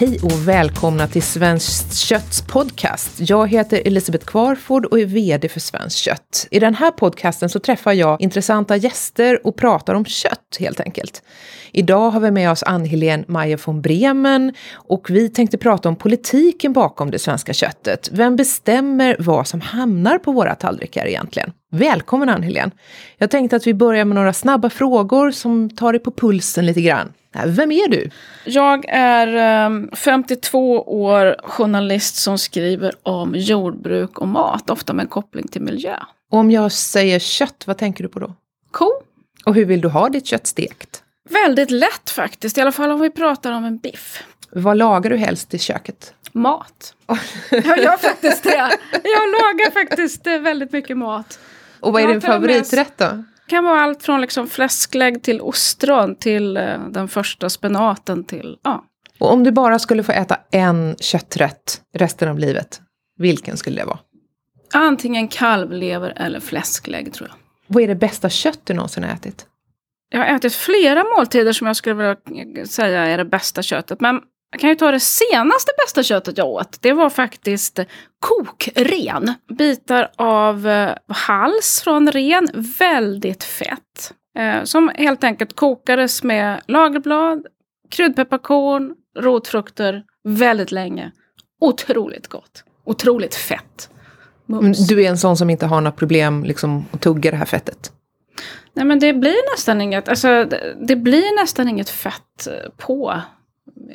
Hej 0.00 0.18
och 0.22 0.48
välkomna 0.48 1.06
till 1.06 1.22
Svenskt 1.22 1.98
Kötts 1.98 2.42
podcast. 2.42 3.20
Jag 3.20 3.48
heter 3.48 3.82
Elisabeth 3.84 4.26
Kvarford 4.26 4.84
och 4.84 5.00
är 5.00 5.06
VD 5.06 5.48
för 5.48 5.60
Svenskt 5.60 5.98
Kött. 5.98 6.48
I 6.50 6.58
den 6.58 6.74
här 6.74 6.90
podcasten 6.90 7.48
så 7.48 7.58
träffar 7.58 7.92
jag 7.92 8.20
intressanta 8.20 8.76
gäster 8.76 9.46
och 9.46 9.56
pratar 9.56 9.94
om 9.94 10.04
kött 10.04 10.56
helt 10.60 10.80
enkelt. 10.80 11.22
Idag 11.72 12.10
har 12.10 12.20
vi 12.20 12.30
med 12.30 12.50
oss 12.50 12.62
Ann-Helén 12.62 13.24
Meyer 13.28 13.60
von 13.66 13.82
Bremen 13.82 14.54
och 14.72 15.10
vi 15.10 15.28
tänkte 15.28 15.58
prata 15.58 15.88
om 15.88 15.96
politiken 15.96 16.72
bakom 16.72 17.10
det 17.10 17.18
svenska 17.18 17.52
köttet. 17.52 18.08
Vem 18.12 18.36
bestämmer 18.36 19.16
vad 19.18 19.46
som 19.46 19.60
hamnar 19.60 20.18
på 20.18 20.32
våra 20.32 20.54
tallrikar 20.54 21.06
egentligen? 21.06 21.52
Välkommen 21.70 22.28
Ann-Helén! 22.28 22.70
Jag 23.18 23.30
tänkte 23.30 23.56
att 23.56 23.66
vi 23.66 23.74
börjar 23.74 24.04
med 24.04 24.14
några 24.14 24.32
snabba 24.32 24.70
frågor 24.70 25.30
som 25.30 25.70
tar 25.70 25.92
dig 25.92 26.02
på 26.02 26.10
pulsen 26.10 26.66
lite 26.66 26.80
grann. 26.80 27.12
Vem 27.46 27.72
är 27.72 27.88
du? 27.88 28.10
Jag 28.44 28.84
är 28.88 29.96
52 29.96 30.76
ehm, 30.76 30.82
år 30.86 31.36
journalist 31.44 32.16
som 32.16 32.38
skriver 32.38 32.94
om 33.02 33.34
jordbruk 33.36 34.18
och 34.18 34.28
mat, 34.28 34.70
ofta 34.70 34.92
med 34.92 35.10
koppling 35.10 35.48
till 35.48 35.62
miljö. 35.62 35.96
Och 36.30 36.38
om 36.38 36.50
jag 36.50 36.72
säger 36.72 37.18
kött, 37.18 37.64
vad 37.66 37.78
tänker 37.78 38.02
du 38.02 38.08
på 38.08 38.18
då? 38.18 38.34
Ko. 38.70 38.90
Och 39.44 39.54
hur 39.54 39.64
vill 39.64 39.80
du 39.80 39.88
ha 39.88 40.08
ditt 40.08 40.26
kött 40.26 40.46
stekt? 40.46 41.02
Väldigt 41.30 41.70
lätt 41.70 42.10
faktiskt, 42.10 42.58
i 42.58 42.60
alla 42.60 42.72
fall 42.72 42.90
om 42.90 43.00
vi 43.00 43.10
pratar 43.10 43.52
om 43.52 43.64
en 43.64 43.78
biff. 43.78 44.24
Vad 44.52 44.76
lagar 44.76 45.10
du 45.10 45.16
helst 45.16 45.54
i 45.54 45.58
köket? 45.58 46.14
Mat. 46.32 46.94
jag 47.50 47.78
gör 47.78 47.96
faktiskt 47.96 48.42
det. 48.42 48.70
Jag 48.92 49.28
lagar 49.30 49.70
faktiskt 49.70 50.26
eh, 50.26 50.38
väldigt 50.38 50.72
mycket 50.72 50.96
mat. 50.96 51.38
Och 51.80 51.92
vad 51.92 52.02
är 52.02 52.08
din 52.08 52.20
favoriträtt 52.20 52.98
då? 52.98 53.24
Kan 53.50 53.64
vara 53.64 53.80
allt 53.80 54.02
från 54.02 54.20
liksom 54.20 54.48
fläsklägg 54.48 55.22
till 55.22 55.40
ostron 55.40 56.16
till 56.16 56.56
uh, 56.56 56.88
den 56.90 57.08
första 57.08 57.50
spenaten 57.50 58.24
till, 58.24 58.58
ja. 58.62 58.84
Och 59.18 59.32
om 59.32 59.44
du 59.44 59.50
bara 59.50 59.78
skulle 59.78 60.02
få 60.02 60.12
äta 60.12 60.38
en 60.50 60.96
kötträtt 61.00 61.80
resten 61.94 62.28
av 62.28 62.38
livet, 62.38 62.80
vilken 63.18 63.56
skulle 63.56 63.80
det 63.80 63.84
vara? 63.84 63.98
Antingen 64.74 65.28
kalvlever 65.28 66.12
eller 66.16 66.40
fläsklägg 66.40 67.12
tror 67.12 67.28
jag. 67.28 67.36
Vad 67.66 67.82
är 67.82 67.88
det 67.88 67.94
bästa 67.94 68.28
kött 68.28 68.60
du 68.64 68.74
någonsin 68.74 69.04
har 69.04 69.10
ätit? 69.10 69.46
Jag 70.10 70.18
har 70.18 70.26
ätit 70.26 70.54
flera 70.54 71.04
måltider 71.16 71.52
som 71.52 71.66
jag 71.66 71.76
skulle 71.76 71.94
vilja 71.94 72.66
säga 72.66 73.06
är 73.06 73.18
det 73.18 73.24
bästa 73.24 73.62
köttet. 73.62 74.00
Men 74.00 74.20
jag 74.50 74.60
kan 74.60 74.70
ju 74.70 74.76
ta 74.76 74.90
det 74.90 75.00
senaste 75.00 75.72
bästa 75.84 76.02
köttet 76.02 76.38
jag 76.38 76.48
åt. 76.48 76.82
Det 76.82 76.92
var 76.92 77.10
faktiskt 77.10 77.78
kokren. 78.18 79.34
Bitar 79.48 80.10
av 80.16 80.68
eh, 80.68 80.94
hals 81.08 81.80
från 81.84 82.12
ren, 82.12 82.48
väldigt 82.78 83.44
fett. 83.44 84.12
Eh, 84.38 84.64
som 84.64 84.90
helt 84.94 85.24
enkelt 85.24 85.56
kokades 85.56 86.22
med 86.22 86.60
lagerblad, 86.66 87.46
kryddpepparkorn, 87.90 88.94
rotfrukter 89.18 90.04
väldigt 90.24 90.72
länge. 90.72 91.12
Otroligt 91.60 92.28
gott. 92.28 92.64
Otroligt 92.84 93.34
fett. 93.34 93.90
Mums. 94.46 94.86
Du 94.88 95.04
är 95.04 95.08
en 95.08 95.18
sån 95.18 95.36
som 95.36 95.50
inte 95.50 95.66
har 95.66 95.80
några 95.80 95.96
problem 95.96 96.44
liksom, 96.44 96.84
att 96.90 97.00
tugga 97.00 97.30
det 97.30 97.36
här 97.36 97.44
fettet? 97.44 97.92
Nej 98.74 98.84
men 98.84 98.98
det 98.98 99.12
blir 99.12 99.52
nästan 99.56 99.80
inget, 99.80 100.08
alltså, 100.08 100.48
det 100.80 100.96
blir 100.96 101.42
nästan 101.42 101.68
inget 101.68 101.90
fett 101.90 102.48
på 102.76 103.20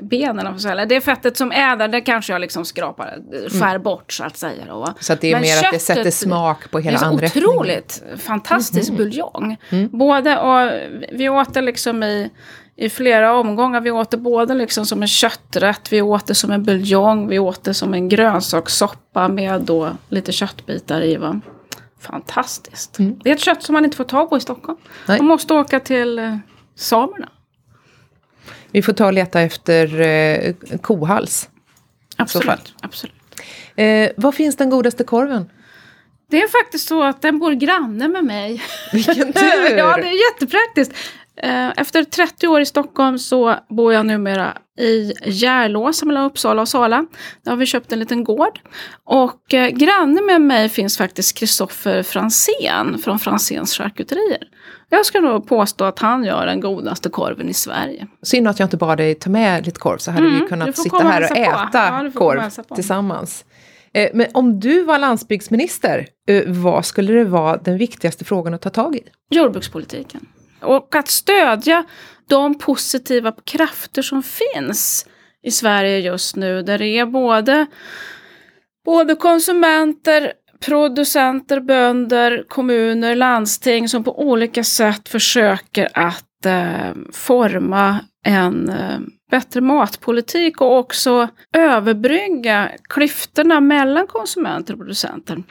benen. 0.02 0.58
Eller 0.68 0.86
det 0.86 1.02
fettet 1.02 1.38
som 1.38 1.52
är 1.52 1.76
där, 1.76 1.88
det 1.88 2.02
kanske 2.02 2.34
jag 2.34 2.40
liksom 2.42 2.66
skrapar, 2.66 3.18
skär 3.50 3.70
mm. 3.70 3.84
bort 3.84 4.14
så 4.14 4.24
att 4.24 4.38
säga. 4.38 4.66
Då. 4.68 4.94
Så 5.00 5.14
att 5.14 5.22
det 5.22 5.28
är 5.28 5.32
Men 5.32 5.42
mer 5.42 5.66
att 5.66 5.72
det 5.72 5.80
sätter 5.80 6.12
smak 6.12 6.72
på 6.72 6.80
hela 6.80 6.98
anrättningen? 6.98 7.32
Det 7.34 7.40
är 7.40 7.58
otroligt 7.58 8.04
fantastisk 8.18 8.90
mm. 8.90 8.98
buljong. 8.98 9.58
Mm. 9.70 9.90
Både, 9.92 10.40
och 10.40 10.72
vi 11.12 11.30
åt 11.30 11.54
det 11.54 11.62
liksom 11.62 12.04
i, 12.04 12.30
i 12.76 12.90
flera 12.90 13.34
omgångar. 13.34 13.82
Vi 13.82 13.92
åt 13.92 14.12
det 14.12 14.18
både 14.18 14.54
liksom 14.54 14.86
som 14.86 15.02
en 15.02 15.08
kötträtt, 15.08 15.92
vi 15.94 16.02
åt 16.02 16.28
det 16.28 16.36
som 16.36 16.52
en 16.52 16.64
buljong, 16.64 17.28
vi 17.28 17.40
åt 17.40 17.64
det 17.64 17.74
som 17.74 17.94
en 17.94 18.10
grönsakssoppa 18.10 19.28
med 19.28 19.62
då 19.62 19.90
lite 20.10 20.32
köttbitar 20.32 21.02
i. 21.02 21.16
Va? 21.16 21.42
Fantastiskt. 22.00 23.00
Mm. 23.00 23.20
Det 23.24 23.30
är 23.30 23.34
ett 23.34 23.42
kött 23.42 23.64
som 23.64 23.74
man 23.74 23.86
inte 23.86 23.98
får 23.98 24.04
tag 24.04 24.30
på 24.30 24.38
i 24.38 24.40
Stockholm. 24.40 24.78
Nej. 25.08 25.18
Man 25.18 25.28
måste 25.28 25.54
åka 25.54 25.80
till 25.80 26.20
eh, 26.20 26.38
samerna. 26.76 27.30
Vi 28.76 28.82
får 28.82 28.94
ta 28.94 29.06
och 29.06 29.14
leta 29.14 29.42
efter 29.42 30.02
eh, 30.02 30.54
kohals. 30.82 31.50
Absolut. 32.16 32.74
absolut. 32.82 33.16
Eh, 33.76 34.10
var 34.18 34.32
finns 34.32 34.56
den 34.58 34.70
godaste 34.70 35.04
korven? 35.04 35.50
Det 36.30 36.42
är 36.42 36.48
faktiskt 36.64 36.88
så 36.88 37.04
att 37.04 37.22
den 37.22 37.40
bor 37.40 37.52
granne 37.52 38.08
med 38.08 38.26
mig. 38.26 38.64
Vilken 38.94 39.34
tur! 39.34 39.78
ja, 39.78 39.98
det 39.98 40.08
är 40.08 40.32
jättepraktiskt. 40.32 40.94
Eh, 41.36 41.70
efter 41.78 42.04
30 42.04 42.48
år 42.48 42.62
i 42.62 42.66
Stockholm 42.66 43.20
så 43.20 43.60
bor 43.70 43.94
jag 43.94 44.06
numera 44.06 44.58
i 44.80 45.14
Järlåsa 45.26 46.06
mellan 46.06 46.26
Uppsala 46.26 46.62
och 46.62 46.68
Sala. 46.68 47.06
Där 47.44 47.52
har 47.52 47.58
vi 47.58 47.66
köpt 47.66 47.92
en 47.92 48.00
liten 48.00 48.24
gård. 48.24 48.60
Och 49.04 49.54
eh, 49.54 49.70
granne 49.70 50.22
med 50.22 50.42
mig 50.42 50.70
finns 50.70 50.98
faktiskt 50.98 51.38
Kristoffer 51.38 52.04
Fransén 52.04 52.98
från 53.04 53.20
Franséns 53.20 53.78
charkuterier. 53.78 54.44
Jag 54.90 55.06
ska 55.06 55.20
nog 55.20 55.48
påstå 55.48 55.86
att 55.86 56.00
han 56.00 56.24
gör 56.24 56.46
den 56.46 56.60
godaste 56.60 57.10
korven 57.10 57.50
i 57.50 57.54
Sverige. 57.54 58.08
Synd 58.24 58.48
att 58.48 58.60
jag 58.60 58.66
inte 58.66 58.78
bad 58.78 58.98
dig 58.98 59.16
ta 59.16 59.30
med 59.30 59.66
lite 59.66 59.80
korv 59.80 59.98
så 59.98 60.12
hade 60.12 60.28
mm, 60.28 60.40
vi 60.40 60.48
kunnat 60.48 60.78
sitta 60.78 60.98
här 60.98 61.22
och 61.32 61.38
äta 61.38 61.70
ja, 61.74 62.12
korv 62.14 62.42
tillsammans. 62.76 63.46
Eh, 63.94 64.10
men 64.14 64.28
om 64.34 64.60
du 64.60 64.84
var 64.84 65.00
landsbygdsminister, 65.00 66.08
vad 66.48 66.86
skulle 66.86 67.14
det 67.14 67.26
vara 67.26 67.58
den 67.58 67.78
viktigaste 67.78 68.26
frågan 68.26 68.54
att 68.54 68.62
ta 68.62 68.70
tag 68.70 68.96
i? 68.96 69.02
Jordbrukspolitiken. 69.30 70.26
Och 70.62 70.96
att 70.96 71.08
stödja 71.08 71.84
de 72.28 72.58
positiva 72.58 73.34
krafter 73.44 74.02
som 74.02 74.24
finns 74.24 75.06
i 75.44 75.52
Sverige 75.52 76.00
just 76.00 76.36
nu. 76.36 76.62
Där 76.62 76.78
det 76.78 76.88
är 76.88 77.06
både, 77.06 77.66
både 78.86 79.16
konsumenter, 79.16 80.34
producenter, 80.66 81.60
bönder, 81.60 82.46
kommuner, 82.48 83.16
landsting 83.16 83.90
som 83.90 84.04
på 84.04 84.20
olika 84.20 84.64
sätt 84.64 85.10
försöker 85.10 85.90
att 85.94 86.46
eh, 86.46 86.94
forma 87.12 88.00
en 88.26 88.70
eh, 88.70 89.00
bättre 89.32 89.62
matpolitik 89.62 90.62
och 90.62 90.78
också 90.78 91.28
överbrygga 91.54 92.72
klyftorna 92.90 93.62
mellan 93.62 94.08
konsumenter 94.08 94.74
och 94.74 94.80
producenter 94.80 95.44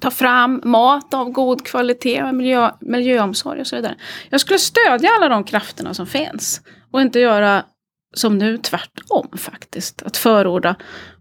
ta 0.00 0.10
fram 0.10 0.60
mat 0.64 1.14
av 1.14 1.30
god 1.30 1.66
kvalitet, 1.66 2.32
miljö, 2.32 2.70
miljöomsorg 2.80 3.60
och 3.60 3.66
så 3.66 3.76
vidare. 3.76 3.96
Jag 4.30 4.40
skulle 4.40 4.58
stödja 4.58 5.10
alla 5.10 5.28
de 5.28 5.44
krafterna 5.44 5.94
som 5.94 6.06
finns 6.06 6.60
och 6.92 7.00
inte 7.00 7.20
göra 7.20 7.64
som 8.14 8.38
nu 8.38 8.58
tvärtom 8.58 9.28
faktiskt. 9.38 10.02
Att 10.02 10.16
förorda 10.16 10.76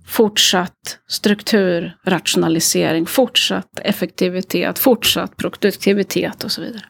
fortsatt 0.08 1.00
strukturrationalisering, 1.08 3.06
fortsatt 3.06 3.80
effektivitet, 3.81 4.80
fortsatt 4.80 5.38
produktivitet 5.38 6.44
och 6.44 6.52
så 6.52 6.62
vidare. 6.62 6.84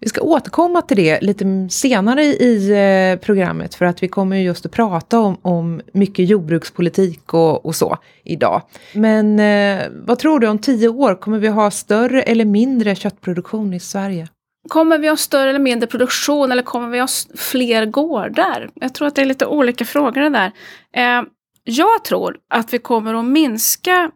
Vi 0.00 0.08
ska 0.08 0.20
återkomma 0.20 0.82
till 0.82 0.96
det 0.96 1.20
lite 1.20 1.68
senare 1.70 2.24
i 2.24 2.70
eh, 2.70 3.24
programmet 3.24 3.74
för 3.74 3.84
att 3.84 4.02
vi 4.02 4.08
kommer 4.08 4.36
just 4.36 4.66
att 4.66 4.72
prata 4.72 5.20
om, 5.20 5.36
om 5.42 5.80
mycket 5.92 6.28
jordbrukspolitik 6.28 7.34
och, 7.34 7.66
och 7.66 7.74
så 7.74 7.98
idag. 8.24 8.62
Men 8.94 9.40
eh, 9.40 9.86
vad 10.06 10.18
tror 10.18 10.40
du 10.40 10.48
om 10.48 10.58
tio 10.58 10.88
år, 10.88 11.14
kommer 11.14 11.38
vi 11.38 11.48
ha 11.48 11.70
större 11.70 12.22
eller 12.22 12.44
mindre 12.44 12.94
köttproduktion 12.94 13.74
i 13.74 13.80
Sverige? 13.80 14.28
Kommer 14.68 14.98
vi 14.98 15.08
ha 15.08 15.16
större 15.16 15.50
eller 15.50 15.58
mindre 15.58 15.86
produktion 15.86 16.52
eller 16.52 16.62
kommer 16.62 16.88
vi 16.88 16.98
ha 16.98 17.08
fler 17.36 17.86
gårdar? 17.86 18.70
Jag 18.74 18.94
tror 18.94 19.08
att 19.08 19.14
det 19.14 19.22
är 19.22 19.26
lite 19.26 19.46
olika 19.46 19.84
frågor 19.84 20.20
det 20.20 20.28
där. 20.28 20.52
Eh, 20.96 21.24
jag 21.64 22.04
tror 22.04 22.36
att 22.50 22.72
vi 22.72 22.78
kommer 22.78 23.14
att 23.14 23.24
minska 23.24 24.10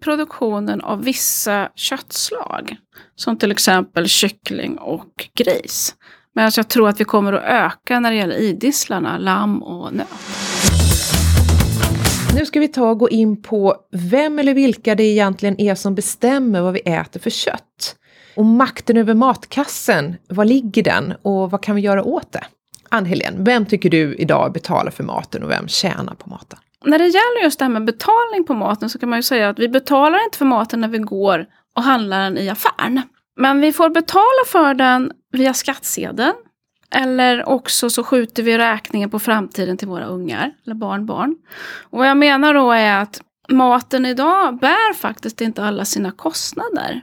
produktionen 0.00 0.80
av 0.80 1.04
vissa 1.04 1.68
köttslag. 1.74 2.76
Som 3.14 3.38
till 3.38 3.50
exempel 3.50 4.08
kyckling 4.08 4.78
och 4.78 5.28
gris. 5.34 5.94
Men 6.34 6.44
alltså, 6.44 6.58
jag 6.58 6.68
tror 6.68 6.88
att 6.88 7.00
vi 7.00 7.04
kommer 7.04 7.32
att 7.32 7.42
öka 7.42 8.00
när 8.00 8.10
det 8.10 8.16
gäller 8.16 8.36
idisslarna, 8.36 9.18
lamm 9.18 9.62
och 9.62 9.94
nöt. 9.94 10.08
Nu 12.34 12.46
ska 12.46 12.60
vi 12.60 12.68
ta 12.68 12.90
och 12.90 12.98
gå 12.98 13.08
in 13.08 13.42
på 13.42 13.76
vem 13.92 14.38
eller 14.38 14.54
vilka 14.54 14.94
det 14.94 15.02
egentligen 15.02 15.60
är 15.60 15.74
som 15.74 15.94
bestämmer 15.94 16.60
vad 16.60 16.72
vi 16.72 16.80
äter 16.80 17.20
för 17.20 17.30
kött. 17.30 17.96
Och 18.36 18.44
makten 18.44 18.96
över 18.96 19.14
matkassen, 19.14 20.16
var 20.28 20.44
ligger 20.44 20.82
den 20.82 21.14
och 21.22 21.50
vad 21.50 21.62
kan 21.62 21.76
vi 21.76 21.82
göra 21.82 22.04
åt 22.04 22.32
det? 22.32 22.44
Ann-Helén, 22.88 23.44
vem 23.44 23.66
tycker 23.66 23.90
du 23.90 24.14
idag 24.14 24.52
betalar 24.52 24.90
för 24.90 25.04
maten 25.04 25.42
och 25.42 25.50
vem 25.50 25.68
tjänar 25.68 26.14
på 26.14 26.30
maten? 26.30 26.58
När 26.86 26.98
det 26.98 27.04
gäller 27.04 27.42
just 27.42 27.58
det 27.58 27.64
här 27.64 27.72
med 27.72 27.84
betalning 27.84 28.44
på 28.46 28.54
maten 28.54 28.90
så 28.90 28.98
kan 28.98 29.08
man 29.08 29.18
ju 29.18 29.22
säga 29.22 29.48
att 29.48 29.58
vi 29.58 29.68
betalar 29.68 30.24
inte 30.24 30.38
för 30.38 30.44
maten 30.44 30.80
när 30.80 30.88
vi 30.88 30.98
går 30.98 31.46
och 31.76 31.82
handlar 31.82 32.20
den 32.20 32.38
i 32.38 32.48
affären. 32.48 33.02
Men 33.36 33.60
vi 33.60 33.72
får 33.72 33.90
betala 33.90 34.44
för 34.46 34.74
den 34.74 35.12
via 35.32 35.54
skattsedeln. 35.54 36.34
Eller 36.90 37.48
också 37.48 37.90
så 37.90 38.04
skjuter 38.04 38.42
vi 38.42 38.58
räkningen 38.58 39.10
på 39.10 39.18
framtiden 39.18 39.76
till 39.76 39.88
våra 39.88 40.06
ungar 40.06 40.52
eller 40.64 40.74
barnbarn. 40.74 41.36
Och 41.82 41.98
vad 41.98 42.08
jag 42.08 42.16
menar 42.16 42.54
då 42.54 42.72
är 42.72 43.00
att 43.00 43.20
maten 43.48 44.06
idag 44.06 44.58
bär 44.58 44.94
faktiskt 44.94 45.40
inte 45.40 45.64
alla 45.64 45.84
sina 45.84 46.10
kostnader. 46.10 47.02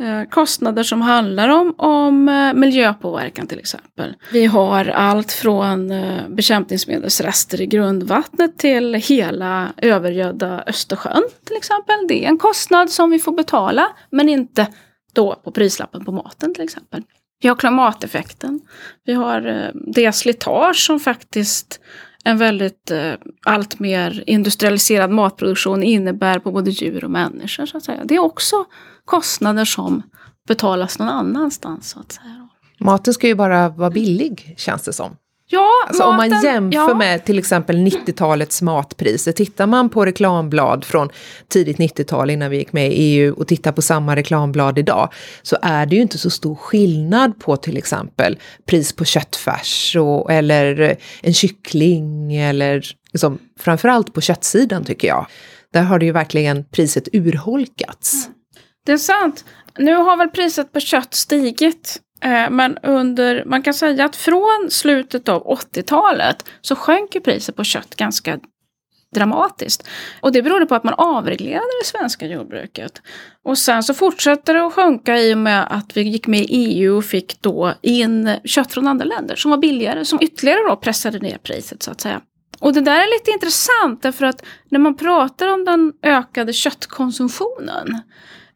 Eh, 0.00 0.28
kostnader 0.30 0.82
som 0.82 1.02
handlar 1.02 1.48
om, 1.48 1.74
om 1.78 2.28
eh, 2.28 2.54
miljöpåverkan 2.54 3.46
till 3.46 3.58
exempel. 3.58 4.14
Vi 4.32 4.46
har 4.46 4.84
allt 4.84 5.32
från 5.32 5.90
eh, 5.90 6.28
bekämpningsmedelsrester 6.28 7.60
i 7.60 7.66
grundvattnet 7.66 8.58
till 8.58 8.94
hela 8.94 9.72
övergödda 9.76 10.64
Östersjön 10.66 11.22
till 11.44 11.56
exempel. 11.56 11.96
Det 12.08 12.24
är 12.24 12.28
en 12.28 12.38
kostnad 12.38 12.90
som 12.90 13.10
vi 13.10 13.18
får 13.18 13.32
betala 13.32 13.88
men 14.10 14.28
inte 14.28 14.66
då 15.12 15.34
på 15.44 15.50
prislappen 15.50 16.04
på 16.04 16.12
maten 16.12 16.54
till 16.54 16.64
exempel. 16.64 17.02
Vi 17.42 17.48
har 17.48 17.56
klimateffekten. 17.56 18.60
Vi 19.04 19.12
har 19.12 19.70
det 19.74 20.12
slitage 20.12 20.76
som 20.86 21.00
faktiskt 21.00 21.80
en 22.24 22.38
väldigt 22.38 22.90
eh, 22.90 23.12
allt 23.46 23.78
mer 23.78 24.24
industrialiserad 24.26 25.10
matproduktion 25.10 25.82
innebär 25.82 26.38
på 26.38 26.52
både 26.52 26.70
djur 26.70 27.04
och 27.04 27.10
människor. 27.10 27.66
Så 27.66 27.76
att 27.76 27.84
säga. 27.84 28.04
Det 28.04 28.14
är 28.14 28.18
också 28.18 28.64
kostnader 29.04 29.64
som 29.64 30.02
betalas 30.48 30.98
någon 30.98 31.08
annanstans. 31.08 31.90
Så 31.90 32.00
att 32.00 32.12
säga. 32.12 32.48
Maten 32.78 33.14
ska 33.14 33.26
ju 33.26 33.34
bara 33.34 33.68
vara 33.68 33.90
billig, 33.90 34.54
känns 34.58 34.82
det 34.82 34.92
som. 34.92 35.16
Ja, 35.50 35.70
alltså 35.86 36.02
maten, 36.02 36.10
om 36.10 36.16
man 36.16 36.42
jämför 36.44 36.88
ja. 36.88 36.94
med 36.94 37.24
till 37.24 37.38
exempel 37.38 37.76
90-talets 37.76 38.62
matpriser, 38.62 39.32
tittar 39.32 39.66
man 39.66 39.88
på 39.88 40.04
reklamblad 40.04 40.84
från 40.84 41.08
tidigt 41.48 41.76
90-tal 41.76 42.30
innan 42.30 42.50
vi 42.50 42.56
gick 42.56 42.72
med 42.72 42.92
i 42.92 42.94
EU 42.94 43.34
och 43.34 43.46
tittar 43.46 43.72
på 43.72 43.82
samma 43.82 44.16
reklamblad 44.16 44.78
idag, 44.78 45.12
så 45.42 45.56
är 45.62 45.86
det 45.86 45.96
ju 45.96 46.02
inte 46.02 46.18
så 46.18 46.30
stor 46.30 46.54
skillnad 46.54 47.40
på 47.40 47.56
till 47.56 47.76
exempel 47.76 48.38
pris 48.66 48.92
på 48.92 49.04
köttfärs 49.04 49.96
och, 49.96 50.32
eller 50.32 50.96
en 51.20 51.34
kyckling 51.34 52.34
eller 52.36 52.82
liksom, 53.12 53.38
framförallt 53.60 54.14
på 54.14 54.20
köttsidan 54.20 54.84
tycker 54.84 55.08
jag. 55.08 55.26
Där 55.72 55.82
har 55.82 55.98
det 55.98 56.06
ju 56.06 56.12
verkligen 56.12 56.64
priset 56.64 57.08
urholkats. 57.12 58.26
Mm. 58.26 58.34
Det 58.86 58.92
är 58.92 58.98
sant. 58.98 59.44
Nu 59.78 59.94
har 59.94 60.16
väl 60.16 60.28
priset 60.28 60.72
på 60.72 60.80
kött 60.80 61.14
stigit 61.14 62.00
Eh, 62.20 62.50
men 62.50 62.78
under, 62.78 63.44
man 63.46 63.62
kan 63.62 63.74
säga 63.74 64.04
att 64.04 64.16
från 64.16 64.68
slutet 64.70 65.28
av 65.28 65.44
80-talet 65.44 66.44
så 66.60 66.76
sjönk 66.76 67.14
ju 67.14 67.20
priset 67.20 67.56
på 67.56 67.64
kött 67.64 67.96
ganska 67.96 68.38
dramatiskt. 69.14 69.88
Och 70.20 70.32
det 70.32 70.42
berodde 70.42 70.66
på 70.66 70.74
att 70.74 70.84
man 70.84 70.94
avreglerade 70.94 71.66
det 71.82 71.86
svenska 71.86 72.26
jordbruket. 72.26 73.02
Och 73.44 73.58
sen 73.58 73.82
så 73.82 73.94
fortsatte 73.94 74.52
det 74.52 74.66
att 74.66 74.72
sjunka 74.72 75.18
i 75.18 75.34
och 75.34 75.38
med 75.38 75.66
att 75.70 75.96
vi 75.96 76.02
gick 76.02 76.26
med 76.26 76.40
i 76.40 76.46
EU 76.50 76.96
och 76.96 77.04
fick 77.04 77.42
då 77.42 77.74
in 77.82 78.36
kött 78.44 78.72
från 78.72 78.86
andra 78.86 79.04
länder 79.04 79.36
som 79.36 79.50
var 79.50 79.58
billigare, 79.58 80.04
som 80.04 80.18
ytterligare 80.22 80.68
då 80.68 80.76
pressade 80.76 81.18
ner 81.18 81.38
priset 81.38 81.82
så 81.82 81.90
att 81.90 82.00
säga. 82.00 82.20
Och 82.60 82.72
det 82.72 82.80
där 82.80 83.00
är 83.00 83.18
lite 83.18 83.30
intressant 83.30 84.02
därför 84.02 84.26
att 84.26 84.44
när 84.68 84.78
man 84.78 84.96
pratar 84.96 85.46
om 85.46 85.64
den 85.64 85.92
ökade 86.02 86.52
köttkonsumtionen 86.52 88.02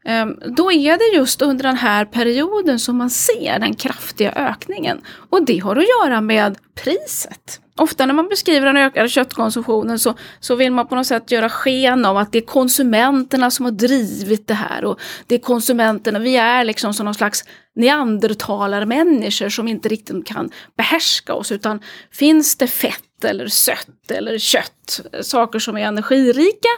Ehm, 0.05 0.39
då 0.55 0.71
är 0.71 0.97
det 0.97 1.17
just 1.17 1.41
under 1.41 1.63
den 1.63 1.77
här 1.77 2.05
perioden 2.05 2.79
som 2.79 2.97
man 2.97 3.09
ser 3.09 3.59
den 3.59 3.73
kraftiga 3.73 4.31
ökningen. 4.31 5.01
Och 5.29 5.45
det 5.45 5.57
har 5.59 5.75
att 5.75 5.85
göra 5.87 6.21
med 6.21 6.57
priset. 6.83 7.59
Ofta 7.75 8.05
när 8.05 8.13
man 8.13 8.27
beskriver 8.27 8.65
den 8.65 8.77
ökade 8.77 9.09
köttkonsumtionen 9.09 9.99
så, 9.99 10.15
så 10.39 10.55
vill 10.55 10.71
man 10.71 10.87
på 10.87 10.95
något 10.95 11.07
sätt 11.07 11.31
göra 11.31 11.49
sken 11.49 12.05
av 12.05 12.17
att 12.17 12.31
det 12.31 12.37
är 12.37 12.45
konsumenterna 12.45 13.51
som 13.51 13.65
har 13.65 13.71
drivit 13.71 14.47
det 14.47 14.53
här. 14.53 14.85
Och 14.85 14.99
det 15.27 15.35
är 15.35 15.39
konsumenterna, 15.39 16.19
vi 16.19 16.35
är 16.35 16.63
liksom 16.63 16.93
som 16.93 17.05
någon 17.05 17.13
slags 17.13 17.43
neandertalarmänniskor 17.75 19.49
som 19.49 19.67
inte 19.67 19.89
riktigt 19.89 20.25
kan 20.25 20.49
behärska 20.77 21.33
oss. 21.33 21.51
Utan 21.51 21.79
finns 22.11 22.55
det 22.55 22.67
fett 22.67 23.23
eller 23.23 23.47
sött 23.47 24.11
eller 24.11 24.37
kött, 24.37 25.01
eh, 25.13 25.21
saker 25.21 25.59
som 25.59 25.77
är 25.77 25.87
energirika 25.87 26.69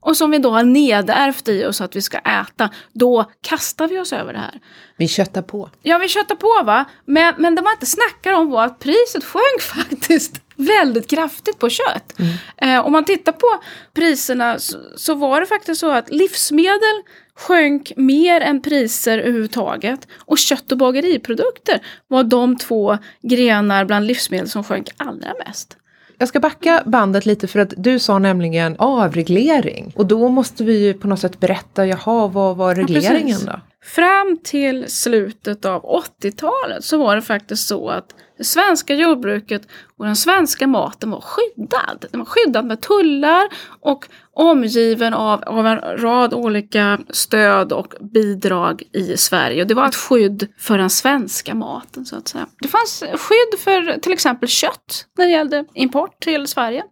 och 0.00 0.16
som 0.16 0.30
vi 0.30 0.38
då 0.38 0.50
har 0.50 0.62
nedärvt 0.62 1.48
i 1.48 1.64
oss 1.64 1.80
att 1.80 1.96
vi 1.96 2.02
ska 2.02 2.18
äta, 2.18 2.70
då 2.92 3.30
kastar 3.40 3.88
vi 3.88 3.98
oss 3.98 4.12
över 4.12 4.32
det 4.32 4.38
här. 4.38 4.60
Vi 4.96 5.08
köttar 5.08 5.42
på. 5.42 5.70
Ja, 5.82 5.98
vi 5.98 6.08
köttar 6.08 6.34
på 6.34 6.62
va. 6.64 6.84
Men, 7.04 7.34
men 7.38 7.54
det 7.54 7.62
man 7.62 7.72
inte 7.72 7.86
snackar 7.86 8.32
om 8.32 8.50
var 8.50 8.64
att 8.64 8.78
priset 8.78 9.24
sjönk 9.24 9.60
faktiskt 9.60 10.40
väldigt 10.56 11.10
kraftigt 11.10 11.58
på 11.58 11.68
kött. 11.68 12.14
Mm. 12.18 12.32
Eh, 12.56 12.86
om 12.86 12.92
man 12.92 13.04
tittar 13.04 13.32
på 13.32 13.62
priserna 13.94 14.58
så, 14.58 14.78
så, 14.96 15.14
var 15.14 15.40
det 15.40 15.46
faktiskt 15.46 15.80
så 15.80 15.90
att 15.90 16.10
livsmedel 16.10 17.02
sjönk 17.34 17.92
mer 17.96 18.40
än 18.40 18.62
priser 18.62 19.18
överhuvudtaget. 19.18 20.08
Och 20.18 20.38
kött 20.38 20.72
och 20.72 20.78
bageriprodukter 20.78 21.80
var 22.08 22.24
de 22.24 22.58
två 22.58 22.98
grenar 23.22 23.84
bland 23.84 24.06
livsmedel 24.06 24.48
som 24.48 24.64
sjönk 24.64 24.88
allra 24.96 25.34
mest. 25.46 25.76
Jag 26.20 26.28
ska 26.28 26.40
backa 26.40 26.82
bandet 26.86 27.26
lite 27.26 27.48
för 27.48 27.60
att 27.60 27.74
du 27.76 27.98
sa 27.98 28.18
nämligen 28.18 28.76
avreglering. 28.78 29.92
Och 29.96 30.06
då 30.06 30.28
måste 30.28 30.64
vi 30.64 30.86
ju 30.86 30.94
på 30.94 31.08
något 31.08 31.20
sätt 31.20 31.40
berätta, 31.40 31.86
jaha, 31.86 32.28
vad 32.28 32.56
var 32.56 32.74
regleringen 32.74 33.38
ja, 33.46 33.52
då? 33.52 33.60
Fram 33.84 34.38
till 34.44 34.90
slutet 34.90 35.64
av 35.64 35.82
80-talet 35.82 36.84
så 36.84 36.98
var 36.98 37.16
det 37.16 37.22
faktiskt 37.22 37.68
så 37.68 37.88
att 37.88 38.14
det 38.38 38.44
svenska 38.44 38.94
jordbruket 38.94 39.62
och 39.96 40.04
den 40.04 40.16
svenska 40.16 40.66
maten 40.66 41.10
var 41.10 41.20
skyddad. 41.20 42.04
Den 42.10 42.20
var 42.20 42.26
skyddad 42.26 42.64
med 42.64 42.80
tullar 42.80 43.48
och 43.80 44.06
omgiven 44.40 45.14
av, 45.14 45.42
av 45.42 45.66
en 45.66 45.80
rad 45.80 46.34
olika 46.34 46.98
stöd 47.10 47.72
och 47.72 47.94
bidrag 48.00 48.82
i 48.92 49.16
Sverige. 49.16 49.62
Och 49.62 49.68
det 49.68 49.74
var 49.74 49.86
ett 49.86 49.94
skydd 49.94 50.48
för 50.58 50.78
den 50.78 50.90
svenska 50.90 51.54
maten 51.54 52.06
så 52.06 52.16
att 52.16 52.28
säga. 52.28 52.46
Det 52.60 52.68
fanns 52.68 53.00
skydd 53.00 53.58
för 53.58 54.00
till 54.00 54.12
exempel 54.12 54.48
kött 54.48 55.06
när 55.18 55.24
det 55.24 55.30
gällde 55.30 55.64
import 55.74 56.20
till 56.20 56.46
Sverige. 56.46 56.84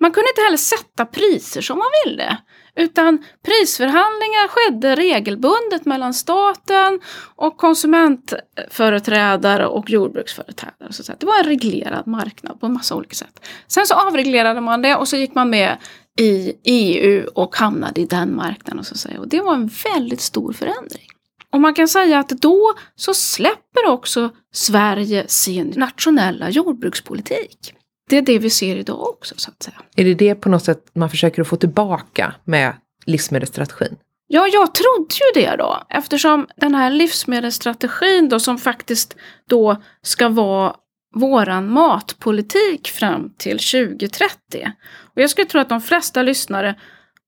Man 0.00 0.12
kunde 0.12 0.30
inte 0.30 0.42
heller 0.42 0.56
sätta 0.56 1.06
priser 1.06 1.60
som 1.60 1.78
man 1.78 1.86
ville. 2.04 2.38
Utan 2.76 3.24
prisförhandlingar 3.44 4.48
skedde 4.48 4.96
regelbundet 4.96 5.84
mellan 5.84 6.14
staten 6.14 7.00
och 7.36 7.56
konsumentföreträdare 7.56 9.66
och 9.66 9.90
jordbruksföreträdare. 9.90 10.92
Så 10.92 11.12
det 11.18 11.26
var 11.26 11.38
en 11.38 11.44
reglerad 11.44 12.06
marknad 12.06 12.60
på 12.60 12.66
en 12.66 12.72
massa 12.72 12.94
olika 12.94 13.14
sätt. 13.14 13.46
Sen 13.66 13.86
så 13.86 13.94
avreglerade 13.94 14.60
man 14.60 14.82
det 14.82 14.96
och 14.96 15.08
så 15.08 15.16
gick 15.16 15.34
man 15.34 15.50
med 15.50 15.76
i 16.18 16.52
EU 16.64 17.26
och 17.34 17.56
hamnade 17.56 18.00
i 18.00 18.06
den 18.06 18.36
marknaden. 18.36 18.84
Så 18.84 19.08
Och 19.18 19.28
det 19.28 19.40
var 19.40 19.54
en 19.54 19.70
väldigt 19.94 20.20
stor 20.20 20.52
förändring. 20.52 21.06
Och 21.50 21.60
man 21.60 21.74
kan 21.74 21.88
säga 21.88 22.18
att 22.18 22.28
då 22.28 22.74
så 22.96 23.14
släpper 23.14 23.86
också 23.86 24.30
Sverige 24.52 25.24
sin 25.28 25.72
nationella 25.76 26.50
jordbrukspolitik. 26.50 27.74
Det 28.08 28.18
är 28.18 28.22
det 28.22 28.38
vi 28.38 28.50
ser 28.50 28.76
idag 28.76 29.08
också 29.08 29.34
så 29.36 29.50
att 29.50 29.62
säga. 29.62 29.82
Är 29.96 30.04
det 30.04 30.14
det 30.14 30.34
på 30.34 30.48
något 30.48 30.64
sätt 30.64 30.90
man 30.94 31.10
försöker 31.10 31.42
att 31.42 31.48
få 31.48 31.56
tillbaka 31.56 32.34
med 32.44 32.76
livsmedelsstrategin? 33.06 33.96
Ja, 34.26 34.46
jag 34.46 34.74
trodde 34.74 35.14
ju 35.14 35.42
det 35.42 35.56
då, 35.56 35.82
eftersom 35.88 36.46
den 36.56 36.74
här 36.74 36.90
livsmedelsstrategin 36.90 38.28
då 38.28 38.40
som 38.40 38.58
faktiskt 38.58 39.16
då 39.48 39.82
ska 40.02 40.28
vara 40.28 40.76
våran 41.14 41.68
matpolitik 41.68 42.88
fram 42.88 43.30
till 43.36 43.58
2030. 43.58 44.72
Och 45.14 45.22
jag 45.22 45.30
skulle 45.30 45.46
tro 45.46 45.60
att 45.60 45.68
de 45.68 45.80
flesta 45.80 46.22
lyssnare 46.22 46.74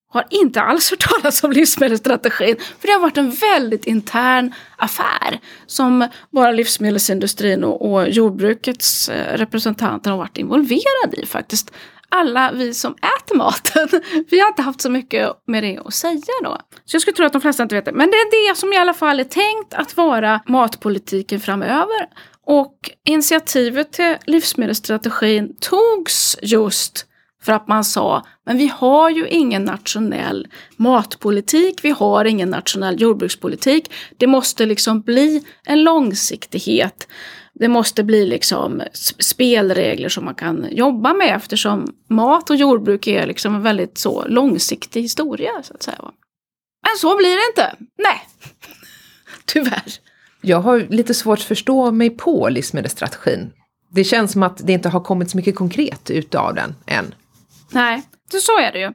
har 0.09 0.25
inte 0.31 0.61
alls 0.61 0.90
hört 0.90 1.09
talas 1.09 1.45
om 1.45 1.52
livsmedelsstrategin. 1.52 2.57
För 2.81 2.87
det 2.87 2.93
har 2.93 3.00
varit 3.00 3.16
en 3.16 3.31
väldigt 3.31 3.87
intern 3.87 4.55
affär 4.76 5.40
som 5.66 6.09
bara 6.31 6.50
livsmedelsindustrin 6.50 7.64
och, 7.64 7.93
och 7.93 8.09
jordbrukets 8.09 9.09
eh, 9.09 9.38
representanter 9.38 10.11
har 10.11 10.19
varit 10.19 10.38
involverade 10.38 11.16
i 11.23 11.26
faktiskt. 11.26 11.73
Alla 12.09 12.52
vi 12.52 12.75
som 12.75 12.93
äter 12.93 13.37
maten, 13.37 13.88
vi 14.31 14.40
har 14.40 14.49
inte 14.49 14.62
haft 14.62 14.81
så 14.81 14.90
mycket 14.90 15.31
med 15.47 15.62
det 15.62 15.78
att 15.85 15.95
säga 15.95 16.21
då. 16.45 16.59
Så 16.85 16.95
jag 16.95 17.02
skulle 17.02 17.16
tro 17.16 17.26
att 17.26 17.33
de 17.33 17.40
flesta 17.40 17.62
inte 17.62 17.75
vet 17.75 17.85
det. 17.85 17.93
Men 17.93 18.11
det 18.11 18.16
är 18.16 18.50
det 18.50 18.57
som 18.57 18.73
i 18.73 18.76
alla 18.76 18.95
fall 18.95 19.21
är 19.21 19.25
tänkt 19.25 19.75
att 19.75 19.97
vara 19.97 20.40
matpolitiken 20.47 21.40
framöver. 21.40 22.09
Och 22.47 22.91
initiativet 23.05 23.93
till 23.93 24.17
livsmedelsstrategin 24.26 25.57
togs 25.61 26.38
just 26.43 27.07
för 27.43 27.53
att 27.53 27.69
man 27.69 27.85
sa, 27.85 28.26
men 28.47 28.59
vi 28.59 28.67
har 28.67 29.11
ju 29.11 29.29
ingen 29.29 29.65
nationell 29.65 30.49
matpolitik, 30.76 31.85
vi 31.85 31.91
har 31.91 32.25
ingen 32.25 32.50
nationell 32.50 33.00
jordbrukspolitik. 33.00 33.93
Det 34.17 34.26
måste 34.26 34.67
liksom 34.67 35.00
bli 35.00 35.45
en 35.65 35.83
långsiktighet. 35.83 37.09
Det 37.55 37.69
måste 37.69 38.05
bli 38.05 38.26
liksom 38.26 38.83
spelregler 39.19 40.09
som 40.09 40.25
man 40.25 40.35
kan 40.35 40.67
jobba 40.71 41.15
med 41.15 41.37
eftersom 41.37 41.95
mat 42.09 42.50
och 42.50 42.57
jordbruk 42.57 43.07
är 43.07 43.26
liksom 43.26 43.55
en 43.55 43.62
väldigt 43.62 43.99
så 43.99 44.25
långsiktig 44.29 45.03
historia. 45.03 45.50
så 45.62 45.75
att 45.75 45.83
säga. 45.83 45.99
Men 46.88 46.99
så 46.99 47.17
blir 47.17 47.37
det 47.37 47.47
inte. 47.50 47.76
Nej, 47.99 48.29
tyvärr. 49.45 50.00
Jag 50.47 50.61
har 50.61 50.79
lite 50.79 51.15
svårt 51.15 51.38
att 51.38 51.45
förstå 51.45 51.91
mig 51.91 52.11
på 52.11 52.49
livsmedelsstrategin. 52.49 53.53
Det 53.91 54.05
känns 54.05 54.33
som 54.33 54.43
att 54.43 54.67
det 54.67 54.73
inte 54.73 54.88
har 54.88 55.00
kommit 55.00 55.31
så 55.31 55.37
mycket 55.37 55.57
konkret 55.57 56.11
utav 56.11 56.55
den 56.55 56.75
än. 56.87 57.15
Nej, 57.71 58.03
så 58.31 58.59
är 58.59 58.73
det 58.73 58.79
ju. 58.79 58.93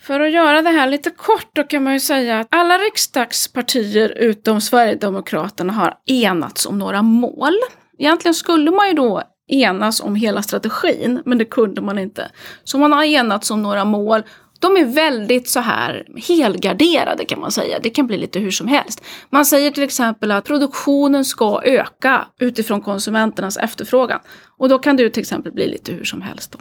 För 0.00 0.20
att 0.20 0.32
göra 0.32 0.62
det 0.62 0.70
här 0.70 0.86
lite 0.86 1.10
kort 1.10 1.50
då 1.52 1.64
kan 1.64 1.84
man 1.84 1.92
ju 1.92 2.00
säga 2.00 2.40
att 2.40 2.46
alla 2.50 2.74
riksdagspartier 2.78 4.08
utom 4.08 4.60
Sverigedemokraterna 4.60 5.72
har 5.72 5.94
enats 6.06 6.66
om 6.66 6.78
några 6.78 7.02
mål. 7.02 7.54
Egentligen 7.98 8.34
skulle 8.34 8.70
man 8.70 8.88
ju 8.88 8.94
då 8.94 9.22
enas 9.48 10.00
om 10.00 10.14
hela 10.14 10.42
strategin, 10.42 11.22
men 11.24 11.38
det 11.38 11.44
kunde 11.44 11.80
man 11.80 11.98
inte. 11.98 12.30
Så 12.64 12.78
man 12.78 12.92
har 12.92 13.04
enats 13.04 13.50
om 13.50 13.62
några 13.62 13.84
mål 13.84 14.22
de 14.62 14.76
är 14.76 14.84
väldigt 14.84 15.48
så 15.48 15.60
här 15.60 16.06
helgarderade 16.28 17.24
kan 17.24 17.40
man 17.40 17.52
säga. 17.52 17.78
Det 17.82 17.90
kan 17.90 18.06
bli 18.06 18.18
lite 18.18 18.38
hur 18.38 18.50
som 18.50 18.68
helst. 18.68 19.04
Man 19.30 19.46
säger 19.46 19.70
till 19.70 19.82
exempel 19.82 20.30
att 20.30 20.44
produktionen 20.44 21.24
ska 21.24 21.62
öka 21.64 22.26
utifrån 22.40 22.80
konsumenternas 22.80 23.56
efterfrågan. 23.56 24.20
Och 24.58 24.68
då 24.68 24.78
kan 24.78 24.96
det 24.96 25.02
ju 25.02 25.10
till 25.10 25.20
exempel 25.20 25.52
bli 25.52 25.68
lite 25.68 25.92
hur 25.92 26.04
som 26.04 26.22
helst. 26.22 26.52
Då. 26.52 26.58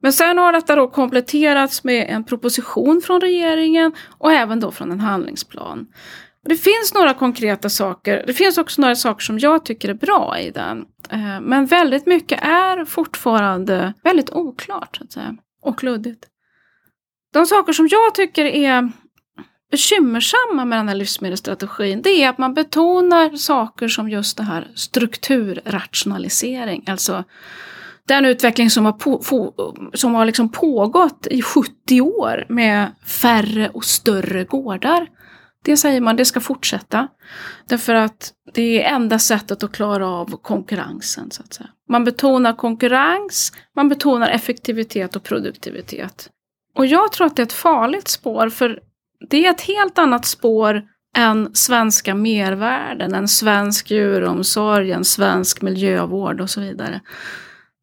Men 0.00 0.12
sen 0.12 0.38
har 0.38 0.52
detta 0.52 0.76
då 0.76 0.88
kompletterats 0.88 1.84
med 1.84 2.06
en 2.08 2.24
proposition 2.24 3.00
från 3.04 3.20
regeringen 3.20 3.92
och 4.18 4.32
även 4.32 4.60
då 4.60 4.70
från 4.70 4.92
en 4.92 5.00
handlingsplan. 5.00 5.86
Det 6.44 6.56
finns 6.56 6.94
några 6.94 7.14
konkreta 7.14 7.68
saker. 7.68 8.24
Det 8.26 8.34
finns 8.34 8.58
också 8.58 8.80
några 8.80 8.96
saker 8.96 9.22
som 9.22 9.38
jag 9.38 9.64
tycker 9.64 9.88
är 9.88 9.94
bra 9.94 10.38
i 10.40 10.50
den. 10.50 10.84
Eh, 11.10 11.40
men 11.40 11.66
väldigt 11.66 12.06
mycket 12.06 12.38
är 12.42 12.84
fortfarande 12.84 13.94
väldigt 14.02 14.30
oklart 14.30 14.96
så 14.96 15.04
att 15.04 15.12
säga, 15.12 15.36
och 15.62 15.84
luddigt. 15.84 16.26
De 17.34 17.46
saker 17.46 17.72
som 17.72 17.88
jag 17.90 18.14
tycker 18.14 18.44
är 18.44 18.92
bekymmersamma 19.70 20.64
med 20.64 20.78
den 20.78 20.88
här 20.88 20.94
livsmedelsstrategin 20.94 22.02
det 22.02 22.10
är 22.10 22.28
att 22.28 22.38
man 22.38 22.54
betonar 22.54 23.36
saker 23.36 23.88
som 23.88 24.10
just 24.10 24.36
det 24.36 24.42
här 24.42 24.68
strukturrationalisering. 24.74 26.84
Alltså 26.86 27.24
den 28.08 28.24
utveckling 28.24 28.70
som 28.70 28.84
har, 28.84 28.92
på, 28.92 29.22
som 29.94 30.14
har 30.14 30.24
liksom 30.24 30.48
pågått 30.48 31.26
i 31.30 31.42
70 31.42 32.00
år 32.00 32.46
med 32.48 32.92
färre 33.06 33.68
och 33.68 33.84
större 33.84 34.44
gårdar. 34.44 35.06
Det 35.64 35.76
säger 35.76 36.00
man, 36.00 36.16
det 36.16 36.24
ska 36.24 36.40
fortsätta. 36.40 37.08
Därför 37.68 37.94
att 37.94 38.32
det 38.54 38.82
är 38.82 38.94
enda 38.94 39.18
sättet 39.18 39.62
att 39.62 39.72
klara 39.72 40.08
av 40.08 40.36
konkurrensen. 40.42 41.30
Så 41.30 41.42
att 41.42 41.54
säga. 41.54 41.68
Man 41.88 42.04
betonar 42.04 42.52
konkurrens, 42.52 43.52
man 43.76 43.88
betonar 43.88 44.28
effektivitet 44.28 45.16
och 45.16 45.22
produktivitet. 45.22 46.30
Och 46.74 46.86
jag 46.86 47.12
tror 47.12 47.26
att 47.26 47.36
det 47.36 47.42
är 47.42 47.46
ett 47.46 47.52
farligt 47.52 48.08
spår, 48.08 48.48
för 48.48 48.80
det 49.30 49.46
är 49.46 49.50
ett 49.50 49.60
helt 49.60 49.98
annat 49.98 50.24
spår 50.24 50.82
än 51.16 51.54
svenska 51.54 52.14
mervärden, 52.14 53.14
en 53.14 53.28
svensk 53.28 53.90
djuromsorg, 53.90 54.92
en 54.92 55.04
svensk 55.04 55.62
miljövård 55.62 56.40
och 56.40 56.50
så 56.50 56.60
vidare. 56.60 57.00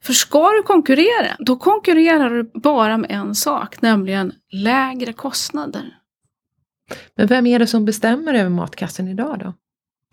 För 0.04 0.14
ska 0.14 0.50
du 0.50 0.64
konkurrera, 0.64 1.36
då 1.40 1.56
konkurrerar 1.56 2.30
du 2.30 2.52
bara 2.54 2.98
med 2.98 3.12
en 3.12 3.36
sak, 3.36 3.82
nämligen 3.82 4.34
lägre 4.52 5.14
kostnader. 5.14 5.98
Men 7.16 7.28
vem 7.28 7.48
är 7.48 7.60
det 7.60 7.68
som 7.68 7.86
bestämmer 7.86 8.34
över 8.34 8.50
matkassen 8.50 9.08
idag 9.08 9.40
då? 9.40 9.54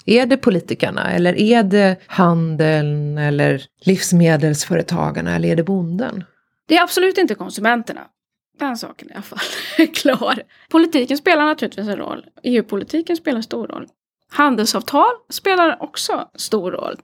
Är 0.04 0.26
det 0.26 0.36
politikerna 0.36 1.10
eller 1.12 1.38
är 1.38 1.62
det 1.62 1.96
handeln 2.06 3.18
eller 3.18 3.62
livsmedelsföretagarna 3.80 5.36
eller 5.36 5.48
är 5.48 5.56
det 5.56 5.62
bonden? 5.62 6.24
Det 6.66 6.76
är 6.76 6.82
absolut 6.82 7.18
inte 7.18 7.34
konsumenterna. 7.34 8.00
Den 8.58 8.76
saken 8.76 9.08
är 9.08 9.12
i 9.12 9.14
alla 9.14 9.22
fall 9.22 9.38
klar. 9.94 10.42
Politiken 10.68 11.18
spelar 11.18 11.46
naturligtvis 11.46 11.88
en 11.88 11.96
roll. 11.96 12.26
EU-politiken 12.42 13.16
spelar 13.16 13.40
stor 13.40 13.66
roll. 13.66 13.86
Handelsavtal 14.30 15.12
spelar 15.30 15.82
också 15.82 16.28
stor 16.34 16.72
roll. 16.72 16.96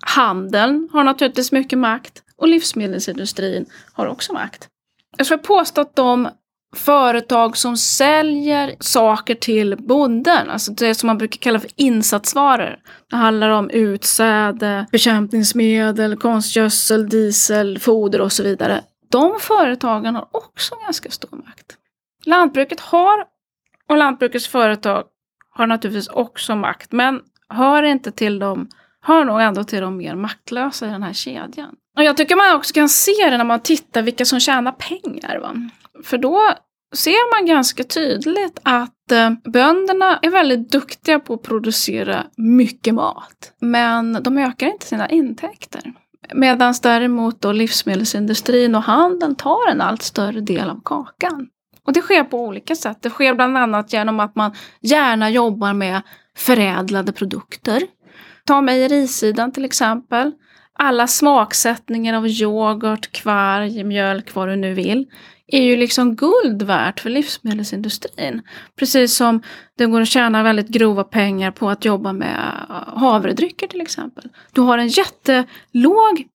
Handeln 0.00 0.88
har 0.92 1.04
naturligtvis 1.04 1.52
mycket 1.52 1.78
makt 1.78 2.22
och 2.36 2.48
livsmedelsindustrin 2.48 3.66
har 3.92 4.06
också 4.06 4.32
makt. 4.32 4.68
Jag 5.16 5.26
skulle 5.26 5.38
påstå 5.38 5.80
att 5.80 5.96
de 5.96 6.28
företag 6.76 7.56
som 7.56 7.76
säljer 7.76 8.76
saker 8.80 9.34
till 9.34 9.76
bonden, 9.76 10.50
alltså 10.50 10.72
det 10.72 10.94
som 10.94 11.06
man 11.06 11.18
brukar 11.18 11.38
kalla 11.38 11.60
för 11.60 11.70
insatsvaror. 11.76 12.78
Det 13.10 13.16
handlar 13.16 13.50
om 13.50 13.70
utsäde, 13.70 14.86
bekämpningsmedel, 14.92 16.16
konstgödsel, 16.16 17.08
diesel, 17.08 17.78
foder 17.78 18.20
och 18.20 18.32
så 18.32 18.42
vidare. 18.42 18.82
De 19.08 19.40
företagen 19.40 20.14
har 20.14 20.28
också 20.32 20.74
ganska 20.84 21.10
stor 21.10 21.36
makt. 21.36 21.76
Lantbruket 22.24 22.80
har, 22.80 23.24
och 23.88 23.96
lantbrukets 23.96 24.48
företag 24.48 25.04
har 25.50 25.66
naturligtvis 25.66 26.08
också 26.08 26.56
makt, 26.56 26.92
men 26.92 27.20
hör 27.48 27.82
inte 27.82 28.12
till 28.12 28.38
dem, 28.38 28.68
hör 29.00 29.24
nog 29.24 29.40
ändå 29.40 29.64
till 29.64 29.80
de 29.80 29.96
mer 29.96 30.14
maktlösa 30.14 30.86
i 30.86 30.90
den 30.90 31.02
här 31.02 31.12
kedjan. 31.12 31.74
Och 31.96 32.04
jag 32.04 32.16
tycker 32.16 32.36
man 32.36 32.56
också 32.56 32.74
kan 32.74 32.88
se 32.88 33.30
det 33.30 33.36
när 33.36 33.44
man 33.44 33.60
tittar 33.60 34.02
vilka 34.02 34.24
som 34.24 34.40
tjänar 34.40 34.72
pengar. 34.72 35.38
Va? 35.38 35.54
För 36.04 36.18
då 36.18 36.54
ser 36.94 37.36
man 37.36 37.46
ganska 37.46 37.84
tydligt 37.84 38.58
att 38.62 39.12
eh, 39.12 39.30
bönderna 39.44 40.18
är 40.22 40.30
väldigt 40.30 40.72
duktiga 40.72 41.20
på 41.20 41.34
att 41.34 41.42
producera 41.42 42.26
mycket 42.36 42.94
mat. 42.94 43.52
Men 43.60 44.22
de 44.22 44.38
ökar 44.38 44.66
inte 44.66 44.86
sina 44.86 45.08
intäkter. 45.08 45.92
Medan 46.34 46.74
däremot 46.82 47.40
då 47.40 47.52
livsmedelsindustrin 47.52 48.74
och 48.74 48.82
handeln 48.82 49.34
tar 49.34 49.70
en 49.70 49.80
allt 49.80 50.02
större 50.02 50.40
del 50.40 50.70
av 50.70 50.80
kakan. 50.84 51.48
Och 51.84 51.92
det 51.92 52.00
sker 52.00 52.24
på 52.24 52.44
olika 52.44 52.74
sätt. 52.74 52.98
Det 53.02 53.10
sker 53.10 53.34
bland 53.34 53.58
annat 53.58 53.92
genom 53.92 54.20
att 54.20 54.36
man 54.36 54.52
gärna 54.80 55.30
jobbar 55.30 55.72
med 55.72 56.02
förädlade 56.36 57.12
produkter. 57.12 57.82
Ta 58.44 58.60
mejerisidan 58.60 59.52
till 59.52 59.64
exempel. 59.64 60.32
Alla 60.72 61.06
smaksättningar 61.06 62.14
av 62.14 62.26
yoghurt, 62.26 63.12
kvarg, 63.12 63.84
mjölk, 63.84 64.34
vad 64.34 64.48
du 64.48 64.56
nu 64.56 64.74
vill 64.74 65.06
är 65.48 65.62
ju 65.62 65.76
liksom 65.76 66.16
guld 66.16 66.62
värt 66.62 67.00
för 67.00 67.10
livsmedelsindustrin. 67.10 68.42
Precis 68.76 69.16
som 69.16 69.42
det 69.76 69.86
går 69.86 70.00
att 70.00 70.08
tjäna 70.08 70.42
väldigt 70.42 70.68
grova 70.68 71.04
pengar 71.04 71.50
på 71.50 71.70
att 71.70 71.84
jobba 71.84 72.12
med 72.12 72.52
eh, 72.68 72.98
havredrycker 72.98 73.66
till 73.66 73.80
exempel. 73.80 74.28
Du 74.52 74.60
har 74.60 74.78
en 74.78 74.88
jättelåg 74.88 76.26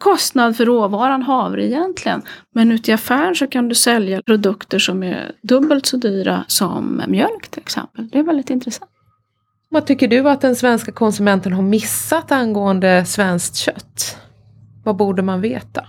kostnad 0.00 0.56
för 0.56 0.66
råvaran 0.66 1.22
havre 1.22 1.66
egentligen. 1.66 2.22
Men 2.54 2.72
ute 2.72 2.90
i 2.90 2.94
affären 2.94 3.34
så 3.34 3.46
kan 3.46 3.68
du 3.68 3.74
sälja 3.74 4.22
produkter 4.22 4.78
som 4.78 5.02
är 5.02 5.32
dubbelt 5.42 5.86
så 5.86 5.96
dyra 5.96 6.44
som 6.48 7.02
mjölk 7.06 7.48
till 7.48 7.62
exempel. 7.62 8.08
Det 8.08 8.18
är 8.18 8.22
väldigt 8.22 8.50
intressant. 8.50 8.90
Vad 9.70 9.86
tycker 9.86 10.08
du 10.08 10.28
att 10.28 10.40
den 10.40 10.56
svenska 10.56 10.92
konsumenten 10.92 11.52
har 11.52 11.62
missat 11.62 12.32
angående 12.32 13.04
svenskt 13.04 13.56
kött? 13.56 14.16
Vad 14.84 14.96
borde 14.96 15.22
man 15.22 15.40
veta? 15.40 15.86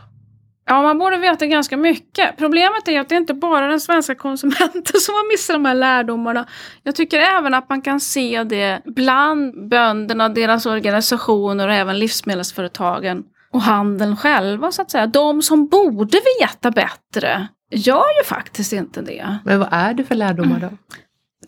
Ja, 0.69 0.81
man 0.81 0.99
borde 0.99 1.17
veta 1.17 1.45
ganska 1.45 1.77
mycket. 1.77 2.37
Problemet 2.37 2.87
är 2.87 2.99
att 2.99 3.09
det 3.09 3.15
inte 3.15 3.33
bara 3.33 3.65
är 3.65 3.69
den 3.69 3.79
svenska 3.79 4.15
konsumenten 4.15 4.83
som 5.01 5.13
har 5.13 5.33
missat 5.33 5.55
de 5.55 5.65
här 5.65 5.75
lärdomarna. 5.75 6.45
Jag 6.83 6.95
tycker 6.95 7.19
även 7.19 7.53
att 7.53 7.69
man 7.69 7.81
kan 7.81 7.99
se 7.99 8.43
det 8.43 8.81
bland 8.85 9.69
bönderna, 9.69 10.29
deras 10.29 10.65
organisationer 10.65 11.67
och 11.67 11.73
även 11.73 11.99
livsmedelsföretagen 11.99 13.23
och 13.51 13.61
handeln 13.61 14.17
själva 14.17 14.71
så 14.71 14.81
att 14.81 14.91
säga. 14.91 15.07
De 15.07 15.41
som 15.41 15.67
borde 15.67 16.17
veta 16.39 16.71
bättre 16.71 17.47
gör 17.71 18.19
ju 18.19 18.25
faktiskt 18.25 18.73
inte 18.73 19.01
det. 19.01 19.37
Men 19.45 19.59
vad 19.59 19.69
är 19.71 19.93
det 19.93 20.03
för 20.03 20.15
lärdomar 20.15 20.59
då? 20.59 20.69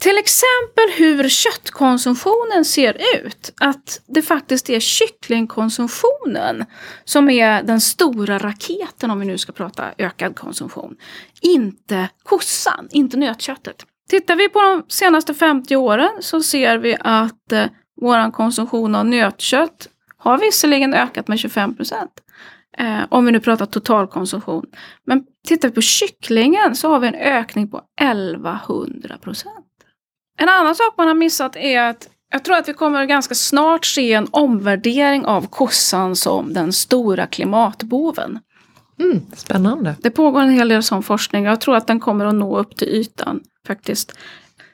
Till 0.02 0.18
exempel 0.18 0.84
hur 0.98 1.30
köttkonsumtionen 1.30 2.66
ser 2.66 2.98
ut. 3.16 3.54
Att 3.60 4.02
det 4.08 4.22
faktiskt 4.22 4.70
är 4.70 4.80
kycklingkonsumtionen 4.80 6.66
som 7.04 7.30
är 7.30 7.64
den 7.64 7.82
stora 7.82 8.38
raketen 8.40 9.12
om 9.12 9.20
vi 9.20 9.26
nu 9.26 9.38
ska 9.38 9.52
prata 9.52 9.86
ökad 9.98 10.36
konsumtion. 10.36 10.96
Inte 11.42 12.10
kossan, 12.24 12.88
inte 12.92 13.18
nötköttet. 13.18 13.86
Tittar 14.10 14.36
vi 14.36 14.50
på 14.50 14.62
de 14.62 14.86
senaste 14.88 15.34
50 15.34 15.76
åren 15.76 16.12
så 16.20 16.44
ser 16.44 16.78
vi 16.78 16.98
att 17.00 17.52
eh, 17.52 17.66
vår 18.02 18.32
konsumtion 18.32 18.96
av 18.96 19.06
nötkött 19.06 19.90
har 20.18 20.38
visserligen 20.38 20.94
ökat 20.94 21.28
med 21.28 21.40
25 21.40 21.76
procent. 21.76 22.12
Eh, 22.78 23.00
om 23.10 23.26
vi 23.26 23.32
nu 23.32 23.40
pratar 23.40 23.66
totalkonsumtion. 23.66 24.66
Men 25.06 25.24
tittar 25.48 25.70
vi 25.70 25.76
på 25.76 25.82
kycklingen 25.82 26.76
så 26.76 26.90
har 26.90 27.00
vi 27.00 27.08
en 27.08 27.16
ökning 27.16 27.68
på 27.68 27.82
1100 28.02 29.18
procent. 29.18 29.66
En 30.42 30.50
annan 30.50 30.76
sak 30.76 30.94
man 30.98 31.08
har 31.08 31.16
missat 31.16 31.56
är 31.56 31.80
att 31.80 32.10
jag 32.32 32.44
tror 32.44 32.56
att 32.56 32.70
vi 32.70 32.74
kommer 32.74 33.06
ganska 33.06 33.36
snart 33.36 33.86
se 33.86 34.14
en 34.14 34.28
omvärdering 34.32 35.26
av 35.26 35.48
kossan 35.48 36.16
som 36.16 36.54
den 36.54 36.74
stora 36.74 37.28
klimatboven. 37.28 38.40
Mm, 39.00 39.22
spännande. 39.36 39.96
Det 40.02 40.12
pågår 40.12 40.42
en 40.42 40.50
hel 40.50 40.68
del 40.68 40.84
sån 40.84 41.04
forskning. 41.04 41.44
Jag 41.44 41.62
tror 41.62 41.76
att 41.76 41.88
den 41.88 42.00
kommer 42.00 42.26
att 42.26 42.36
nå 42.36 42.58
upp 42.58 42.78
till 42.78 42.88
ytan 42.88 43.40
faktiskt. 43.68 44.18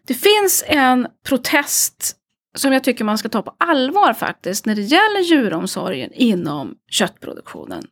Det 0.08 0.14
finns 0.14 0.64
en 0.68 1.08
protest 1.28 2.16
som 2.58 2.74
jag 2.74 2.84
tycker 2.84 3.04
man 3.04 3.18
ska 3.18 3.30
ta 3.30 3.42
på 3.42 3.56
allvar 3.58 4.14
faktiskt 4.14 4.66
när 4.66 4.76
det 4.76 4.82
gäller 4.82 5.20
djuromsorgen 5.20 6.12
inom 6.14 6.76
köttproduktionen. 6.92 7.84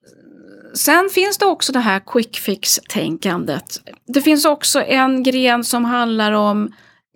Sen 0.74 1.10
finns 1.10 1.38
det 1.38 1.46
också 1.46 1.74
det 1.74 1.80
här 1.80 2.02
quick 2.06 2.38
fix-tänkandet. 2.38 3.82
Det 4.08 4.22
finns 4.22 4.46
också 4.46 4.82
en 4.82 5.24
gren 5.24 5.64
som 5.64 5.86
handlar 5.86 6.32
om 6.32 6.72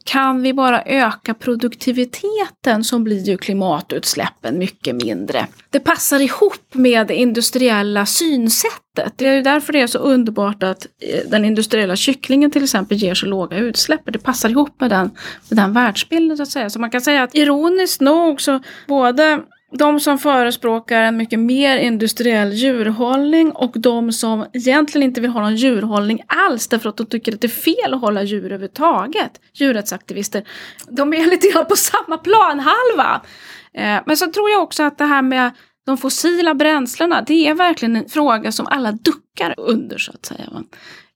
kan 0.10 0.42
vi 0.42 0.54
bara 0.54 0.82
öka 0.82 1.34
produktiviteten 1.34 2.84
så 2.84 3.00
blir 3.00 3.24
ju 3.24 3.38
klimatutsläppen 3.38 4.58
mycket 4.58 4.96
mindre. 4.96 5.48
Det 5.70 5.80
passar 5.80 6.20
ihop 6.20 6.74
med 6.74 7.08
det 7.08 7.16
industriella 7.16 8.06
synsättet. 8.06 9.13
Det 9.16 9.28
är 9.28 9.34
ju 9.34 9.42
därför 9.42 9.74
det 9.74 9.82
är 9.82 9.88
så 9.88 10.00
underbart 10.00 10.63
att 10.63 10.88
eh, 11.01 11.30
den 11.30 11.46
industriella 11.46 11.96
kycklingen 11.96 12.51
till 12.51 12.63
exempel 12.63 12.98
ger 12.98 13.13
så 13.13 13.25
låga 13.25 13.58
utsläpp. 13.58 14.01
Det 14.06 14.20
passar 14.20 14.50
ihop 14.50 14.82
med 14.82 14.89
den, 14.89 15.12
med 15.50 15.58
den 15.58 15.74
världsbilden 15.74 16.38
så 16.38 16.44
att 16.44 16.50
säga. 16.50 16.70
Så 16.70 16.80
man 16.80 16.92
kan 16.92 17.01
säga 17.01 17.24
att 17.24 17.36
ironiskt 17.36 18.01
nog 18.01 18.42
så 18.42 18.60
både 18.88 19.39
de 19.71 19.99
som 19.99 20.17
förespråkar 20.17 21.01
en 21.01 21.17
mycket 21.17 21.39
mer 21.39 21.77
industriell 21.77 22.53
djurhållning 22.53 23.51
och 23.51 23.71
de 23.75 24.11
som 24.11 24.45
egentligen 24.53 25.07
inte 25.07 25.21
vill 25.21 25.29
ha 25.29 25.41
någon 25.41 25.55
djurhållning 25.55 26.21
alls 26.27 26.67
därför 26.67 26.89
att 26.89 26.97
de 26.97 27.05
tycker 27.05 27.33
att 27.33 27.41
det 27.41 27.47
är 27.47 27.49
fel 27.49 27.93
att 27.93 28.01
hålla 28.01 28.23
djur 28.23 28.45
överhuvudtaget. 28.45 29.31
Djurrättsaktivister. 29.53 30.43
De 30.89 31.13
är 31.13 31.25
lite 31.29 31.47
grann 31.47 31.65
på 31.65 31.75
samma 31.75 32.17
planhalva. 32.17 33.21
Eh, 33.73 34.01
men 34.05 34.17
så 34.17 34.31
tror 34.31 34.49
jag 34.49 34.63
också 34.63 34.83
att 34.83 34.97
det 34.97 35.05
här 35.05 35.21
med 35.21 35.51
de 35.85 35.97
fossila 35.97 36.53
bränslena, 36.53 37.21
det 37.21 37.47
är 37.47 37.53
verkligen 37.53 37.95
en 37.95 38.09
fråga 38.09 38.51
som 38.51 38.67
alla 38.67 38.91
duckar 38.91 39.55
under 39.57 39.97
så 39.97 40.11
att 40.11 40.25
säga. 40.25 40.49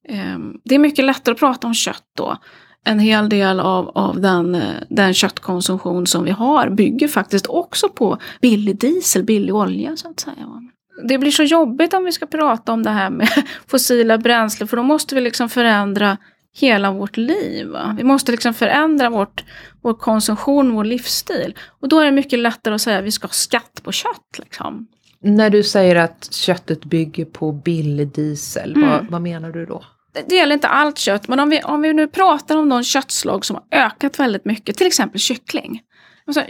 Eh, 0.10 0.38
det 0.64 0.76
är 0.76 0.80
mycket 0.80 1.06
lättare 1.06 1.34
att 1.34 1.40
prata 1.40 1.68
om 1.68 1.74
kött 1.74 2.04
då 2.18 2.38
en 2.84 3.00
hel 3.00 3.30
del 3.30 3.60
av, 3.60 3.92
av 3.96 4.22
den, 4.22 4.56
eh, 4.56 4.62
den 4.90 5.14
köttkonsumtion 5.14 6.08
som 6.08 6.24
vi 6.24 6.32
har 6.32 6.70
bygger 6.70 7.08
faktiskt 7.08 7.48
också 7.48 7.90
på 7.90 8.18
billig 8.42 8.80
diesel, 8.80 9.24
billig 9.24 9.56
olja 9.56 9.98
så 9.98 10.10
att 10.10 10.20
säga. 10.20 10.70
Det 11.08 11.18
blir 11.18 11.32
så 11.32 11.44
jobbigt 11.44 11.94
om 11.94 12.06
vi 12.06 12.12
ska 12.12 12.26
prata 12.26 12.74
om 12.74 12.84
det 12.84 12.90
här 12.90 13.10
med 13.10 13.30
fossila 13.68 14.18
bränslen 14.18 14.68
för 14.68 14.78
då 14.78 14.84
måste 14.84 15.16
vi 15.16 15.22
liksom 15.22 15.50
förändra 15.50 16.18
hela 16.56 16.92
vårt 16.92 17.18
liv. 17.18 17.68
Va? 17.68 17.96
Vi 17.98 18.04
måste 18.04 18.32
liksom 18.32 18.54
förändra 18.54 19.10
vårt, 19.10 19.44
vår 19.82 19.94
konsumtion, 19.94 20.74
vår 20.74 20.84
livsstil. 20.84 21.56
Och 21.82 21.90
då 21.90 22.00
är 22.00 22.06
det 22.06 22.12
mycket 22.12 22.40
lättare 22.40 22.76
att 22.76 22.82
säga 22.82 23.00
att 23.00 23.06
vi 23.06 23.12
ska 23.12 23.28
ha 23.28 23.34
skatt 23.34 23.82
på 23.84 23.92
kött. 23.92 24.40
Liksom. 24.40 24.88
När 25.20 25.50
du 25.50 25.64
säger 25.64 25.96
att 25.96 26.34
köttet 26.34 26.86
bygger 26.86 27.26
på 27.26 27.52
billig 27.52 28.08
diesel, 28.08 28.76
mm. 28.76 28.90
vad, 28.90 29.06
vad 29.06 29.22
menar 29.22 29.52
du 29.52 29.66
då? 29.66 29.84
Det 30.28 30.36
gäller 30.36 30.54
inte 30.54 30.68
allt 30.68 30.98
kött, 30.98 31.28
men 31.28 31.40
om 31.40 31.50
vi, 31.50 31.62
om 31.62 31.82
vi 31.82 31.94
nu 31.94 32.08
pratar 32.08 32.58
om 32.58 32.70
någon 32.70 32.84
köttslag 32.84 33.46
som 33.46 33.56
har 33.56 33.80
ökat 33.80 34.20
väldigt 34.20 34.46
mycket, 34.46 34.78
till 34.78 34.88
exempel 34.88 35.20
kyckling. 35.20 35.82
Alltså, 36.28 36.44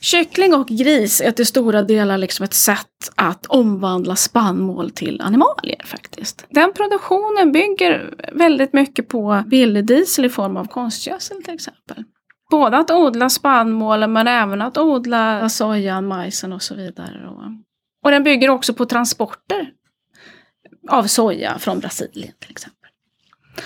kyckling 0.00 0.54
och 0.54 0.68
gris 0.68 1.20
är 1.20 1.30
till 1.30 1.46
stora 1.46 1.82
delar 1.82 2.18
liksom 2.18 2.44
ett 2.44 2.54
sätt 2.54 3.10
att 3.14 3.46
omvandla 3.46 4.16
spannmål 4.16 4.90
till 4.90 5.20
animalier 5.20 5.82
faktiskt. 5.84 6.46
Den 6.50 6.72
produktionen 6.72 7.52
bygger 7.52 8.14
väldigt 8.32 8.72
mycket 8.72 9.08
på 9.08 9.42
billig 9.46 9.86
diesel 9.86 10.24
i 10.24 10.28
form 10.28 10.56
av 10.56 10.64
konstgödsel 10.64 11.42
till 11.42 11.54
exempel. 11.54 12.04
Både 12.50 12.76
att 12.76 12.90
odla 12.90 13.30
spannmålen 13.30 14.12
men 14.12 14.28
även 14.28 14.62
att 14.62 14.78
odla 14.78 15.48
sojan, 15.48 16.06
majsen 16.06 16.52
och 16.52 16.62
så 16.62 16.74
vidare. 16.74 17.30
Och 18.04 18.10
den 18.10 18.24
bygger 18.24 18.50
också 18.50 18.74
på 18.74 18.84
transporter 18.84 19.70
av 20.88 21.04
soja 21.04 21.58
från 21.58 21.78
Brasilien 21.80 22.32
till 22.40 22.50
exempel. 22.50 22.77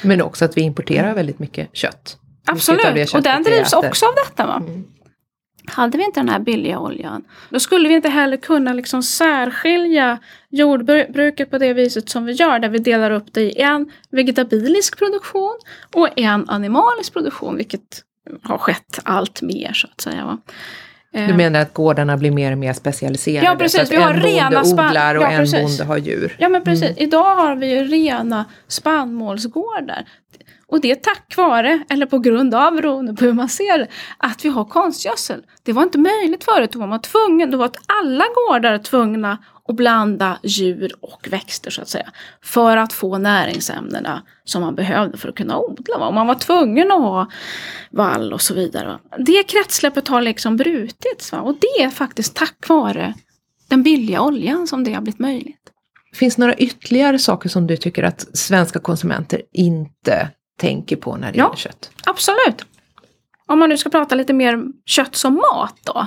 Men 0.03 0.23
också 0.23 0.45
att 0.45 0.57
vi 0.57 0.61
importerar 0.61 1.15
väldigt 1.15 1.39
mycket 1.39 1.77
kött. 1.77 2.19
Absolut, 2.47 3.15
och 3.15 3.23
den 3.23 3.43
drivs 3.43 3.73
också 3.73 4.07
av 4.07 4.13
detta. 4.15 4.47
Va? 4.47 4.63
Mm. 4.67 4.85
Hade 5.67 5.99
vi 5.99 6.05
inte 6.05 6.21
den 6.21 6.29
här 6.29 6.39
billiga 6.39 6.79
oljan, 6.79 7.25
då 7.51 7.61
skulle 7.61 7.89
vi 7.89 7.95
inte 7.95 8.09
heller 8.09 8.37
kunna 8.37 8.73
liksom 8.73 9.03
särskilja 9.03 10.19
jordbruket 10.51 11.51
på 11.51 11.59
det 11.59 11.73
viset 11.73 12.09
som 12.09 12.25
vi 12.25 12.33
gör, 12.33 12.59
där 12.59 12.69
vi 12.69 12.79
delar 12.79 13.11
upp 13.11 13.27
det 13.33 13.43
i 13.43 13.61
en 13.61 13.93
vegetabilisk 14.11 14.99
produktion 14.99 15.59
och 15.95 16.09
en 16.17 16.49
animalisk 16.49 17.13
produktion, 17.13 17.57
vilket 17.57 18.03
har 18.43 18.59
skett 18.59 18.99
allt 19.03 19.43
mer 19.43 19.73
så 19.73 19.89
att 19.93 20.01
säga. 20.01 20.25
Va? 20.25 20.39
Du 21.13 21.19
eh. 21.19 21.37
menar 21.37 21.61
att 21.61 21.75
gårdarna 21.75 22.17
blir 22.17 22.31
mer 22.31 22.53
och 22.53 22.59
mer 22.59 22.73
specialiserade? 22.73 23.47
Ja 23.47 23.57
precis, 23.57 23.91
vi 23.91 23.97
har 23.97 24.15
en 24.15 24.21
rena 24.21 24.63
bonde 24.63 24.83
odlar 24.83 25.15
och 25.15 25.23
ja, 25.23 25.31
en 25.31 25.51
bonde 25.51 25.85
har 25.85 25.97
djur. 25.97 26.37
Ja 26.39 26.49
men 26.49 26.65
precis, 26.65 26.91
mm. 26.91 26.97
idag 26.99 27.37
har 27.37 27.57
vi 27.57 27.75
ju 27.75 27.85
rena 27.85 28.45
spannmålsgårdar. 28.69 30.05
Och 30.67 30.81
det 30.81 30.91
är 30.91 30.95
tack 30.95 31.37
vare, 31.37 31.83
eller 31.89 32.07
på 32.07 32.19
grund 32.19 32.55
av, 32.55 32.75
beroende 32.75 33.15
på 33.15 33.25
hur 33.25 33.33
man 33.33 33.49
ser 33.49 33.79
det, 33.79 33.87
att 34.19 34.45
vi 34.45 34.49
har 34.49 34.65
konstgödsel. 34.65 35.43
Det 35.63 35.73
var 35.73 35.83
inte 35.83 35.99
möjligt 35.99 36.45
förut, 36.45 36.73
då 36.73 36.79
var 36.79 36.87
man 36.87 37.01
tvungen, 37.01 37.51
då 37.51 37.59
var 37.59 37.71
alla 38.03 38.25
gårdar 38.35 38.79
tvungna 38.79 39.39
att 39.69 39.77
blanda 39.77 40.39
djur 40.43 40.93
och 41.01 41.29
växter 41.31 41.71
så 41.71 41.83
att 41.83 41.89
säga. 41.89 42.13
För 42.43 42.77
att 42.77 42.93
få 42.93 43.19
näringsämnena 43.19 44.23
som 44.45 44.63
man 44.63 44.75
behövde 44.75 45.19
för 45.19 45.29
att 45.29 45.35
kunna 45.35 45.59
odla. 45.59 45.99
Va? 45.99 46.07
Och 46.07 46.15
man 46.15 46.27
var 46.27 46.35
tvungen 46.35 46.93
att 46.93 47.01
ha 47.01 47.31
vall 47.91 48.33
och 48.33 48.41
så 48.41 48.55
vidare. 48.55 48.87
Va? 48.87 49.01
Det 49.19 49.43
kretsloppet 49.43 50.09
har 50.09 50.23
liksom 50.23 50.57
brutits. 50.57 51.33
Va? 51.33 51.41
Och 51.41 51.57
det 51.61 51.83
är 51.83 51.91
faktiskt 51.91 52.35
tack 52.37 52.69
vare 52.69 53.15
den 53.69 53.83
billiga 53.83 54.23
oljan 54.23 54.67
som 54.67 54.85
det 54.85 54.93
har 54.93 55.01
blivit 55.03 55.21
möjligt. 55.21 55.59
Finns 56.15 56.37
det 56.37 56.43
några 56.43 56.55
ytterligare 56.55 57.19
saker 57.19 57.49
som 57.49 57.67
du 57.67 57.77
tycker 57.77 58.03
att 58.03 58.37
svenska 58.37 58.79
konsumenter 58.79 59.43
inte 59.53 60.29
tänker 60.59 60.97
på 60.97 61.17
när 61.17 61.33
det 61.33 61.39
ja, 61.39 61.45
gäller 61.45 61.57
kött? 61.57 61.91
Absolut. 62.05 62.65
Om 63.47 63.59
man 63.59 63.69
nu 63.69 63.77
ska 63.77 63.91
prata 63.91 64.15
lite 64.15 64.33
mer 64.33 64.59
kött 64.87 65.17
som 65.17 65.35
mat 65.35 65.79
då. 65.85 66.07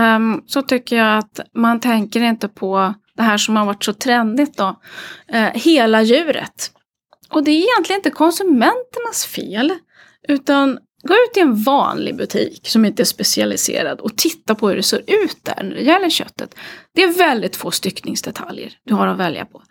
Um, 0.00 0.44
så 0.46 0.62
tycker 0.62 0.96
jag 0.96 1.18
att 1.18 1.40
man 1.54 1.80
tänker 1.80 2.20
inte 2.20 2.48
på 2.48 2.94
det 3.16 3.22
här 3.22 3.38
som 3.38 3.56
har 3.56 3.66
varit 3.66 3.84
så 3.84 3.92
trendigt 3.92 4.56
då. 4.56 4.80
Uh, 5.34 5.48
hela 5.54 6.02
djuret. 6.02 6.70
Och 7.30 7.44
det 7.44 7.50
är 7.50 7.72
egentligen 7.72 7.98
inte 7.98 8.10
konsumenternas 8.10 9.26
fel. 9.26 9.72
Utan 10.28 10.78
gå 11.02 11.14
ut 11.14 11.36
i 11.36 11.40
en 11.40 11.62
vanlig 11.62 12.16
butik 12.16 12.68
som 12.68 12.84
inte 12.84 13.02
är 13.02 13.04
specialiserad 13.04 14.00
och 14.00 14.16
titta 14.16 14.54
på 14.54 14.68
hur 14.68 14.76
det 14.76 14.82
ser 14.82 14.98
ut 15.06 15.38
där 15.42 15.62
när 15.62 15.74
det 15.74 15.82
gäller 15.82 16.10
köttet. 16.10 16.54
Det 16.94 17.02
är 17.02 17.18
väldigt 17.18 17.56
få 17.56 17.70
styckningsdetaljer 17.70 18.72
du 18.84 18.94
har 18.94 19.06
att 19.06 19.18
välja 19.18 19.44
på. 19.44 19.62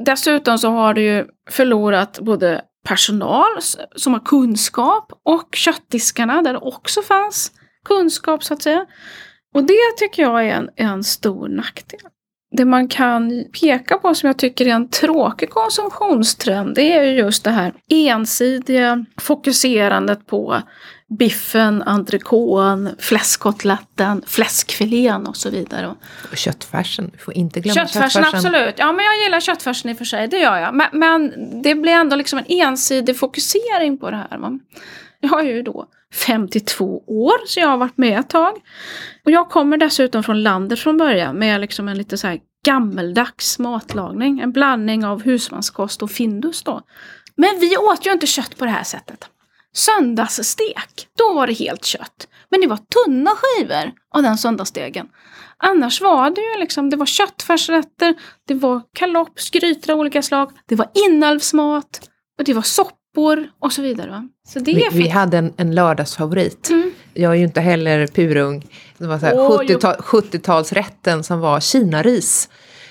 Dessutom 0.00 0.58
så 0.58 0.70
har 0.70 0.94
du 0.94 1.02
ju 1.02 1.26
förlorat 1.50 2.18
både 2.20 2.62
personal 2.88 3.58
som 3.96 4.12
har 4.12 4.20
kunskap 4.20 5.12
och 5.24 5.54
köttdiskarna 5.54 6.42
där 6.42 6.52
det 6.52 6.58
också 6.58 7.02
fanns 7.02 7.52
kunskap 7.84 8.44
så 8.44 8.54
att 8.54 8.62
säga. 8.62 8.86
Och 9.54 9.64
det 9.64 9.96
tycker 9.98 10.22
jag 10.22 10.46
är 10.46 10.54
en, 10.54 10.70
en 10.76 11.04
stor 11.04 11.48
nackdel. 11.48 12.00
Det 12.56 12.64
man 12.64 12.88
kan 12.88 13.44
peka 13.60 13.98
på 13.98 14.14
som 14.14 14.26
jag 14.26 14.38
tycker 14.38 14.66
är 14.66 14.70
en 14.70 14.88
tråkig 14.88 15.50
konsumtionstrend 15.50 16.74
det 16.74 16.92
är 16.96 17.02
ju 17.02 17.12
just 17.12 17.44
det 17.44 17.50
här 17.50 17.72
ensidiga 17.88 19.04
fokuserandet 19.20 20.26
på 20.26 20.62
biffen, 21.18 21.82
entrecôten, 21.82 22.96
fläskkotletten, 22.98 24.22
fläskfilén 24.26 25.26
och 25.26 25.36
så 25.36 25.50
vidare. 25.50 25.94
Och 26.30 26.36
köttfärsen, 26.36 27.10
du 27.12 27.18
får 27.18 27.34
inte 27.34 27.60
glömma 27.60 27.74
köttfärsen. 27.74 28.22
Köttfärsen, 28.22 28.48
absolut. 28.48 28.74
Ja, 28.78 28.92
men 28.92 29.04
jag 29.04 29.22
gillar 29.24 29.40
köttfärsen 29.40 29.90
i 29.90 29.94
och 29.94 29.98
för 29.98 30.04
sig, 30.04 30.28
det 30.28 30.38
gör 30.38 30.58
jag. 30.58 30.74
Men, 30.74 30.88
men 30.92 31.32
det 31.62 31.74
blir 31.74 31.92
ändå 31.92 32.16
liksom 32.16 32.38
en 32.38 32.44
ensidig 32.48 33.18
fokusering 33.18 33.98
på 33.98 34.10
det 34.10 34.16
här. 34.16 34.38
Va? 34.38 34.58
Jag 35.20 35.40
är 35.40 35.54
ju 35.54 35.62
då 35.62 35.86
52 36.26 37.04
år, 37.06 37.46
så 37.46 37.60
jag 37.60 37.68
har 37.68 37.76
varit 37.76 37.98
med 37.98 38.20
ett 38.20 38.28
tag. 38.28 38.54
Och 39.24 39.30
jag 39.30 39.50
kommer 39.50 39.76
dessutom 39.76 40.22
från 40.22 40.42
landet 40.42 40.78
från 40.78 40.96
början 40.96 41.38
med 41.38 41.60
liksom 41.60 41.88
en 41.88 41.98
lite 41.98 42.18
så 42.18 42.26
här 42.26 42.38
gammeldags 42.64 43.58
matlagning. 43.58 44.40
En 44.40 44.52
blandning 44.52 45.04
av 45.04 45.22
husmanskost 45.22 46.02
och 46.02 46.10
Findus 46.10 46.62
då. 46.62 46.82
Men 47.36 47.60
vi 47.60 47.76
åt 47.76 48.06
ju 48.06 48.12
inte 48.12 48.26
kött 48.26 48.58
på 48.58 48.64
det 48.64 48.70
här 48.70 48.84
sättet. 48.84 49.28
Söndagsstek, 49.74 51.08
då 51.18 51.34
var 51.34 51.46
det 51.46 51.52
helt 51.52 51.84
kött. 51.84 52.28
Men 52.50 52.60
det 52.60 52.66
var 52.66 52.76
tunna 52.76 53.30
skivor 53.36 53.92
av 54.14 54.22
den 54.22 54.38
söndagsstegen. 54.38 55.08
Annars 55.56 56.00
var 56.00 56.30
det 56.30 56.40
ju 56.40 56.60
liksom, 56.60 56.90
det 56.90 56.96
var 56.96 57.06
köttfärsrätter, 57.06 58.14
det 58.48 58.54
var 58.54 58.82
kalops, 58.94 59.50
grytor 59.50 59.92
av 59.92 59.98
olika 59.98 60.22
slag, 60.22 60.50
det 60.66 60.74
var 60.74 60.86
inälvsmat 61.08 62.08
och 62.38 62.44
det 62.44 62.54
var 62.54 62.62
soppor 62.62 63.48
och 63.58 63.72
så 63.72 63.82
vidare. 63.82 64.28
Så 64.48 64.58
det 64.58 64.74
vi, 64.74 64.88
vi 64.92 65.08
hade 65.08 65.38
en, 65.38 65.52
en 65.56 65.74
lördagsfavorit. 65.74 66.70
Mm. 66.70 66.92
Jag 67.14 67.32
är 67.32 67.36
ju 67.36 67.44
inte 67.44 67.60
heller 67.60 68.06
purung. 68.06 68.66
Det 68.98 69.06
var 69.06 69.16
oh, 69.16 69.62
70-talsrätten 69.62 71.22
som 71.22 71.40
var 71.40 71.60
kinaris. 71.60 72.48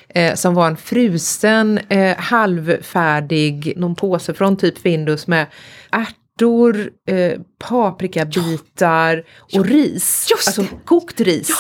Eh, 0.10 0.36
som 0.36 0.54
var 0.54 0.68
en 0.68 0.78
frusen, 0.78 1.78
eh, 1.90 2.18
halvfärdig, 2.18 3.74
någon 3.78 3.96
påse 3.96 4.34
från 4.34 4.58
typ 4.58 4.78
Findus 4.78 5.28
med 5.28 5.46
ärt 5.92 6.16
ärtor, 6.40 6.90
eh, 7.08 7.42
paprikabitar 7.58 9.24
och 9.54 9.66
ris. 9.66 10.28
Just 10.32 10.48
alltså 10.48 10.76
kokt 10.86 11.22
ris. 11.22 11.50
Ja. 11.50 11.56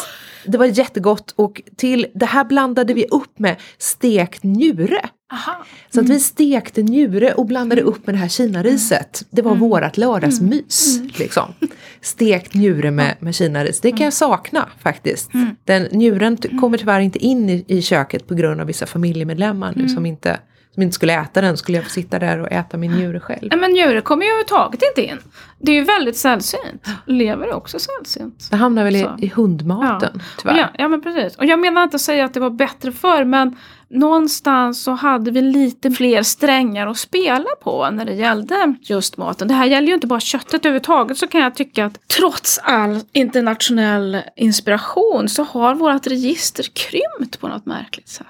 Det 0.51 0.57
var 0.57 0.65
jättegott 0.65 1.33
och 1.35 1.61
till 1.77 2.07
det 2.15 2.25
här 2.25 2.43
blandade 2.43 2.93
vi 2.93 3.05
upp 3.05 3.39
med 3.39 3.55
stekt 3.77 4.43
njure. 4.43 5.09
Aha. 5.31 5.65
Så 5.89 5.99
att 5.99 6.05
vi 6.05 6.09
mm. 6.09 6.19
stekte 6.19 6.81
njure 6.81 7.33
och 7.33 7.45
blandade 7.45 7.81
upp 7.81 8.05
med 8.07 8.15
det 8.15 8.19
här 8.19 8.27
kinariset. 8.27 9.25
Det 9.29 9.41
var 9.41 9.51
mm. 9.51 9.61
vårat 9.61 9.97
lördagsmys. 9.97 10.97
Mm. 10.97 11.09
Liksom. 11.17 11.53
Stekt 12.01 12.53
njure 12.53 12.91
med, 12.91 13.15
med 13.19 13.35
kinaris. 13.35 13.81
Det 13.81 13.91
kan 13.91 14.03
jag 14.03 14.13
sakna 14.13 14.69
faktiskt. 14.79 15.31
Den 15.63 15.87
njuren 15.91 16.37
kommer 16.37 16.77
tyvärr 16.77 16.99
inte 16.99 17.19
in 17.19 17.49
i, 17.49 17.65
i 17.67 17.81
köket 17.81 18.27
på 18.27 18.33
grund 18.35 18.61
av 18.61 18.67
vissa 18.67 18.85
familjemedlemmar 18.85 19.73
nu 19.75 19.89
som 19.89 20.05
inte 20.05 20.39
som 20.73 20.83
inte 20.83 20.93
skulle 20.95 21.13
äta 21.21 21.41
den, 21.41 21.57
skulle 21.57 21.77
jag 21.77 21.85
få 21.85 21.91
sitta 21.91 22.19
där 22.19 22.39
och 22.39 22.51
äta 22.51 22.77
min 22.77 22.91
njure 22.91 23.19
själv. 23.19 23.47
Nej 23.51 23.59
men 23.59 23.71
njure 23.71 24.01
kommer 24.01 24.23
ju 24.25 24.29
överhuvudtaget 24.29 24.81
inte 24.83 25.01
in. 25.11 25.17
Det 25.61 25.71
är 25.71 25.75
ju 25.75 25.83
väldigt 25.83 26.17
sällsynt. 26.17 26.87
Lever 27.05 27.47
är 27.47 27.53
också 27.53 27.79
sällsynt. 27.79 28.47
Det 28.51 28.55
hamnar 28.57 28.83
väl 28.83 28.95
i, 28.95 29.07
i 29.19 29.27
hundmaten, 29.35 30.11
Ja. 30.13 30.21
tyvärr. 30.41 30.57
Ja, 30.57 30.67
ja 30.77 30.87
men 30.87 31.01
precis. 31.01 31.35
Och 31.37 31.45
jag 31.45 31.59
menar 31.59 31.83
inte 31.83 31.95
att 31.95 32.01
säga 32.01 32.25
att 32.25 32.33
det 32.33 32.39
var 32.39 32.49
bättre 32.49 32.91
förr 32.91 33.23
men 33.25 33.55
någonstans 33.89 34.83
så 34.83 34.91
hade 34.91 35.31
vi 35.31 35.41
lite 35.41 35.91
fler 35.91 36.23
strängar 36.23 36.87
att 36.87 36.97
spela 36.97 37.49
på 37.63 37.89
när 37.91 38.05
det 38.05 38.13
gällde 38.13 38.75
just 38.81 39.17
maten. 39.17 39.47
Det 39.47 39.53
här 39.53 39.65
gäller 39.65 39.87
ju 39.87 39.93
inte 39.93 40.07
bara 40.07 40.19
köttet 40.19 40.53
överhuvudtaget 40.65 41.17
så 41.17 41.27
kan 41.27 41.41
jag 41.41 41.55
tycka 41.55 41.85
att 41.85 41.99
trots 42.17 42.59
all 42.63 42.99
internationell 43.11 44.21
inspiration 44.35 45.29
så 45.29 45.43
har 45.43 45.75
vårt 45.75 46.07
register 46.07 46.63
krympt 46.73 47.39
på 47.39 47.47
något 47.47 47.65
märkligt 47.65 48.09
sätt. 48.09 48.27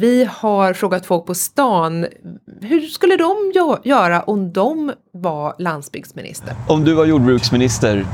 Vi 0.00 0.28
har 0.38 0.72
frågat 0.72 1.06
folk 1.06 1.26
på 1.26 1.34
stan, 1.34 2.06
hur 2.60 2.80
skulle 2.80 3.16
de 3.16 3.52
gö- 3.54 3.78
göra 3.84 4.22
om 4.22 4.52
de 4.52 4.92
var 5.12 5.54
landsbygdsminister? 5.58 6.54
Om 6.68 6.84
du 6.84 6.94
var 6.94 7.04
jordbruksminister, 7.04 8.06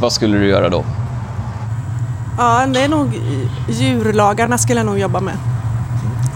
vad 0.00 0.12
skulle 0.12 0.38
du 0.38 0.46
göra 0.46 0.68
då? 0.68 0.84
Ja, 2.38 2.66
det 2.66 2.80
är 2.80 2.88
nog 2.88 3.08
djurlagarna 3.68 4.58
skulle 4.58 4.80
jag 4.80 4.86
nog 4.86 4.98
jobba 4.98 5.20
med. 5.20 5.34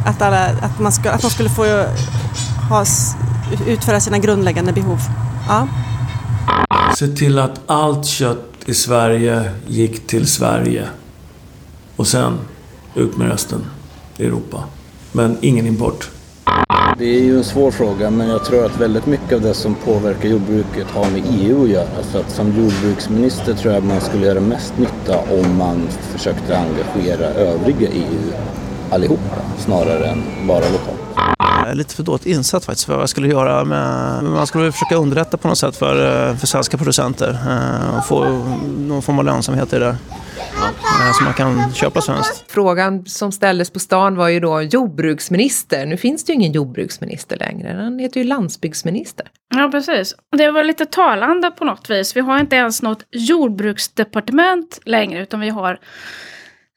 Att, 0.07 0.23
alla, 0.23 0.45
att, 0.47 0.79
man 0.81 0.93
ska, 0.93 1.11
att 1.11 1.23
de 1.23 1.31
skulle 1.31 1.49
få 1.49 1.63
ha, 2.71 2.85
utföra 3.67 4.01
sina 4.01 4.19
grundläggande 4.19 4.73
behov. 4.73 4.99
Ja. 5.49 5.69
Se 6.97 7.09
till 7.09 7.39
att 7.39 7.61
allt 7.67 8.07
kött 8.07 8.45
i 8.67 8.75
Sverige 8.75 9.51
gick 9.67 10.07
till 10.07 10.27
Sverige. 10.27 10.89
Och 11.97 12.07
sen 12.07 12.39
ut 12.95 13.17
med 13.17 13.29
resten 13.29 13.65
i 14.17 14.25
Europa. 14.27 14.65
Men 15.19 15.39
ingen 15.41 15.67
import. 15.67 16.11
Det 16.99 17.05
är 17.05 17.23
ju 17.23 17.37
en 17.37 17.45
svår 17.45 17.71
fråga 17.71 18.11
men 18.11 18.29
jag 18.29 18.45
tror 18.45 18.65
att 18.65 18.81
väldigt 18.81 19.07
mycket 19.07 19.33
av 19.33 19.41
det 19.41 19.55
som 19.55 19.75
påverkar 19.75 20.29
jordbruket 20.29 20.87
har 20.87 21.11
med 21.11 21.23
EU 21.41 21.63
att 21.63 21.69
göra. 21.69 22.03
Så 22.13 22.19
att 22.19 22.31
som 22.31 22.47
jordbruksminister 22.47 23.55
tror 23.55 23.75
jag 23.75 23.85
man 23.85 24.01
skulle 24.01 24.27
göra 24.27 24.41
mest 24.41 24.79
nytta 24.79 25.19
om 25.19 25.57
man 25.57 25.89
försökte 25.89 26.59
engagera 26.59 27.27
övriga 27.27 27.89
EU 27.89 28.33
allihopa 28.91 29.37
snarare 29.59 30.07
än 30.07 30.23
bara 30.47 30.65
lokalt. 30.69 31.38
Jag 31.69 31.73
är 31.73 31.77
lite 31.77 31.95
för 31.95 32.03
dåligt 32.03 32.27
insatt 32.27 32.65
faktiskt 32.65 32.87
för 32.87 32.93
vad 32.93 33.03
jag 33.03 33.09
skulle 33.09 33.29
göra. 33.29 33.65
Med, 33.65 34.25
man 34.25 34.47
skulle 34.47 34.73
försöka 34.73 34.97
underlätta 34.97 35.37
på 35.37 35.49
något 35.49 35.59
sätt 35.59 35.77
för, 35.77 36.29
eh, 36.31 36.37
för 36.37 36.47
svenska 36.47 36.77
producenter 36.79 37.39
eh, 37.49 37.99
och 37.99 38.07
få 38.07 38.25
någon 38.79 39.03
form 39.03 39.19
av 39.19 39.25
lönsamhet 39.25 39.73
i 39.73 39.79
det. 39.79 39.89
Eh, 39.89 41.13
Så 41.19 41.25
man 41.25 41.35
kan 41.35 41.73
köpa 41.73 42.01
svenskt. 42.01 42.45
Frågan 42.49 43.05
som 43.07 43.33
ställdes 43.33 43.71
på 43.71 43.79
stan 43.79 44.17
var 44.17 44.29
ju 44.29 44.41
då 44.41 44.63
jordbruksminister. 44.63 45.87
Nu 45.87 45.97
finns 45.97 46.25
det 46.25 46.33
ju 46.33 46.35
ingen 46.35 46.53
jordbruksminister 46.53 47.37
längre, 47.37 47.79
han 47.83 47.99
heter 47.99 48.21
ju 48.21 48.27
landsbygdsminister. 48.27 49.27
Ja, 49.55 49.69
precis. 49.73 50.15
Det 50.37 50.51
var 50.51 50.65
lite 50.65 50.87
talande 50.87 51.51
på 51.51 51.65
något 51.65 51.91
vis. 51.91 52.17
Vi 52.17 52.21
har 52.21 52.39
inte 52.39 52.57
ens 52.57 52.83
något 52.83 53.05
jordbruksdepartement 53.13 54.79
längre, 54.85 55.23
utan 55.23 55.41
vi 55.41 55.49
har 55.49 55.79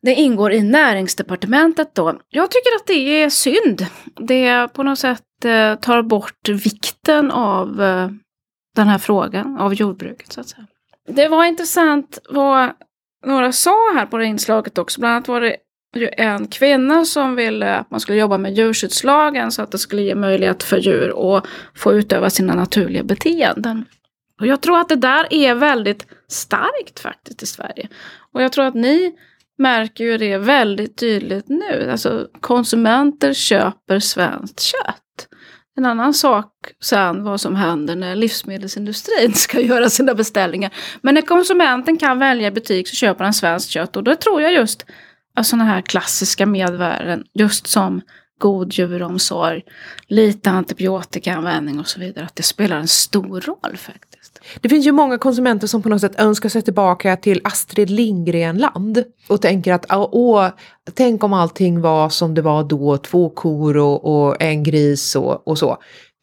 det 0.02 0.14
ingår 0.14 0.52
i 0.52 0.64
näringsdepartementet 0.64 1.96
då. 1.96 2.20
Jag 2.30 2.52
tycker 2.52 2.76
att 2.76 2.88
det 2.88 3.24
är 3.24 3.30
synd. 3.30 3.86
Det 4.06 4.74
på 4.74 4.84
något 4.84 5.00
sätt 5.00 5.46
eh, 5.46 5.76
tar 5.76 6.02
bort 6.02 6.50
vikten 6.50 7.32
av 7.32 7.82
eh, 7.82 8.10
den 8.76 8.88
här 8.88 8.98
frågan, 8.98 9.58
av 9.58 9.74
jordbruket 9.74 10.32
så 10.32 10.42
att 10.42 10.50
säga. 10.50 10.68
Det 11.08 11.28
var 11.28 11.46
intressant 11.46 12.20
vad 12.30 12.72
några 13.26 13.52
sa 13.52 13.94
här 13.94 14.06
på 14.06 14.18
det 14.18 14.26
inslaget 14.26 14.78
också. 14.78 15.00
Bland 15.00 15.14
annat 15.14 15.28
var 15.28 15.42
det 15.42 15.56
ju 15.96 16.10
en 16.18 16.48
kvinna 16.48 17.06
som 17.06 17.36
ville 17.36 17.76
att 17.76 17.92
man 17.92 18.00
skulle 18.00 18.18
jobba 18.18 18.38
med 18.38 18.54
djurskyddslagen 18.54 19.52
så 19.52 19.62
att 19.62 19.72
det 19.72 19.78
skulle 19.78 20.02
ge 20.02 20.16
möjlighet 20.16 20.64
för 20.64 20.78
djur 20.78 21.38
att 21.38 21.46
få 21.76 21.94
utöva 21.94 22.30
sina 22.30 22.56
naturliga 22.56 23.04
beteenden. 23.04 23.86
Och 24.40 24.48
jag 24.48 24.62
tror 24.62 24.80
att 24.80 24.90
det 24.90 24.96
där 24.96 25.34
är 25.34 25.56
väldigt 25.56 26.08
starkt 26.28 27.00
faktiskt 27.00 27.44
i 27.44 27.46
Sverige. 27.46 27.88
Och 28.34 28.42
jag 28.42 28.52
tror 28.52 28.66
att 28.66 28.74
ni 28.74 29.16
märker 29.62 30.04
ju 30.04 30.18
det 30.18 30.38
väldigt 30.38 30.98
tydligt 30.98 31.50
nu. 31.50 31.90
Alltså 31.92 32.28
konsumenter 32.42 33.34
köper 33.34 34.00
svenskt 34.00 34.60
kött. 34.60 35.28
En 35.78 35.86
annan 35.86 36.14
sak 36.14 36.52
sen 36.84 37.24
vad 37.24 37.42
som 37.42 37.56
händer 37.56 37.96
när 37.96 38.16
livsmedelsindustrin 38.16 39.34
ska 39.36 39.60
göra 39.60 39.90
sina 39.90 40.14
beställningar. 40.14 40.74
Men 41.02 41.16
när 41.16 41.22
konsumenten 41.22 41.98
kan 41.98 42.20
välja 42.20 42.52
butik 42.52 42.88
så 42.88 42.96
köper 42.96 43.24
han 43.24 43.34
svenskt 43.34 43.70
kött 43.70 43.96
och 43.96 44.04
då 44.04 44.16
tror 44.16 44.42
jag 44.42 44.54
just 44.54 44.86
att 45.36 45.48
sådana 45.48 45.66
här 45.66 45.82
klassiska 45.82 46.46
medvärden, 46.46 47.24
just 47.34 47.68
som 47.68 48.02
god 48.38 48.74
djuromsorg, 48.74 49.64
lite 50.08 50.50
antibiotikaanvändning 50.50 51.80
och 51.80 51.88
så 51.88 52.00
vidare, 52.00 52.26
att 52.26 52.36
det 52.36 52.44
spelar 52.44 52.78
en 52.78 52.88
stor 52.88 53.42
roll 53.42 53.78
faktiskt. 53.78 54.31
Det 54.62 54.70
finns 54.70 54.88
ju 54.88 54.92
många 54.92 55.18
konsumenter 55.18 55.68
som 55.68 55.82
på 55.82 55.90
något 55.90 56.02
sätt 56.02 56.20
önskar 56.20 56.50
sig 56.50 56.62
tillbaka 56.62 57.18
till 57.18 57.42
Astrid 57.44 57.90
Lindgren-land 57.90 59.04
och 59.28 59.42
tänker 59.42 59.74
att 59.74 59.86
"Åh, 59.90 60.10
åh, 60.12 60.48
tänk 60.94 61.24
om 61.24 61.34
allting 61.34 61.82
var 61.82 62.10
som 62.10 62.34
det 62.34 62.42
var 62.42 62.64
då, 62.64 62.98
två 62.98 63.30
kor 63.30 63.78
och, 63.78 64.06
och 64.06 64.42
en 64.42 64.64
gris 64.64 65.16
och, 65.16 65.48
och 65.48 65.58
så. 65.58 65.78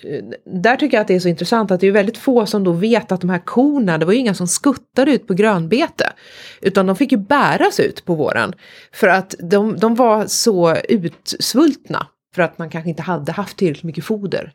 Eh, 0.05 0.25
där 0.62 0.77
tycker 0.77 0.97
jag 0.97 1.03
att 1.03 1.09
det 1.09 1.14
är 1.14 1.21
så 1.21 1.29
intressant 1.29 1.71
att 1.71 1.81
det 1.81 1.87
är 1.87 1.93
väldigt 1.93 2.19
få 2.19 2.47
som 2.47 2.64
då 2.64 2.73
vet 2.73 3.12
att 3.12 3.21
de 3.21 3.31
här 3.31 3.38
korna, 3.45 3.99
det 3.99 4.07
var 4.07 4.12
ju 4.12 4.19
inga 4.19 4.35
som 4.35 4.47
skuttade 4.49 5.12
ut 5.12 5.27
på 5.27 5.35
grönbete, 5.35 6.12
utan 6.61 6.87
de 6.87 6.97
fick 6.97 7.12
ju 7.12 7.19
bäras 7.19 7.81
ut 7.81 8.05
på 8.05 8.14
våren 8.14 8.53
för 8.93 9.09
att 9.09 9.35
de, 9.38 9.77
de 9.77 9.95
var 9.95 10.27
så 10.27 10.77
utsvultna 10.77 12.07
för 12.35 12.43
att 12.43 12.59
man 12.59 12.71
kanske 12.71 12.91
inte 12.91 13.03
hade 13.03 13.33
haft 13.33 13.57
tillräckligt 13.57 13.85
mycket 13.85 14.05
foder. 14.05 14.53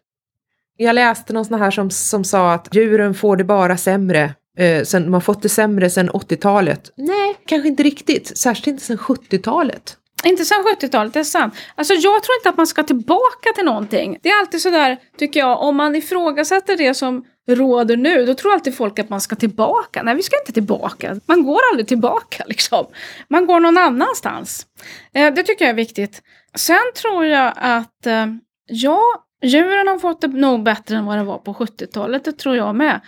Jag 0.77 0.95
läste 0.95 1.33
någon 1.33 1.45
sån 1.45 1.59
här 1.59 1.71
som, 1.71 1.89
som 1.89 2.23
sa 2.23 2.53
att 2.53 2.75
djuren 2.75 3.13
får 3.13 3.37
det 3.37 3.43
bara 3.43 3.77
sämre. 3.77 4.33
Eh, 4.57 4.83
sen, 4.83 5.13
har 5.13 5.21
fått 5.21 5.41
det 5.41 5.49
sämre 5.49 5.89
sedan 5.89 6.09
80-talet. 6.09 6.91
Nej, 6.97 7.35
kanske 7.45 7.67
inte 7.67 7.83
riktigt. 7.83 8.37
Särskilt 8.37 8.67
inte 8.67 8.83
sedan 8.83 8.97
70-talet. 8.97 9.97
Inte 10.25 10.45
sedan 10.45 10.65
70-talet, 10.81 11.13
det 11.13 11.19
är 11.19 11.23
sant. 11.23 11.53
Alltså 11.75 11.93
jag 11.93 12.23
tror 12.23 12.35
inte 12.39 12.49
att 12.49 12.57
man 12.57 12.67
ska 12.67 12.83
tillbaka 12.83 13.53
till 13.55 13.65
någonting. 13.65 14.17
Det 14.21 14.29
är 14.29 14.39
alltid 14.39 14.61
sådär, 14.61 14.97
tycker 15.17 15.39
jag, 15.39 15.61
om 15.61 15.75
man 15.75 15.95
ifrågasätter 15.95 16.77
det 16.77 16.93
som 16.93 17.25
råder 17.47 17.97
nu, 17.97 18.25
då 18.25 18.33
tror 18.33 18.53
alltid 18.53 18.77
folk 18.77 18.99
att 18.99 19.09
man 19.09 19.21
ska 19.21 19.35
tillbaka. 19.35 20.03
Nej, 20.03 20.15
vi 20.15 20.23
ska 20.23 20.39
inte 20.39 20.51
tillbaka. 20.51 21.19
Man 21.25 21.43
går 21.43 21.59
aldrig 21.71 21.87
tillbaka 21.87 22.43
liksom. 22.47 22.85
Man 23.27 23.45
går 23.47 23.59
någon 23.59 23.77
annanstans. 23.77 24.65
Eh, 25.13 25.33
det 25.33 25.43
tycker 25.43 25.65
jag 25.65 25.69
är 25.69 25.75
viktigt. 25.75 26.21
Sen 26.55 26.91
tror 27.01 27.25
jag 27.25 27.53
att, 27.55 28.05
eh, 28.05 28.25
ja, 28.67 29.01
djuren 29.43 29.87
har 29.87 29.99
fått 29.99 30.21
det 30.21 30.27
nog 30.27 30.63
bättre 30.63 30.95
än 30.95 31.05
vad 31.05 31.17
det 31.17 31.23
var 31.23 31.37
på 31.37 31.53
70-talet, 31.53 32.25
det 32.25 32.31
tror 32.31 32.55
jag 32.55 32.75
med. 32.75 33.01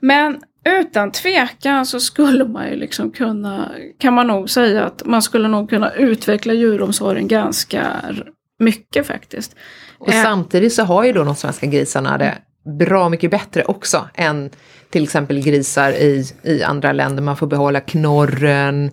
Men 0.00 0.40
utan 0.80 1.10
tvekan 1.10 1.86
så 1.86 2.00
skulle 2.00 2.44
man 2.44 2.68
ju 2.68 2.76
liksom 2.76 3.10
kunna, 3.10 3.70
kan 3.98 4.14
man 4.14 4.26
nog 4.26 4.50
säga 4.50 4.84
att 4.84 5.02
man 5.04 5.22
skulle 5.22 5.48
nog 5.48 5.70
kunna 5.70 5.90
utveckla 5.90 6.52
djuromsorgen 6.52 7.28
ganska 7.28 7.90
mycket 8.58 9.06
faktiskt. 9.06 9.56
Och 9.98 10.08
Eh. 10.12 10.22
samtidigt 10.22 10.72
så 10.72 10.82
har 10.82 11.04
ju 11.04 11.12
då 11.12 11.24
de 11.24 11.34
svenska 11.34 11.66
grisarna 11.66 12.18
det 12.18 12.38
bra 12.78 13.08
mycket 13.08 13.30
bättre 13.30 13.64
också 13.64 14.08
än 14.14 14.50
till 14.90 15.02
exempel 15.02 15.40
grisar 15.40 15.92
i, 15.92 16.24
i 16.42 16.62
andra 16.62 16.92
länder. 16.92 17.22
Man 17.22 17.36
får 17.36 17.46
behålla 17.46 17.80
knorren, 17.80 18.90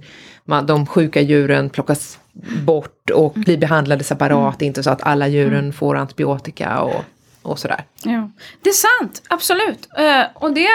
man, 0.49 0.65
de 0.65 0.85
sjuka 0.85 1.21
djuren 1.21 1.69
plockas 1.69 2.19
bort 2.65 3.09
och 3.09 3.33
blir 3.33 3.57
behandlade 3.57 4.03
separat, 4.03 4.61
inte 4.61 4.83
så 4.83 4.89
att 4.89 5.03
alla 5.03 5.27
djuren 5.27 5.73
får 5.73 5.95
antibiotika 5.95 6.81
och, 6.81 7.03
och 7.41 7.59
sådär. 7.59 7.83
Ja. 8.03 8.29
Det 8.61 8.69
är 8.69 8.73
sant, 8.99 9.21
absolut. 9.29 9.89
Eh, 9.97 10.23
och 10.35 10.53
det 10.53 10.67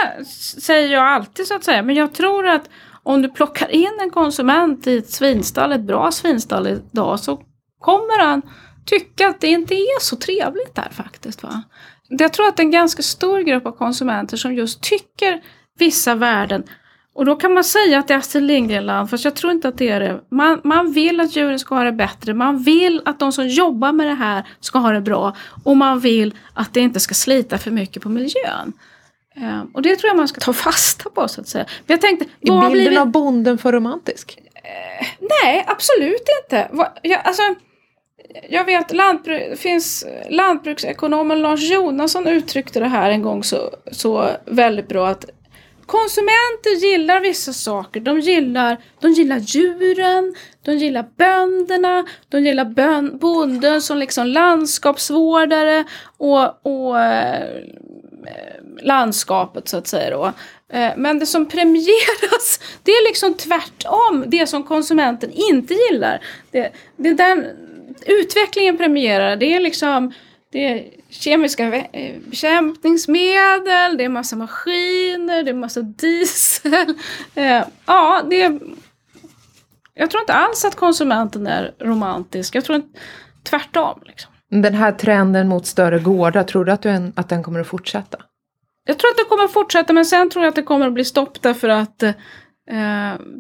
säger 0.61 0.93
jag 0.93 1.03
alltid 1.03 1.47
så 1.47 1.55
att 1.55 1.65
säga. 1.65 1.83
Men 1.83 1.95
jag 1.95 2.15
tror 2.15 2.47
att 2.47 2.69
om 3.03 3.23
du 3.23 3.29
plockar 3.29 3.71
in 3.71 3.99
en 4.03 4.11
konsument 4.11 4.87
i 4.87 4.97
ett 4.97 5.11
svinstall, 5.11 5.73
ett 5.73 5.81
bra 5.81 6.13
svinstall 6.13 6.67
idag, 6.67 7.21
så 7.21 7.43
kommer 7.81 8.27
han 8.27 8.43
tycka 8.85 9.29
att 9.29 9.41
det 9.41 9.49
inte 9.49 9.75
är 9.75 10.01
så 10.01 10.17
trevligt 10.17 10.75
där 10.75 10.89
faktiskt. 10.93 11.43
Va? 11.43 11.63
Jag 12.09 12.33
tror 12.33 12.49
att 12.49 12.59
en 12.59 12.71
ganska 12.71 13.03
stor 13.03 13.41
grupp 13.41 13.67
av 13.67 13.73
konsumenter 13.73 14.37
som 14.37 14.55
just 14.55 14.81
tycker 14.81 15.43
vissa 15.79 16.15
värden 16.15 16.65
och 17.15 17.25
då 17.25 17.37
kan 17.37 17.55
man 17.55 17.65
säga 17.65 17.99
att 17.99 18.09
det 18.09 18.15
är 18.15 18.19
Astrid 18.19 18.45
Lindgren-land, 18.45 19.11
fast 19.11 19.25
jag 19.25 19.35
tror 19.35 19.53
inte 19.53 19.69
att 19.69 19.79
det 19.79 19.89
är 19.89 20.01
det. 20.01 20.21
Man, 20.29 20.61
man 20.65 20.93
vill 20.93 21.21
att 21.21 21.37
djuren 21.37 21.59
ska 21.59 21.75
ha 21.75 21.85
det 21.85 21.93
bättre, 21.93 22.35
man 22.35 22.59
vill 22.59 23.03
att 23.05 23.19
de 23.19 23.33
som 23.33 23.49
jobbar 23.49 23.93
med 23.93 24.07
det 24.07 24.15
här 24.15 24.49
ska 24.61 24.79
ha 24.79 24.93
det 24.93 25.01
bra 25.01 25.37
och 25.65 25.77
man 25.77 26.01
vill 26.01 26.35
att 26.55 26.75
det 26.75 26.81
inte 26.81 27.01
ska 27.01 27.15
slita 27.15 27.59
för 27.59 27.71
mycket 27.71 28.03
på 28.03 28.09
miljön. 28.09 28.73
Eh, 29.37 29.63
och 29.75 29.83
det 29.83 29.97
tror 29.97 30.09
jag 30.09 30.17
man 30.17 30.29
ska 30.29 30.41
ta 30.41 30.53
fasta 30.53 31.11
på 31.11 31.29
så 31.29 31.41
att 31.41 31.49
säga. 31.49 31.65
Men 31.87 31.95
jag 31.95 32.01
tänkte, 32.01 32.25
Är 32.25 32.29
bilden 32.41 32.71
blivit... 32.73 32.99
av 32.99 33.07
bonden 33.07 33.59
för 33.59 33.73
romantisk? 33.73 34.39
Nej, 35.43 35.65
absolut 35.67 36.25
inte. 36.43 36.69
Va, 36.73 36.93
jag, 37.03 37.21
alltså, 37.25 37.43
jag 38.49 38.65
vet, 38.65 38.93
lantbru- 38.93 39.57
finns 39.57 40.07
lantbruksekonomen 40.31 41.43
Lars 41.43 41.71
Jonasson 41.71 42.27
uttryckte 42.27 42.81
det 42.81 42.89
här 42.89 43.11
en 43.11 43.23
gång 43.23 43.45
så, 43.45 43.71
så 43.93 44.29
väldigt 44.47 44.89
bra 44.89 45.09
att 45.09 45.25
konsumenter 45.87 46.71
gillar 46.71 47.21
vissa 47.21 47.53
saker. 47.53 48.01
De 48.01 48.21
gillar, 48.21 48.77
de 49.01 49.13
gillar 49.13 49.39
djuren, 49.39 50.35
de 50.65 50.73
gillar 50.73 51.07
bönderna, 51.17 52.07
de 52.29 52.45
gillar 52.45 52.65
bön, 52.65 53.19
bonden 53.19 53.83
som 53.83 53.99
liksom 53.99 54.27
landskapsvårdare 54.27 55.85
och, 56.17 56.67
och 56.67 57.01
eh, 57.01 57.63
landskapet 58.83 59.69
så 59.69 59.77
att 59.77 59.87
säga 59.87 60.11
då. 60.11 60.33
Eh, 60.79 60.93
men 60.97 61.19
det 61.19 61.27
som 61.27 61.47
premieras, 61.47 62.61
det 62.83 62.91
är 62.91 63.09
liksom 63.09 63.35
tvärtom 63.35 64.25
det 64.27 64.47
som 64.47 64.63
konsumenten 64.63 65.31
inte 65.31 65.75
gillar. 65.75 66.25
Det, 66.51 66.73
det 66.97 67.09
är 67.09 67.15
den 67.15 67.47
utvecklingen 68.07 68.77
premierar, 68.77 69.37
det 69.37 69.55
är 69.55 69.61
liksom 69.61 70.13
det 70.53 70.65
är 70.65 70.85
kemiska 71.15 71.75
eh, 71.75 72.21
bekämpningsmedel, 72.27 73.97
det 73.99 74.05
är 74.05 74.09
massa 74.09 74.37
maskiner, 74.37 75.43
det 75.43 75.51
är 75.51 75.55
massa 75.55 75.83
diesel. 75.83 76.95
Eh, 77.35 77.65
ja, 77.87 78.23
det 78.31 78.43
är, 78.43 78.61
jag 79.95 80.11
tror 80.11 80.21
inte 80.21 80.33
alls 80.33 80.65
att 80.65 80.75
konsumenten 80.75 81.47
är 81.47 81.75
romantisk. 81.81 82.55
Jag 82.55 82.65
tror 82.65 82.77
att, 82.77 82.85
tvärtom. 83.43 84.01
Liksom. 84.07 84.33
Den 84.51 84.75
här 84.75 84.93
trenden 84.93 85.49
mot 85.49 85.67
större 85.67 85.99
gårdar, 85.99 86.45
tror 86.45 86.65
du 86.65 86.73
att, 86.73 86.83
du 86.83 87.13
att 87.15 87.29
den 87.29 87.43
kommer 87.43 87.61
att 87.61 87.67
fortsätta? 87.67 88.19
Jag 88.87 88.99
tror 88.99 89.11
att 89.11 89.17
det 89.17 89.25
kommer 89.25 89.45
att 89.45 89.53
fortsätta 89.53 89.93
men 89.93 90.05
sen 90.05 90.31
tror 90.31 90.45
jag 90.45 90.49
att 90.49 90.57
det 90.57 90.63
kommer 90.63 90.87
att 90.87 90.93
bli 90.93 91.05
stopp 91.05 91.43
därför 91.43 91.69
att 91.69 92.03
eh, 92.03 92.13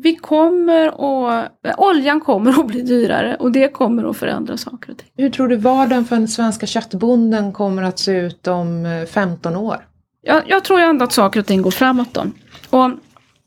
vi 0.02 0.16
kommer 0.16 0.86
att, 0.86 1.66
eh, 1.66 1.74
oljan 1.78 2.20
kommer 2.20 2.60
att 2.60 2.66
bli 2.66 2.82
dyrare 2.82 3.36
och 3.40 3.52
det 3.52 3.68
kommer 3.68 4.10
att 4.10 4.16
förändra 4.16 4.56
saker 4.56 4.90
och 4.92 4.98
ting. 4.98 5.08
Hur 5.16 5.30
tror 5.30 5.48
du 5.48 5.56
vardagen 5.56 6.04
för 6.04 6.16
den 6.16 6.28
svenska 6.28 6.66
köttbonden 6.66 7.52
kommer 7.52 7.82
att 7.82 7.98
se 7.98 8.12
ut 8.12 8.46
om 8.46 9.06
15 9.10 9.54
eh, 9.54 9.62
år? 9.62 9.86
Jag, 10.22 10.42
jag 10.46 10.64
tror 10.64 10.80
ändå 10.80 11.04
att 11.04 11.12
saker 11.12 11.40
och 11.40 11.46
ting 11.46 11.62
går 11.62 11.70
framåt 11.70 12.14
då. 12.14 12.20
Och 12.70 12.90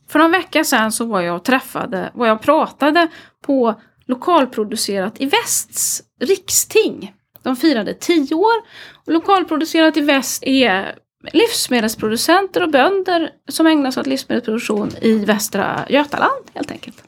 för 0.08 0.20
någon 0.20 0.32
vecka 0.32 0.64
sedan 0.64 0.92
så 0.92 1.06
var 1.06 1.22
jag 1.22 1.36
och 1.36 1.44
träffade, 1.44 2.12
var 2.14 2.28
jag 2.28 2.36
och 2.36 2.42
pratade 2.42 3.08
på 3.46 3.76
lokalproducerat 4.06 5.22
i 5.22 5.26
Västs 5.26 6.02
riksting. 6.22 7.14
De 7.44 7.56
firade 7.56 7.94
tio 7.94 8.36
år. 8.36 8.54
Och 9.06 9.14
lokalproducerat 9.14 9.98
i 9.98 10.02
väst 10.02 10.44
är 10.44 10.96
livsmedelsproducenter 11.32 12.64
och 12.64 12.72
bönder 12.72 13.32
som 13.48 13.68
ägnar 13.68 13.92
sig 13.92 14.02
åt 14.02 14.08
livsmedelsproduktion 14.08 14.92
i 15.02 15.26
Västra 15.26 15.86
Götaland 15.90 16.46
helt 16.54 16.72
enkelt. 16.72 17.04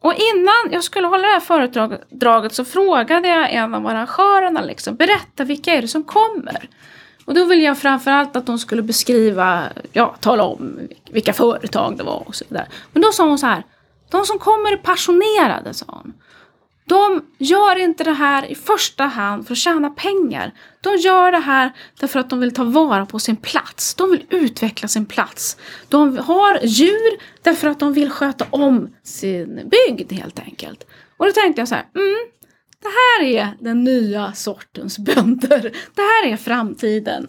Och 0.00 0.14
innan 0.14 0.72
jag 0.72 0.84
skulle 0.84 1.06
hålla 1.06 1.26
det 1.26 1.32
här 1.32 1.40
föredraget 1.40 2.54
så 2.54 2.64
frågade 2.64 3.28
jag 3.28 3.52
en 3.52 3.74
av 3.74 3.86
arrangörerna 3.86 4.60
liksom, 4.60 4.96
berätta 4.96 5.44
vilka 5.44 5.72
är 5.72 5.82
det 5.82 5.88
som 5.88 6.04
kommer? 6.04 6.68
Och 7.24 7.34
då 7.34 7.44
ville 7.44 7.62
jag 7.62 7.78
framförallt 7.78 8.36
att 8.36 8.46
de 8.46 8.58
skulle 8.58 8.82
beskriva, 8.82 9.62
ja, 9.92 10.16
tala 10.20 10.44
om 10.44 10.88
vilka 11.10 11.32
företag 11.32 11.96
det 11.96 12.04
var 12.04 12.28
och 12.28 12.34
så 12.34 12.44
vidare. 12.48 12.66
Men 12.92 13.02
då 13.02 13.12
sa 13.12 13.24
hon 13.24 13.38
så 13.38 13.46
här, 13.46 13.62
de 14.10 14.24
som 14.24 14.38
kommer 14.38 14.72
är 14.72 14.76
passionerade, 14.76 15.74
sa 15.74 15.84
hon. 15.88 16.12
De 16.86 17.24
gör 17.38 17.76
inte 17.76 18.04
det 18.04 18.12
här 18.12 18.44
i 18.50 18.54
första 18.54 19.04
hand 19.04 19.46
för 19.46 19.54
att 19.54 19.58
tjäna 19.58 19.90
pengar. 19.90 20.52
De 20.80 20.96
gör 20.96 21.32
det 21.32 21.38
här 21.38 21.72
därför 22.00 22.20
att 22.20 22.30
de 22.30 22.40
vill 22.40 22.54
ta 22.54 22.64
vara 22.64 23.06
på 23.06 23.18
sin 23.18 23.36
plats. 23.36 23.94
De 23.94 24.10
vill 24.10 24.26
utveckla 24.30 24.88
sin 24.88 25.06
plats. 25.06 25.56
De 25.88 26.18
har 26.18 26.58
djur 26.62 27.18
därför 27.42 27.68
att 27.68 27.80
de 27.80 27.92
vill 27.92 28.10
sköta 28.10 28.46
om 28.50 28.94
sin 29.02 29.70
bygd 29.70 30.12
helt 30.12 30.38
enkelt. 30.38 30.86
Och 31.16 31.26
då 31.26 31.32
tänkte 31.32 31.60
jag 31.60 31.68
så 31.68 31.74
här, 31.74 31.84
mm, 31.94 32.30
det 32.82 32.88
här 32.88 33.26
är 33.26 33.56
den 33.60 33.84
nya 33.84 34.32
sortens 34.32 34.98
bönder. 34.98 35.60
Det 35.94 36.02
här 36.02 36.26
är 36.32 36.36
framtiden. 36.36 37.28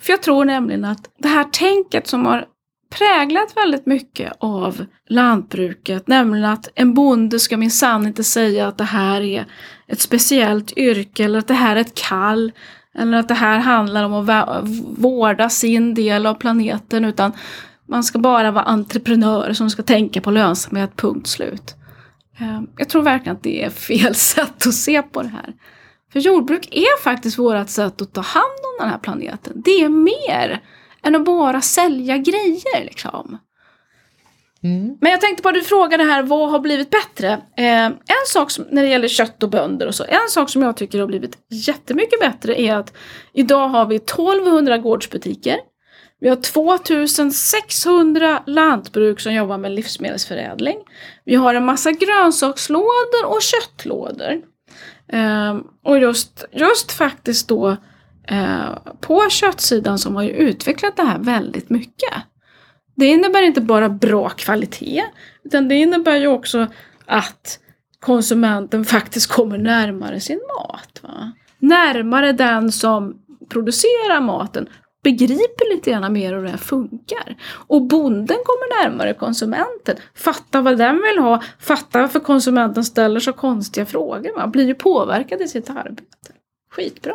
För 0.00 0.12
jag 0.12 0.22
tror 0.22 0.44
nämligen 0.44 0.84
att 0.84 1.10
det 1.18 1.28
här 1.28 1.44
tänket 1.44 2.06
som 2.06 2.26
har 2.26 2.46
präglat 2.92 3.56
väldigt 3.56 3.86
mycket 3.86 4.32
av 4.38 4.84
lantbruket, 5.08 6.08
nämligen 6.08 6.44
att 6.44 6.68
en 6.74 6.94
bonde 6.94 7.38
ska 7.38 7.56
minsann 7.56 8.06
inte 8.06 8.24
säga 8.24 8.68
att 8.68 8.78
det 8.78 8.84
här 8.84 9.20
är 9.20 9.46
ett 9.86 10.00
speciellt 10.00 10.78
yrke 10.78 11.24
eller 11.24 11.38
att 11.38 11.48
det 11.48 11.54
här 11.54 11.76
är 11.76 11.80
ett 11.80 11.94
kall 11.94 12.52
eller 12.94 13.18
att 13.18 13.28
det 13.28 13.34
här 13.34 13.58
handlar 13.58 14.04
om 14.04 14.12
att 14.12 14.68
vårda 14.98 15.50
sin 15.50 15.94
del 15.94 16.26
av 16.26 16.34
planeten 16.34 17.04
utan 17.04 17.32
man 17.88 18.04
ska 18.04 18.18
bara 18.18 18.50
vara 18.50 18.64
entreprenör 18.64 19.52
som 19.52 19.70
ska 19.70 19.82
tänka 19.82 20.20
på 20.20 20.30
lönsamhet, 20.30 20.96
punkt 20.96 21.26
slut. 21.26 21.74
Ehm, 22.38 22.66
jag 22.76 22.88
tror 22.88 23.02
verkligen 23.02 23.36
att 23.36 23.42
det 23.42 23.64
är 23.64 23.70
fel 23.70 24.14
sätt 24.34 24.66
att 24.66 24.74
se 24.74 25.02
på 25.02 25.22
det 25.22 25.28
här. 25.28 25.54
För 26.12 26.20
jordbruk 26.20 26.68
är 26.70 27.02
faktiskt 27.02 27.38
vårt 27.38 27.68
sätt 27.68 28.02
att 28.02 28.12
ta 28.12 28.20
hand 28.20 28.44
om 28.44 28.76
den 28.80 28.88
här 28.88 28.98
planeten. 28.98 29.62
Det 29.64 29.70
är 29.82 29.88
mer 29.88 30.60
än 31.04 31.14
att 31.14 31.24
bara 31.24 31.60
sälja 31.60 32.16
grejer 32.16 32.84
liksom. 32.84 33.38
Mm. 34.64 34.96
Men 35.00 35.12
jag 35.12 35.20
tänkte 35.20 35.42
på 35.42 35.48
att 35.48 35.54
du 35.54 35.62
frågade 35.62 36.04
här, 36.04 36.22
vad 36.22 36.50
har 36.50 36.58
blivit 36.58 36.90
bättre? 36.90 37.32
Eh, 37.56 37.86
en 37.86 38.26
sak 38.26 38.50
som, 38.50 38.64
när 38.70 38.82
det 38.82 38.88
gäller 38.88 39.08
kött 39.08 39.42
och 39.42 39.50
bönder 39.50 39.86
och 39.86 39.94
så, 39.94 40.04
en 40.04 40.28
sak 40.28 40.50
som 40.50 40.62
jag 40.62 40.76
tycker 40.76 41.00
har 41.00 41.06
blivit 41.06 41.38
jättemycket 41.50 42.20
bättre 42.20 42.60
är 42.60 42.76
att 42.76 42.92
idag 43.32 43.68
har 43.68 43.86
vi 43.86 43.96
1200 43.96 44.78
gårdsbutiker. 44.78 45.56
Vi 46.20 46.28
har 46.28 46.36
2600 46.36 48.42
lantbruk 48.46 49.20
som 49.20 49.34
jobbar 49.34 49.58
med 49.58 49.72
livsmedelsförädling. 49.72 50.78
Vi 51.24 51.34
har 51.34 51.54
en 51.54 51.64
massa 51.64 51.92
grönsakslådor 51.92 53.24
och 53.24 53.42
köttlådor. 53.42 54.42
Eh, 55.12 55.56
och 55.84 55.98
just, 55.98 56.44
just 56.52 56.92
faktiskt 56.92 57.48
då 57.48 57.76
Eh, 58.28 58.78
på 59.00 59.30
köttsidan 59.30 59.98
som 59.98 60.16
har 60.16 60.22
ju 60.22 60.30
utvecklat 60.30 60.96
det 60.96 61.02
här 61.02 61.18
väldigt 61.18 61.70
mycket. 61.70 62.12
Det 62.96 63.06
innebär 63.06 63.42
inte 63.42 63.60
bara 63.60 63.88
bra 63.88 64.28
kvalitet, 64.28 65.04
utan 65.44 65.68
det 65.68 65.74
innebär 65.74 66.16
ju 66.16 66.26
också 66.26 66.66
att 67.06 67.58
konsumenten 68.00 68.84
faktiskt 68.84 69.26
kommer 69.26 69.58
närmare 69.58 70.20
sin 70.20 70.40
mat. 70.58 71.00
Va? 71.02 71.32
Närmare 71.58 72.32
den 72.32 72.72
som 72.72 73.14
producerar 73.48 74.20
maten, 74.20 74.68
begriper 75.02 75.74
lite 75.74 75.90
grann 75.90 76.12
mer 76.12 76.34
hur 76.34 76.42
det 76.42 76.50
här 76.50 76.56
funkar. 76.56 77.36
Och 77.66 77.82
bonden 77.82 78.36
kommer 78.44 78.84
närmare 78.84 79.14
konsumenten, 79.14 79.96
fattar 80.14 80.62
vad 80.62 80.78
den 80.78 81.02
vill 81.02 81.18
ha, 81.18 81.42
fattar 81.60 82.00
varför 82.00 82.20
konsumenten 82.20 82.84
ställer 82.84 83.20
så 83.20 83.32
konstiga 83.32 83.86
frågor. 83.86 84.38
Man 84.38 84.50
blir 84.50 84.66
ju 84.66 84.74
påverkad 84.74 85.40
i 85.40 85.48
sitt 85.48 85.70
arbete. 85.70 86.32
Skitbra. 86.70 87.14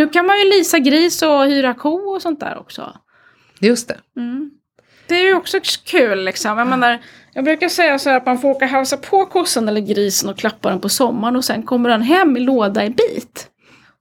Nu 0.00 0.08
kan 0.08 0.26
man 0.26 0.38
ju 0.38 0.44
lisa 0.44 0.78
gris 0.78 1.22
och 1.22 1.44
hyra 1.46 1.74
ko 1.74 1.90
och 1.90 2.22
sånt 2.22 2.40
där 2.40 2.58
också. 2.58 2.96
Just 3.60 3.88
det. 3.88 3.98
Mm. 4.16 4.50
Det 5.06 5.14
är 5.14 5.26
ju 5.26 5.34
också 5.34 5.58
kul 5.84 6.24
liksom. 6.24 6.58
Jag, 6.58 6.66
menar, 6.66 6.98
jag 7.34 7.44
brukar 7.44 7.68
säga 7.68 7.98
så 7.98 8.10
här 8.10 8.16
att 8.16 8.26
man 8.26 8.38
får 8.38 8.48
åka 8.48 8.64
och 8.64 8.70
hälsa 8.70 8.96
på 8.96 9.26
kossan 9.26 9.68
eller 9.68 9.80
grisen 9.80 10.30
och 10.30 10.38
klappa 10.38 10.70
den 10.70 10.80
på 10.80 10.88
sommaren 10.88 11.36
och 11.36 11.44
sen 11.44 11.62
kommer 11.62 11.88
den 11.88 12.02
hem 12.02 12.36
i 12.36 12.40
låda 12.40 12.84
i 12.84 12.90
bit. 12.90 13.48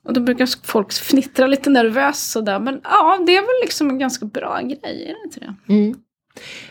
Och 0.05 0.13
då 0.13 0.21
brukar 0.21 0.67
folk 0.67 0.93
fnittra 0.93 1.47
lite 1.47 1.69
nervöst 1.69 2.31
sådär. 2.31 2.59
Men 2.59 2.81
ja, 2.83 3.19
det 3.25 3.37
är 3.37 3.41
väl 3.41 3.61
liksom 3.61 3.89
en 3.89 3.99
ganska 3.99 4.25
bra 4.25 4.59
grej, 4.61 4.79
är 4.83 5.13
det 5.13 5.23
inte 5.25 5.39
det? 5.39 5.73
Mm. 5.73 5.95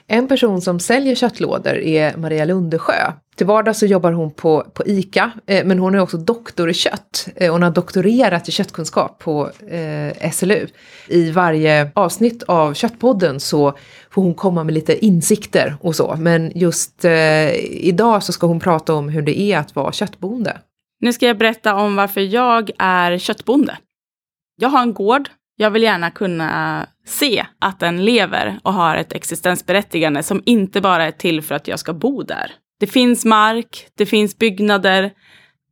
En 0.07 0.29
person 0.29 0.61
som 0.61 0.81
säljer 0.81 1.15
köttlådor 1.15 1.75
är 1.79 2.17
Maria 2.17 2.45
Lundesjö. 2.45 3.13
Till 3.37 3.47
vardags 3.47 3.79
så 3.79 3.87
jobbar 3.87 4.13
hon 4.13 4.31
på, 4.31 4.67
på 4.75 4.83
ICA, 4.87 5.33
eh, 5.47 5.65
men 5.65 5.79
hon 5.79 5.95
är 5.95 5.99
också 5.99 6.17
doktor 6.17 6.71
i 6.71 6.75
kött. 6.75 7.29
Eh, 7.37 7.53
hon 7.53 7.63
har 7.63 7.71
doktorerat 7.71 8.49
i 8.49 8.53
köttkunskap 8.53 9.19
på 9.19 9.51
eh, 9.71 10.31
SLU. 10.31 10.67
I 11.09 11.31
varje 11.31 11.91
avsnitt 11.95 12.43
av 12.43 12.75
Köttpodden 12.75 13.41
så 13.41 13.75
får 14.11 14.23
hon 14.23 14.35
komma 14.35 14.65
med 14.65 14.75
lite 14.75 15.07
insikter 15.07 15.77
och 15.81 15.97
så. 15.97 16.17
Men 16.19 16.53
just 16.55 17.05
eh, 17.05 17.55
idag 17.87 18.23
så 18.23 18.33
ska 18.33 18.47
hon 18.47 18.61
prata 18.61 18.95
om 18.95 19.09
hur 19.09 19.23
det 19.23 19.41
är 19.41 19.59
att 19.59 19.75
vara 19.75 19.93
köttbonde. 19.93 20.59
Nu 21.01 21.13
ska 21.13 21.27
jag 21.27 21.39
berätta 21.39 21.75
om 21.75 21.97
varför 21.97 22.21
jag 22.21 22.71
är 22.79 23.19
köttbonde. 23.19 23.79
Jag 24.61 24.69
har 24.69 24.83
en 24.83 24.95
gård. 24.95 25.29
Jag 25.57 25.71
vill 25.71 25.83
gärna 25.83 26.11
kunna 26.11 26.87
se 27.09 27.47
att 27.59 27.81
den 27.81 28.05
lever 28.05 28.61
och 28.63 28.73
har 28.73 28.97
ett 28.97 29.13
existensberättigande 29.13 30.23
som 30.23 30.43
inte 30.47 30.81
bara 30.81 31.07
är 31.07 31.11
till 31.11 31.43
för 31.43 31.55
att 31.55 31.69
jag 31.69 31.79
ska 31.79 31.93
bo 31.93 32.23
där. 32.23 32.53
Det 32.81 32.87
finns 32.87 33.25
mark, 33.25 33.87
det 33.95 34.07
finns 34.07 34.39
byggnader. 34.39 35.13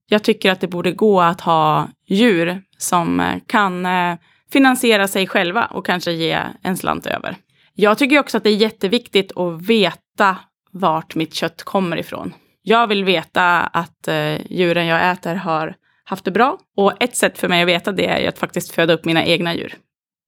Jag 0.09 0.23
tycker 0.23 0.53
att 0.53 0.61
det 0.61 0.69
borde 0.69 0.93
gå 0.93 1.21
att 1.21 1.41
ha 1.41 1.89
djur 2.09 2.63
som 2.79 3.21
eh, 3.21 3.35
kan 3.47 3.87
eh, 3.87 4.17
finansiera 4.53 5.09
sig 5.09 5.27
själva 5.27 5.65
och 5.65 5.87
kanske 5.87 6.13
ge 6.13 6.41
en 6.63 6.77
slant 6.77 7.07
över. 7.07 7.37
Jag 7.75 7.99
tycker 7.99 8.19
också 8.19 8.37
att 8.37 8.45
det 8.45 8.51
är 8.51 8.57
jätteviktigt 8.57 9.37
att 9.37 9.63
veta 9.63 10.37
vart 10.73 11.15
mitt 11.15 11.35
kött 11.35 11.63
kommer 11.63 11.97
ifrån. 11.97 12.35
Jag 12.63 12.87
vill 12.87 13.05
veta 13.05 13.61
att 13.61 14.09
eh, 14.09 14.53
djuren 14.53 14.87
jag 14.87 15.11
äter 15.11 15.35
har 15.35 15.75
haft 16.05 16.25
det 16.25 16.31
bra. 16.31 16.59
Och 16.77 17.03
ett 17.03 17.17
sätt 17.17 17.39
för 17.39 17.49
mig 17.49 17.63
att 17.63 17.69
veta 17.69 17.93
det 17.93 18.07
är 18.07 18.29
att 18.29 18.39
faktiskt 18.39 18.75
föda 18.75 18.93
upp 18.93 19.05
mina 19.05 19.25
egna 19.25 19.55
djur. 19.55 19.75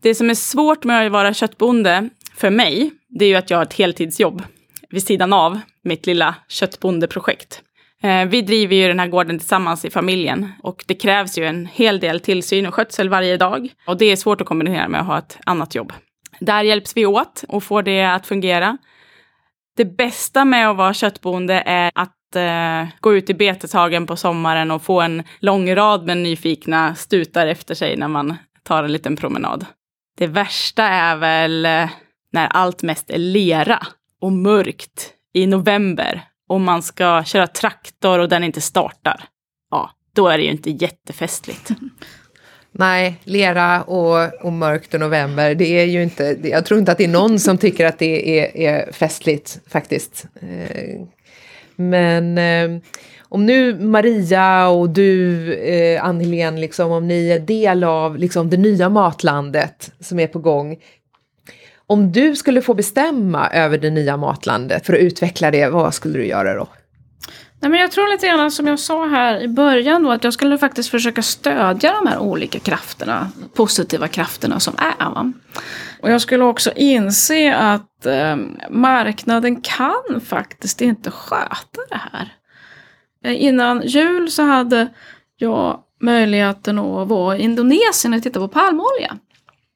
Det 0.03 0.15
som 0.15 0.31
är 0.31 0.35
svårt 0.35 0.85
med 0.85 1.07
att 1.07 1.13
vara 1.13 1.35
köttbonde 1.35 2.09
för 2.37 2.51
mig, 2.51 2.91
det 3.09 3.25
är 3.25 3.29
ju 3.29 3.35
att 3.35 3.51
jag 3.51 3.59
har 3.59 3.63
ett 3.63 3.75
heltidsjobb 3.75 4.43
vid 4.91 5.03
sidan 5.03 5.33
av 5.33 5.61
mitt 5.83 6.07
lilla 6.07 6.35
köttbondeprojekt. 6.49 7.63
Eh, 8.03 8.25
vi 8.25 8.43
driver 8.43 8.77
ju 8.77 8.89
den 8.89 9.01
här 9.01 9.09
gården 9.09 9.39
tillsammans 9.39 9.85
i 9.85 9.91
familjen 9.91 10.53
och 10.63 10.85
det 10.87 10.95
krävs 10.95 11.39
ju 11.39 11.45
en 11.45 11.67
hel 11.67 12.01
del 12.01 12.21
tillsyn 12.21 12.67
och 12.67 12.75
skötsel 12.75 13.09
varje 13.09 13.37
dag. 13.37 13.69
Och 13.87 13.99
det 13.99 14.05
är 14.05 14.17
svårt 14.17 14.41
att 14.41 14.47
kombinera 14.47 14.89
med 14.89 15.01
att 15.01 15.07
ha 15.07 15.19
ett 15.19 15.39
annat 15.47 15.75
jobb. 15.75 15.93
Där 16.41 16.63
hjälps 16.63 16.97
vi 16.97 17.07
åt 17.07 17.45
och 17.49 17.63
får 17.63 17.83
det 17.83 18.05
att 18.05 18.27
fungera. 18.27 18.79
Det 19.77 19.85
bästa 19.85 20.45
med 20.45 20.71
att 20.71 20.77
vara 20.77 20.95
köttbonde 20.95 21.63
är 21.67 21.91
att 21.95 22.37
eh, 22.37 22.89
gå 23.01 23.15
ut 23.15 23.31
i 23.31 23.35
beteshagen 23.35 24.07
på 24.07 24.17
sommaren 24.17 24.71
och 24.71 24.83
få 24.83 25.01
en 25.01 25.23
lång 25.39 25.75
rad 25.75 26.07
med 26.07 26.17
nyfikna 26.17 26.95
stutar 26.95 27.47
efter 27.47 27.75
sig 27.75 27.97
när 27.97 28.09
man 28.09 28.37
tar 28.63 28.85
en 28.85 28.93
liten 28.93 29.17
promenad. 29.17 29.67
Det 30.19 30.27
värsta 30.27 30.83
är 30.83 31.17
väl 31.17 31.67
eh, 31.67 31.89
när 32.33 32.47
allt 32.47 32.83
mest 32.83 33.11
är 33.11 33.19
lera 33.19 33.87
och 34.21 34.33
mörkt 34.33 35.13
i 35.33 35.47
november 35.47 36.23
och 36.49 36.61
man 36.61 36.83
ska 36.83 37.25
köra 37.25 37.47
traktor 37.47 38.19
och 38.19 38.29
den 38.29 38.45
inte 38.45 38.61
startar. 38.61 39.25
Ja, 39.71 39.91
då 40.15 40.29
är 40.29 40.39
det 40.39 40.45
ju 40.45 40.51
inte 40.51 40.71
jättefestligt. 40.71 41.71
Nej, 42.73 43.21
lera 43.25 43.83
och, 43.83 44.45
och 44.45 44.53
mörkt 44.53 44.95
och 44.95 45.01
november, 45.01 45.55
det 45.55 45.81
är 45.81 45.85
ju 45.85 46.03
inte, 46.03 46.37
jag 46.43 46.67
tror 46.67 46.81
inte 46.81 46.93
att 46.93 46.99
det 46.99 47.05
är 47.05 47.09
någon 47.09 47.39
som 47.39 47.59
tycker 47.59 47.87
att 47.87 47.99
det 47.99 48.41
är, 48.41 48.57
är 48.57 48.93
festligt 48.93 49.61
faktiskt. 49.67 50.27
Eh, 50.41 51.01
men 51.77 52.39
eh, 52.39 52.83
om 53.29 53.47
nu 53.47 53.75
Maria 53.75 54.69
och 54.69 54.91
du, 54.91 55.53
eh, 55.55 56.05
Ann-Helén, 56.05 56.61
liksom, 56.61 56.91
om 56.93 57.09
ni 57.09 57.29
är 57.29 57.39
del 57.39 57.85
av 57.85 58.17
liksom, 58.17 58.51
det 58.51 58.57
nya 58.57 58.89
matlandet 58.89 59.93
som 60.01 60.21
är 60.21 60.27
på 60.27 60.39
gång. 60.39 60.77
Om 61.87 62.13
du 62.13 62.37
skulle 62.37 62.63
få 62.63 62.75
bestämma 62.75 63.49
över 63.49 63.79
det 63.79 63.91
nya 63.91 64.17
matlandet 64.17 64.87
för 64.87 64.93
att 64.93 65.01
utveckla 65.01 65.51
det, 65.51 65.69
vad 65.69 65.95
skulle 65.95 66.19
du 66.19 66.27
göra 66.27 66.55
då? 66.55 66.69
Nej, 67.61 67.71
men 67.71 67.81
jag 67.81 67.93
tror 67.93 68.09
lite 68.13 68.27
grann 68.27 68.51
som 68.51 68.67
jag 68.67 68.79
sa 68.79 69.07
här 69.07 69.41
i 69.41 69.49
början 69.49 70.03
då, 70.03 70.11
att 70.11 70.25
jag 70.25 70.33
skulle 70.33 70.59
faktiskt 70.59 70.91
försöka 70.91 71.23
stödja 71.23 71.93
de 71.93 72.07
här 72.07 72.19
olika 72.19 72.59
krafterna, 72.59 73.31
positiva 73.55 74.09
krafterna 74.09 74.61
som 74.61 74.75
är. 74.79 75.11
Va? 75.11 75.33
Och 76.03 76.11
jag 76.11 76.21
skulle 76.21 76.45
också 76.45 76.73
inse 76.77 77.55
att 77.55 78.07
eh, 78.07 78.37
marknaden 78.71 79.61
kan 79.61 80.21
faktiskt 80.27 80.81
inte 80.81 81.11
sköta 81.11 81.81
det 81.91 82.01
här. 82.13 82.33
Eh, 83.25 83.43
innan 83.43 83.83
jul 83.87 84.31
så 84.31 84.43
hade 84.43 84.89
jag 85.37 85.81
möjligheten 86.01 86.79
att 86.79 87.09
vara 87.09 87.37
i 87.37 87.43
Indonesien 87.43 88.15
och 88.15 88.23
titta 88.23 88.41
på 88.41 88.49
palmolja. 88.49 89.19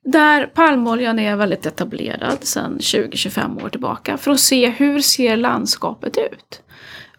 Där 0.04 0.46
palmoljan 0.46 1.18
är 1.18 1.36
väldigt 1.36 1.66
etablerad 1.66 2.44
sedan 2.44 2.78
20-25 2.78 3.64
år 3.64 3.68
tillbaka 3.68 4.16
för 4.16 4.30
att 4.30 4.40
se 4.40 4.68
hur 4.68 5.00
ser 5.00 5.36
landskapet 5.36 6.18
ut. 6.18 6.62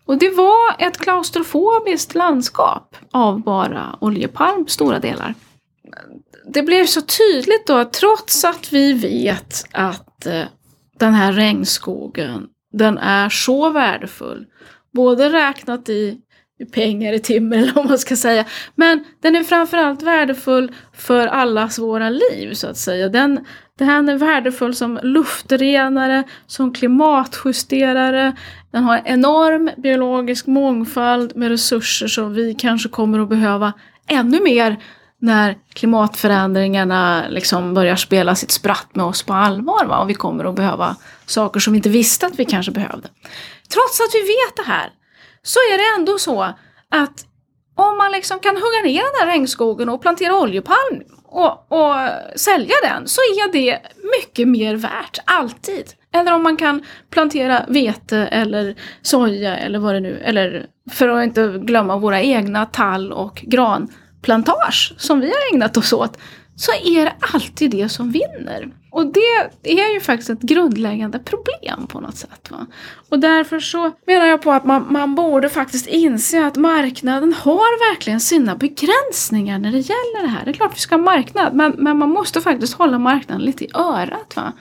Och 0.05 0.17
det 0.17 0.29
var 0.29 0.75
ett 0.79 0.97
klaustrofobiskt 0.97 2.15
landskap 2.15 2.95
av 3.11 3.41
bara 3.41 3.97
oljepalm 4.01 4.67
stora 4.67 4.99
delar. 4.99 5.33
Det 6.45 6.63
blev 6.63 6.85
så 6.85 7.01
tydligt 7.01 7.67
då 7.67 7.77
att 7.77 7.93
trots 7.93 8.45
att 8.45 8.73
vi 8.73 8.93
vet 8.93 9.65
att 9.71 10.25
eh, 10.25 10.43
den 10.99 11.13
här 11.13 11.33
regnskogen 11.33 12.47
den 12.73 12.97
är 12.97 13.29
så 13.29 13.69
värdefull. 13.69 14.45
Både 14.93 15.29
räknat 15.29 15.89
i 15.89 16.17
pengar 16.71 17.13
i 17.13 17.19
timmer 17.19 17.57
eller 17.61 17.73
vad 17.73 17.85
man 17.85 17.97
ska 17.97 18.15
säga. 18.15 18.45
Men 18.75 19.03
den 19.21 19.35
är 19.35 19.43
framförallt 19.43 20.01
värdefull 20.01 20.71
för 20.93 21.27
allas 21.27 21.79
våra 21.79 22.09
liv 22.09 22.53
så 22.53 22.67
att 22.67 22.77
säga. 22.77 23.09
Den, 23.09 23.45
den 23.79 24.09
är 24.09 24.17
värdefull 24.17 24.75
som 24.75 24.99
luftrenare, 25.03 26.23
som 26.47 26.73
klimatjusterare. 26.73 28.35
Den 28.71 28.83
har 28.83 29.01
enorm 29.05 29.69
biologisk 29.77 30.47
mångfald 30.47 31.35
med 31.35 31.49
resurser 31.49 32.07
som 32.07 32.33
vi 32.33 32.53
kanske 32.53 32.89
kommer 32.89 33.19
att 33.19 33.29
behöva 33.29 33.73
ännu 34.07 34.41
mer 34.41 34.77
när 35.19 35.57
klimatförändringarna 35.73 37.23
liksom 37.29 37.73
börjar 37.73 37.95
spela 37.95 38.35
sitt 38.35 38.51
spratt 38.51 38.95
med 38.95 39.05
oss 39.05 39.23
på 39.23 39.33
allvar. 39.33 39.85
Va? 39.85 39.99
Och 39.99 40.09
vi 40.09 40.13
kommer 40.13 40.45
att 40.45 40.55
behöva 40.55 40.95
saker 41.25 41.59
som 41.59 41.73
vi 41.73 41.77
inte 41.77 41.89
visste 41.89 42.25
att 42.25 42.39
vi 42.39 42.45
kanske 42.45 42.71
behövde. 42.71 43.07
Trots 43.73 44.01
att 44.01 44.13
vi 44.13 44.19
vet 44.19 44.55
det 44.55 44.71
här 44.71 44.89
så 45.43 45.59
är 45.59 45.77
det 45.77 45.99
ändå 45.99 46.17
så 46.19 46.41
att 46.89 47.25
om 47.75 47.97
man 47.97 48.11
liksom 48.11 48.39
kan 48.39 48.55
hugga 48.55 48.81
ner 48.83 49.01
den 49.01 49.19
här 49.19 49.27
regnskogen 49.27 49.89
och 49.89 50.01
plantera 50.01 50.39
oljepalm 50.39 51.03
och, 51.25 51.71
och 51.71 51.95
sälja 52.35 52.75
den 52.83 53.07
så 53.07 53.21
är 53.21 53.51
det 53.51 53.79
mycket 54.19 54.47
mer 54.47 54.75
värt, 54.75 55.19
alltid. 55.25 55.93
Eller 56.13 56.33
om 56.33 56.43
man 56.43 56.57
kan 56.57 56.83
plantera 57.09 57.65
vete 57.67 58.17
eller 58.17 58.75
soja 59.01 59.57
eller 59.57 59.79
vad 59.79 59.93
det 59.93 59.99
nu 59.99 60.21
eller 60.23 60.65
för 60.91 61.09
att 61.09 61.23
inte 61.23 61.59
glömma 61.61 61.97
våra 61.97 62.21
egna 62.21 62.65
tall 62.65 63.11
och 63.11 63.43
granplantage 63.43 64.93
som 64.97 65.19
vi 65.19 65.27
har 65.27 65.55
ägnat 65.55 65.77
oss 65.77 65.93
åt 65.93 66.17
så 66.63 66.71
är 66.83 67.05
det 67.05 67.13
alltid 67.19 67.71
det 67.71 67.89
som 67.89 68.11
vinner. 68.11 68.71
Och 68.91 69.05
det 69.13 69.49
är 69.63 69.93
ju 69.93 69.99
faktiskt 69.99 70.29
ett 70.29 70.41
grundläggande 70.41 71.19
problem 71.19 71.87
på 71.87 71.99
något 71.99 72.17
sätt. 72.17 72.51
Va? 72.51 72.65
Och 73.09 73.19
därför 73.19 73.59
så 73.59 73.91
menar 74.07 74.25
jag 74.25 74.41
på 74.41 74.51
att 74.51 74.65
man, 74.65 74.85
man 74.89 75.15
borde 75.15 75.49
faktiskt 75.49 75.87
inse 75.87 76.45
att 76.45 76.55
marknaden 76.55 77.33
har 77.33 77.91
verkligen 77.91 78.19
sina 78.19 78.55
begränsningar 78.55 79.59
när 79.59 79.71
det 79.71 79.77
gäller 79.77 80.21
det 80.21 80.27
här. 80.27 80.45
Det 80.45 80.51
är 80.51 80.53
klart 80.53 80.75
vi 80.75 80.79
ska 80.79 80.95
ha 80.95 81.03
marknad, 81.03 81.53
men, 81.53 81.71
men 81.77 81.97
man 81.97 82.09
måste 82.09 82.41
faktiskt 82.41 82.73
hålla 82.73 82.99
marknaden 82.99 83.45
lite 83.45 83.65
i 83.65 83.71
örat. 83.73 84.35
Va? 84.35 84.51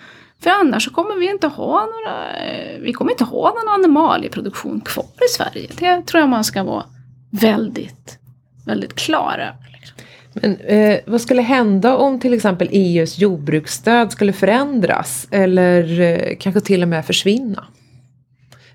För 0.43 0.51
annars 0.51 0.85
så 0.85 0.91
kommer 0.91 1.17
vi 1.17 1.31
inte 1.31 1.47
ha 1.47 1.87
några, 1.87 2.27
vi 2.81 2.93
kommer 2.93 3.11
inte 3.11 3.25
ha 3.25 3.55
någon 3.55 3.75
animalieproduktion 3.75 4.81
kvar 4.81 5.05
i 5.05 5.29
Sverige. 5.37 5.71
Det 5.79 6.03
tror 6.03 6.21
jag 6.21 6.29
man 6.29 6.45
ska 6.45 6.65
vara 6.65 6.85
väldigt, 7.31 8.19
väldigt 8.67 8.95
klar 8.95 9.33
över. 9.39 9.62
Men 10.35 10.57
eh, 10.57 10.99
vad 11.07 11.21
skulle 11.21 11.43
hända 11.43 11.97
om 11.97 12.21
till 12.21 12.35
exempel 12.35 12.69
EUs 12.73 13.19
jordbruksstöd 13.19 14.13
skulle 14.13 14.33
förändras 14.33 15.29
eller 15.31 16.01
eh, 16.01 16.37
kanske 16.41 16.61
till 16.61 16.83
och 16.83 16.89
med 16.89 17.07
försvinna? 17.07 17.65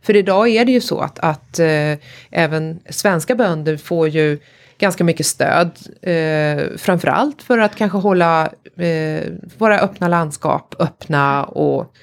För 0.02 0.16
idag 0.16 0.50
är 0.50 0.66
det 0.66 0.72
ju 0.72 0.82
så 0.82 1.00
att, 1.00 1.20
att 1.20 1.60
eh, 1.60 1.94
även 2.32 2.80
svenska 2.90 3.36
bönder 3.36 3.78
får 3.78 4.08
ju 4.08 4.40
ganska 4.78 5.04
mycket 5.04 5.26
stöd. 5.26 5.72
Eh, 6.02 6.78
framförallt 6.78 7.42
för 7.44 7.58
att 7.58 7.76
kanske 7.76 7.98
hålla 7.98 8.50
eh, 8.78 9.22
våra 9.58 9.80
öppna 9.80 10.08
landskap 10.08 10.76
öppna 10.80 11.44
och, 11.44 11.94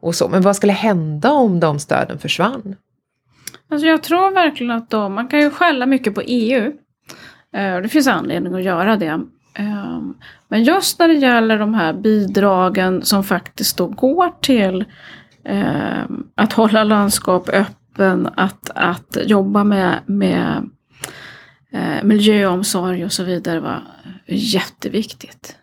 och 0.00 0.14
så. 0.14 0.28
Men 0.28 0.42
vad 0.42 0.56
skulle 0.56 0.72
hända 0.72 1.32
om 1.32 1.60
de 1.60 1.78
stöden 1.78 2.18
försvann? 2.18 2.76
Alltså 3.70 3.86
jag 3.86 4.02
tror 4.02 4.34
verkligen 4.34 4.70
att 4.70 4.90
de, 4.90 5.14
man 5.14 5.28
kan 5.28 5.40
ju 5.40 5.50
skälla 5.50 5.86
mycket 5.86 6.14
på 6.14 6.22
EU. 6.26 6.72
Eh, 7.56 7.80
det 7.80 7.88
finns 7.88 8.06
anledning 8.06 8.54
att 8.54 8.62
göra 8.62 8.96
det. 8.96 9.20
Ehm, 9.54 10.14
men 10.48 10.64
just 10.64 10.98
när 10.98 11.08
det 11.08 11.14
gäller 11.14 11.58
de 11.58 11.74
här 11.74 11.92
bidragen 11.92 13.02
som 13.02 13.24
faktiskt 13.24 13.76
då 13.76 13.86
går 13.86 14.32
till 14.40 14.84
ehm, 15.44 16.26
att 16.34 16.52
hålla 16.52 16.84
landskap 16.84 17.48
öppen, 17.48 18.28
att, 18.36 18.70
att 18.74 19.16
jobba 19.24 19.64
med, 19.64 20.00
med 20.06 20.70
eh, 21.72 22.04
miljöomsorg 22.04 23.04
och 23.04 23.12
så 23.12 23.24
vidare 23.24 23.60
var 23.60 23.82
jätteviktigt. 24.26 25.56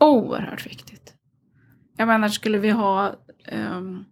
Oerhört 0.00 0.66
viktigt. 0.66 1.12
Jag 1.96 2.08
menar, 2.08 2.28
skulle 2.28 2.58
vi 2.58 2.70
ha 2.70 3.14
um, 3.52 4.04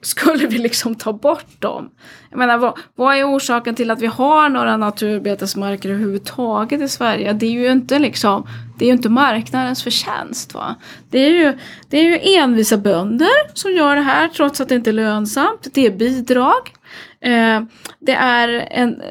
skulle 0.00 0.46
vi 0.46 0.58
liksom 0.58 0.94
ta 0.94 1.12
bort 1.12 1.60
dem? 1.60 1.90
Jag 2.30 2.38
menar, 2.38 2.58
vad, 2.58 2.78
vad, 2.94 3.16
är 3.16 3.36
orsaken 3.36 3.74
till 3.74 3.90
att 3.90 4.00
vi 4.00 4.06
har 4.06 4.48
några 4.48 4.76
naturbetesmarker 4.76 5.88
överhuvudtaget 5.88 6.80
i 6.80 6.88
Sverige? 6.88 7.32
Det 7.32 7.46
är 7.46 7.50
ju 7.50 7.70
inte 7.72 7.98
liksom, 7.98 8.46
det 8.78 8.84
är 8.84 8.86
ju 8.86 8.92
inte 8.92 9.08
marknadens 9.08 9.82
förtjänst. 9.82 10.54
Va? 10.54 10.74
Det, 11.10 11.18
är 11.18 11.30
ju, 11.30 11.58
det 11.88 11.98
är 11.98 12.02
ju 12.02 12.36
envisa 12.36 12.76
bönder 12.76 13.54
som 13.54 13.72
gör 13.72 13.96
det 13.96 14.02
här 14.02 14.28
trots 14.28 14.60
att 14.60 14.68
det 14.68 14.74
inte 14.74 14.90
är 14.90 14.94
lönsamt. 14.94 15.68
Det 15.74 15.86
är 15.86 15.90
bidrag. 15.90 16.72
Eh, 17.20 17.62
det 17.98 18.12
är 18.12 18.48
en, 18.70 19.02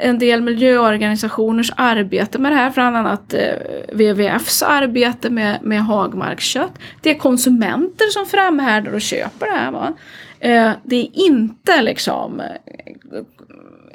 en 0.00 0.18
del 0.18 0.42
miljöorganisationers 0.42 1.72
arbete 1.76 2.38
med 2.38 2.52
det 2.52 2.56
här, 2.56 2.70
bland 2.70 2.96
annat 2.96 3.34
eh, 3.34 3.54
WWFs 3.92 4.62
arbete 4.62 5.30
med, 5.30 5.58
med 5.62 5.84
hagmarkskött. 5.84 6.72
Det 7.00 7.10
är 7.10 7.18
konsumenter 7.18 8.10
som 8.10 8.26
framhärdar 8.26 8.92
och 8.92 9.00
köper 9.00 9.46
det 9.46 9.52
här. 9.52 9.70
Va? 9.70 9.92
Eh, 10.40 10.70
det 10.84 10.96
är 10.96 11.08
inte 11.14 11.82
liksom 11.82 12.42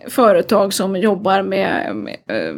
företag 0.07 0.73
som 0.73 0.95
jobbar 0.95 1.41
med, 1.41 1.95
med 1.95 2.17
eh, 2.27 2.55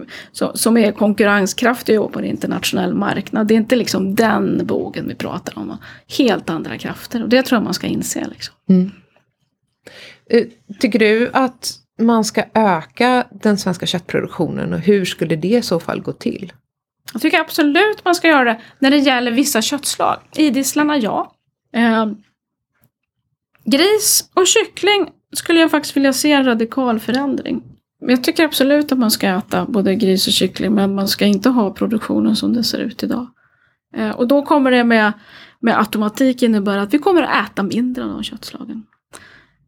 som 0.54 0.78
är 0.78 0.91
konkurrenskraftiga 0.91 2.04
på 2.04 2.19
en 2.19 2.26
internationell 2.26 2.93
marknad. 2.93 3.47
Det 3.47 3.54
är 3.54 3.58
inte 3.58 3.76
liksom 3.76 4.15
den 4.15 4.62
bogen 4.65 5.08
vi 5.08 5.15
pratar 5.15 5.58
om. 5.58 5.78
Helt 6.17 6.49
andra 6.49 6.78
krafter 6.78 7.23
och 7.23 7.30
det 7.30 7.43
tror 7.43 7.58
jag 7.58 7.63
man 7.63 7.73
ska 7.73 7.88
inse. 7.88 8.28
Liksom. 8.30 8.56
Mm. 8.69 8.91
Eh, 10.34 10.48
tycker 10.80 11.00
du 11.00 11.30
att 11.34 11.74
man 12.00 12.24
ska 12.24 12.43
öka 12.54 13.28
den 13.32 13.58
svenska 13.58 13.86
köttproduktionen 13.86 14.74
och 14.74 14.80
hur 14.80 15.06
skulle 15.06 15.36
det 15.36 15.48
i 15.48 15.62
så 15.62 15.80
fall 15.80 16.02
gå 16.02 16.12
till? 16.12 16.54
Jag 17.13 17.22
tycker 17.22 17.39
absolut 17.39 18.06
man 18.06 18.15
ska 18.15 18.28
göra 18.28 18.43
det 18.43 18.62
när 18.80 18.91
det 18.91 18.98
gäller 18.98 19.32
vissa 19.32 19.62
köttslag. 19.62 20.19
Idisslarna, 20.36 20.98
ja. 20.98 21.36
Eh, 21.74 22.06
gris 23.65 24.30
och 24.34 24.48
kyckling 24.48 25.12
skulle 25.36 25.60
jag 25.60 25.72
faktiskt 25.72 25.98
vilja 25.98 26.13
se 26.13 26.32
en 26.32 26.46
radikal 26.46 27.00
förändring. 27.00 27.63
Jag 28.00 28.24
tycker 28.24 28.46
absolut 28.46 28.91
att 28.91 28.98
man 28.98 29.12
ska 29.12 29.28
äta 29.28 29.65
både 29.65 29.96
gris 29.96 30.28
och 30.28 30.34
kyckling 30.34 30.74
men 30.74 30.95
man 30.95 31.07
ska 31.07 31.26
inte 31.26 31.49
ha 31.49 31.72
produktionen 31.72 32.36
som 32.36 32.53
den 32.53 32.64
ser 32.64 32.80
ut 32.80 33.03
idag. 33.03 33.28
Eh, 33.95 34.10
och 34.10 34.28
då 34.28 34.41
kommer 34.41 34.72
det 34.72 34.84
med, 34.84 35.14
med 35.60 35.80
automatik 35.80 36.43
innebära 36.43 36.82
att 36.82 36.93
vi 36.93 36.99
kommer 36.99 37.22
att 37.22 37.51
äta 37.51 37.64
mindre 37.64 38.03
av 38.03 38.10
de 38.10 38.24
köttslagen. 38.24 38.86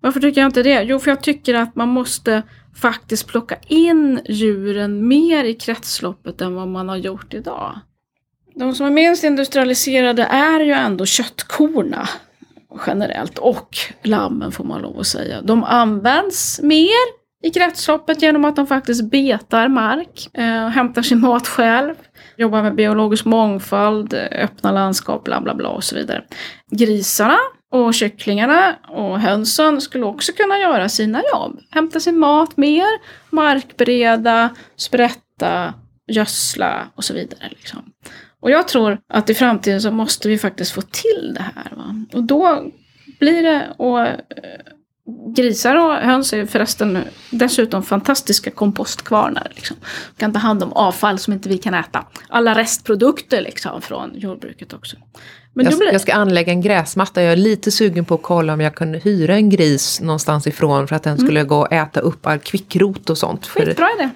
Varför 0.06 0.20
tycker 0.20 0.42
jag 0.42 0.48
inte 0.48 0.64
det? 0.64 0.84
Jo, 0.84 1.00
för 1.00 1.12
jag 1.12 1.22
tycker 1.22 1.54
att 1.54 1.76
man 1.76 1.90
måste 1.90 2.44
faktiskt 2.82 3.28
plocka 3.28 3.56
in 3.68 4.20
djuren 4.26 5.08
mer 5.08 5.44
i 5.44 5.54
kretsloppet 5.54 6.42
än 6.42 6.56
vad 6.56 6.68
man 6.68 6.90
har 6.90 6.96
gjort 6.96 7.34
idag. 7.34 7.80
De 8.56 8.76
som 8.76 8.86
är 8.86 8.90
minst 8.90 9.24
industrialiserade 9.24 10.24
är 10.24 10.60
ju 10.60 10.72
ändå 10.72 11.06
köttkorna 11.06 12.10
generellt 12.88 13.38
och 13.38 13.78
lammen 14.04 14.52
får 14.52 14.64
man 14.64 14.82
lov 14.82 15.00
att 15.00 15.08
säga. 15.08 15.42
De 15.42 15.64
används 15.64 16.60
mer 16.64 17.26
i 17.44 17.50
kretsloppet 17.50 18.22
genom 18.22 18.46
att 18.46 18.56
de 18.56 18.68
faktiskt 18.68 19.12
betar 19.12 19.68
mark, 19.68 20.30
eh, 20.34 20.68
hämtar 20.68 21.02
sin 21.02 21.20
mat 21.20 21.48
själv, 21.48 21.96
jobbar 22.38 22.64
med 22.64 22.76
biologisk 22.76 23.26
mångfald, 23.26 24.14
eh, 24.14 24.44
öppna 24.44 24.72
landskap, 24.72 25.24
bla 25.24 25.42
bla 25.42 25.56
bla 25.56 25.70
och 25.70 25.84
så 25.84 25.96
vidare. 25.96 26.24
Grisarna 26.72 27.38
och 27.72 27.94
kycklingarna 27.94 28.76
och 28.88 29.20
hönsen 29.20 29.82
skulle 29.82 30.06
också 30.06 30.32
kunna 30.32 30.60
göra 30.60 30.90
sina 30.90 31.22
jobb. 31.34 31.60
Hämta 31.72 32.00
sin 32.00 32.20
mat 32.20 32.58
mer, 32.58 32.88
markbereda, 33.30 34.50
sprätta, 34.76 35.74
gödsla 36.08 36.88
och 36.96 37.04
så 37.04 37.14
vidare. 37.14 37.50
Liksom. 37.50 37.92
Och 38.40 38.52
jag 38.52 38.68
tror 38.68 39.00
att 39.10 39.30
i 39.30 39.34
framtiden 39.34 39.82
så 39.82 39.92
måste 39.92 40.28
vi 40.28 40.38
faktiskt 40.38 40.72
få 40.72 40.82
till 40.82 41.34
det 41.36 41.46
här. 41.56 41.76
Va? 41.76 42.06
Och 42.14 42.24
då 42.24 42.72
blir 43.20 43.44
det, 43.44 43.74
och 43.78 44.02
eh, 44.02 44.16
grisar 45.36 45.76
och 45.76 45.94
höns 45.94 46.34
är 46.34 46.46
förresten 46.46 47.04
dessutom 47.32 47.84
fantastiska 47.84 48.52
kompostkvarnar. 48.52 49.52
Liksom. 49.56 49.78
kan 50.18 50.34
ta 50.34 50.40
hand 50.40 50.64
om 50.64 50.74
avfall 50.74 51.20
som 51.20 51.34
inte 51.34 51.50
vi 51.50 51.58
kan 51.58 51.74
äta. 51.74 52.06
Alla 52.30 52.56
restprodukter 52.56 53.42
liksom 53.42 53.82
från 53.82 54.12
jordbruket 54.16 54.74
också. 54.74 54.98
Men 55.56 55.66
jag, 55.66 55.78
blir... 55.78 55.92
jag 55.92 56.02
ska 56.02 56.14
anlägga 56.14 56.54
en 56.54 56.62
gräsmatta. 56.62 57.24
Jag 57.24 57.32
är 57.32 57.38
lite 57.38 57.72
sugen 57.72 58.06
på 58.06 58.16
att 58.16 58.22
kolla 58.22 58.54
om 58.54 58.62
jag 58.62 58.76
kunde 58.76 58.98
hyra 58.98 59.36
en 59.36 59.50
gris 59.50 60.02
någonstans 60.02 60.48
ifrån 60.48 60.88
för 60.88 60.96
att 60.96 61.04
den 61.04 61.18
skulle 61.18 61.40
mm. 61.40 61.48
gå 61.48 61.58
och 61.58 61.72
äta 61.72 62.00
upp 62.00 62.28
all 62.28 62.40
kvickrot 62.40 63.10
och 63.10 63.18
sånt. 63.18 63.48
Skitbra 63.48 63.88
idé. 64.00 64.10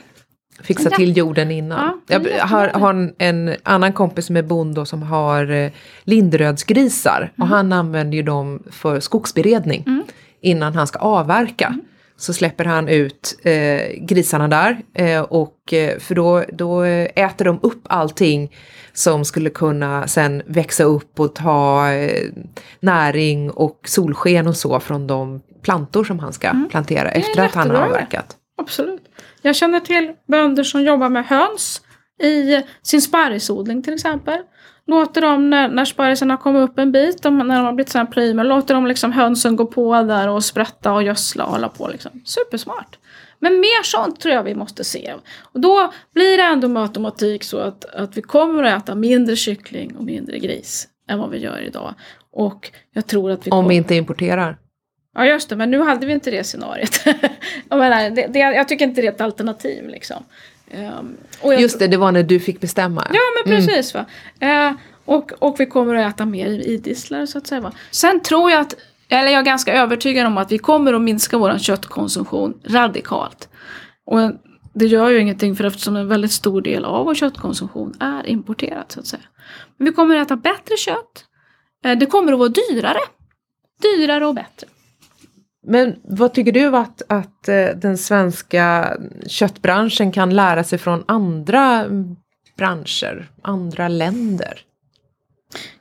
Fixa 0.62 0.90
till 0.90 1.18
jorden 1.18 1.52
innan. 1.52 2.02
Ja, 2.08 2.20
jag 2.24 2.46
har, 2.46 2.68
har, 2.68 3.14
en 3.18 3.56
annan 3.64 3.94
kompis 3.94 4.26
som 4.26 4.38
är 4.38 4.42
bonde 4.42 4.86
som 4.86 5.04
har 5.04 5.52
eh, 5.52 5.72
lindrödsgrisar. 6.04 7.18
Mm. 7.18 7.32
Och 7.38 7.48
han 7.48 7.74
använder 7.74 8.18
ju 8.18 8.24
dem 8.24 8.64
för 8.72 9.00
skogsberedning. 9.00 9.84
Mm. 9.88 10.04
Innan 10.42 10.76
han 10.76 10.88
ska 10.88 11.00
avverka. 11.00 11.76
Så 12.20 12.34
släpper 12.34 12.66
han 12.66 12.88
ut 12.88 13.40
eh, 13.44 13.82
grisarna 13.98 14.48
där. 14.48 14.78
Eh, 14.94 15.22
och, 15.22 15.74
eh, 15.74 16.00
för 16.00 16.16
då, 16.16 16.44
då 16.54 16.84
äter 16.84 17.46
de 17.46 17.60
upp 17.62 17.82
allting 17.84 18.56
som 18.94 19.26
skulle 19.26 19.50
kunna 19.50 20.08
sen 20.08 20.42
växa 20.46 20.84
upp 20.84 21.20
och 21.20 21.36
ta 21.36 21.92
eh, 21.92 22.32
näring 22.80 23.52
och 23.52 23.80
solsken 23.84 24.48
och 24.48 24.56
så 24.56 24.80
från 24.80 25.08
de 25.08 25.42
plantor 25.62 26.04
som 26.04 26.20
han 26.20 26.34
ska 26.34 26.48
mm. 26.48 26.70
plantera 26.70 27.12
efter 27.12 27.46
att 27.46 27.56
han 27.56 27.70
har 27.70 27.82
avverkat. 27.82 28.36
Absolut. 28.58 29.02
Jag 29.42 29.56
känner 29.56 29.80
till 29.80 30.14
bönder 30.28 30.64
som 30.64 30.84
jobbar 30.84 31.10
med 31.10 31.26
höns 31.26 31.82
i 32.20 32.64
sin 32.82 33.02
sparrisodling 33.02 33.82
till 33.82 33.94
exempel. 33.94 34.40
Låter 34.88 35.22
dem, 35.22 35.50
när, 35.50 35.68
när 35.68 35.86
sparrisen 35.86 36.30
har 36.30 36.38
kommit 36.38 36.70
upp 36.70 36.80
en 36.80 36.92
bit, 36.92 37.24
de, 37.24 37.38
när 37.38 37.56
de 37.56 37.66
har 37.66 37.74
blivit 37.74 37.92
sådana 37.92 38.10
primer, 38.10 38.44
låter 38.44 38.74
de 38.74 38.88
liksom 38.88 39.12
hönsen 39.12 39.56
gå 39.56 39.66
på 39.66 40.04
där 40.04 40.28
och 40.28 40.46
sprätta 40.46 40.94
och 40.94 41.04
gödsla 41.04 41.46
och 41.46 41.52
hålla 41.52 41.70
på. 41.70 41.88
Liksom. 41.88 42.12
Supersmart. 42.26 42.98
Men 43.40 43.60
mer 43.60 43.84
sånt 43.84 44.20
tror 44.20 44.34
jag 44.34 44.44
vi 44.44 44.56
måste 44.56 44.84
se. 44.84 45.14
Och 45.42 45.60
då 45.60 45.94
blir 46.14 46.38
det 46.38 46.44
ändå 46.44 46.68
med 46.68 46.84
automatik 46.84 47.44
så 47.44 47.58
att, 47.58 47.86
att 47.86 48.18
vi 48.18 48.22
kommer 48.22 48.64
att 48.64 48.84
äta 48.84 48.96
mindre 48.96 49.36
kyckling 49.36 49.96
och 49.96 50.04
mindre 50.04 50.40
gris 50.40 50.88
än 51.10 51.20
vad 51.20 51.30
vi 51.30 51.38
gör 51.38 51.62
idag. 51.62 51.94
Och 52.32 52.72
jag 52.94 53.08
tror 53.08 53.32
att 53.32 53.48
vi 53.48 53.52
Om 53.52 53.68
vi 53.68 53.76
inte 53.76 53.96
importerar. 53.96 54.58
Ja 55.16 55.26
just 55.26 55.50
det, 55.50 55.56
men 55.56 55.72
nu 55.72 55.80
hade 55.80 56.06
vi 56.06 56.14
inte 56.14 56.32
det 56.32 56.44
scenariet. 56.44 57.06
jag, 57.70 57.80
menar, 57.80 58.10
det, 58.10 58.28
det, 58.28 58.40
jag 58.40 58.68
tycker 58.68 58.86
inte 58.86 59.02
det 59.02 59.08
är 59.08 59.12
ett 59.12 59.22
alternativ 59.22 59.88
liksom. 59.88 60.24
Um, 60.74 61.18
just 61.60 61.80
det, 61.80 61.88
det 61.88 61.98
var 61.98 62.12
när 62.12 62.24
du 62.24 62.40
fick 62.40 62.62
bestämma. 62.62 63.08
Ja 63.14 63.20
men 63.36 63.54
mm. 63.54 63.68
precis. 63.68 63.96
Mm. 63.96 64.06
Va? 64.40 64.70
Uh, 64.70 64.76
och, 65.06 65.32
och 65.40 65.56
vi 65.60 65.66
kommer 65.66 65.96
att 65.96 66.16
äta 66.16 66.26
mer 66.26 66.48
idisslar 66.48 67.26
så 67.26 67.38
att 67.38 67.48
säga. 67.48 67.62
Va? 67.62 67.72
Sen 67.92 68.20
tror 68.22 68.52
jag 68.52 68.62
att, 68.62 68.76
eller 69.10 69.32
jag 69.32 69.40
är 69.40 69.46
ganska 69.46 69.74
övertygad 69.74 70.28
om 70.28 70.38
att 70.38 70.52
vi 70.52 70.58
kommer 70.58 70.94
att 70.94 71.02
minska 71.02 71.38
vår 71.38 71.58
köttkonsumtion 71.58 72.62
radikalt. 72.66 73.50
Och 74.06 74.32
det 74.74 74.86
gör 74.86 75.10
ju 75.10 75.20
ingenting 75.20 75.56
för 75.56 75.64
eftersom 75.64 75.96
en 75.96 76.08
väldigt 76.08 76.32
stor 76.32 76.62
del 76.62 76.86
av 76.86 77.06
vår 77.06 77.16
köttkonsumtion 77.16 77.94
är 78.00 78.28
importerat 78.28 78.92
så 78.92 79.00
att 79.00 79.08
säga. 79.08 79.24
Men 79.78 79.86
vi 79.86 79.92
kommer 79.92 80.16
att 80.16 80.28
äta 80.28 80.36
bättre 80.36 80.78
kött. 80.78 81.26
Uh, 81.86 81.92
det 81.92 82.06
kommer 82.06 82.34
att 82.34 82.40
vara 82.40 82.50
dyrare. 82.50 83.00
Dyrare 83.82 84.28
och 84.28 84.36
bättre. 84.36 84.68
Men 85.70 85.96
vad 86.04 86.34
tycker 86.34 86.52
du 86.52 86.78
att, 86.78 87.02
att 87.10 87.48
eh, 87.48 87.66
den 87.76 87.98
svenska 87.98 88.98
köttbranschen 89.28 90.12
kan 90.12 90.36
lära 90.36 90.64
sig 90.64 90.80
från 90.80 91.04
andra 91.08 91.86
branscher, 92.58 93.30
andra 93.42 93.88
länder? 93.88 94.62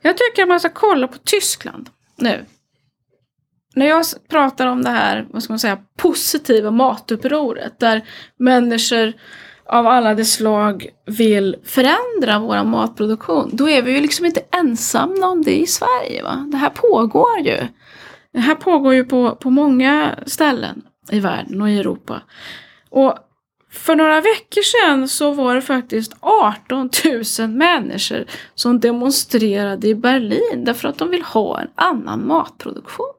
Jag 0.02 0.16
tycker 0.16 0.42
att 0.42 0.48
man 0.48 0.60
ska 0.60 0.68
kolla 0.68 1.08
på 1.08 1.18
Tyskland 1.18 1.88
nu. 2.16 2.44
När 3.74 3.86
jag 3.86 4.04
pratar 4.28 4.66
om 4.66 4.82
det 4.82 4.90
här, 4.90 5.26
vad 5.30 5.42
ska 5.42 5.52
man 5.52 5.58
säga, 5.58 5.78
positiva 5.96 6.70
matupproret 6.70 7.80
där 7.80 8.08
människor 8.38 9.12
av 9.66 9.86
alla 9.86 10.14
de 10.14 10.24
slag 10.24 10.88
vill 11.06 11.56
förändra 11.64 12.38
vår 12.38 12.64
matproduktion, 12.64 13.50
då 13.52 13.68
är 13.68 13.82
vi 13.82 13.92
ju 13.92 14.00
liksom 14.00 14.26
inte 14.26 14.42
ensamma 14.50 15.26
om 15.26 15.42
det 15.42 15.60
i 15.60 15.66
Sverige. 15.66 16.22
Va? 16.22 16.48
Det 16.52 16.56
här 16.56 16.70
pågår 16.70 17.38
ju. 17.40 17.58
Det 18.32 18.40
här 18.40 18.54
pågår 18.54 18.94
ju 18.94 19.04
på, 19.04 19.36
på 19.36 19.50
många 19.50 20.18
ställen 20.26 20.82
i 21.10 21.20
världen 21.20 21.62
och 21.62 21.70
i 21.70 21.78
Europa. 21.78 22.22
Och 22.90 23.18
för 23.70 23.96
några 23.96 24.20
veckor 24.20 24.62
sedan 24.62 25.08
så 25.08 25.30
var 25.32 25.54
det 25.54 25.62
faktiskt 25.62 26.12
18 26.20 26.90
000 27.38 27.48
människor 27.48 28.24
som 28.54 28.80
demonstrerade 28.80 29.88
i 29.88 29.94
Berlin 29.94 30.64
därför 30.64 30.88
att 30.88 30.98
de 30.98 31.10
vill 31.10 31.22
ha 31.22 31.60
en 31.60 31.68
annan 31.74 32.26
matproduktion. 32.26 33.14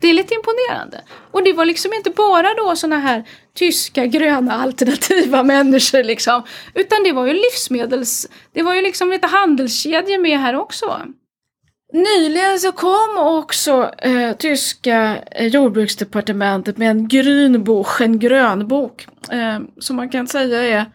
Det 0.00 0.08
är 0.08 0.14
lite 0.14 0.34
imponerande. 0.34 1.00
Och 1.30 1.44
det 1.44 1.52
var 1.52 1.64
liksom 1.64 1.92
inte 1.92 2.10
bara 2.10 2.54
då 2.54 2.76
såna 2.76 2.98
här 2.98 3.24
tyska 3.54 4.06
gröna 4.06 4.52
alternativa 4.52 5.42
människor 5.42 6.04
liksom. 6.04 6.42
Utan 6.74 7.02
det 7.02 7.12
var 7.12 7.26
ju 7.26 7.32
livsmedels... 7.32 8.28
Det 8.52 8.62
var 8.62 8.74
ju 8.74 8.82
liksom 8.82 9.10
lite 9.10 9.26
handelskedjor 9.26 10.18
med 10.18 10.40
här 10.40 10.54
också. 10.56 11.00
Nyligen 11.92 12.58
så 12.58 12.72
kom 12.72 13.18
också 13.18 13.90
eh, 13.98 14.32
tyska 14.32 15.18
eh, 15.30 15.46
jordbruksdepartementet 15.46 16.78
med 16.78 16.90
en 16.90 17.08
grünbuch, 17.08 18.00
en 18.00 18.18
grönbok, 18.18 19.06
eh, 19.30 19.58
som 19.78 19.96
man 19.96 20.08
kan 20.08 20.26
säga 20.26 20.62
är 20.62 20.86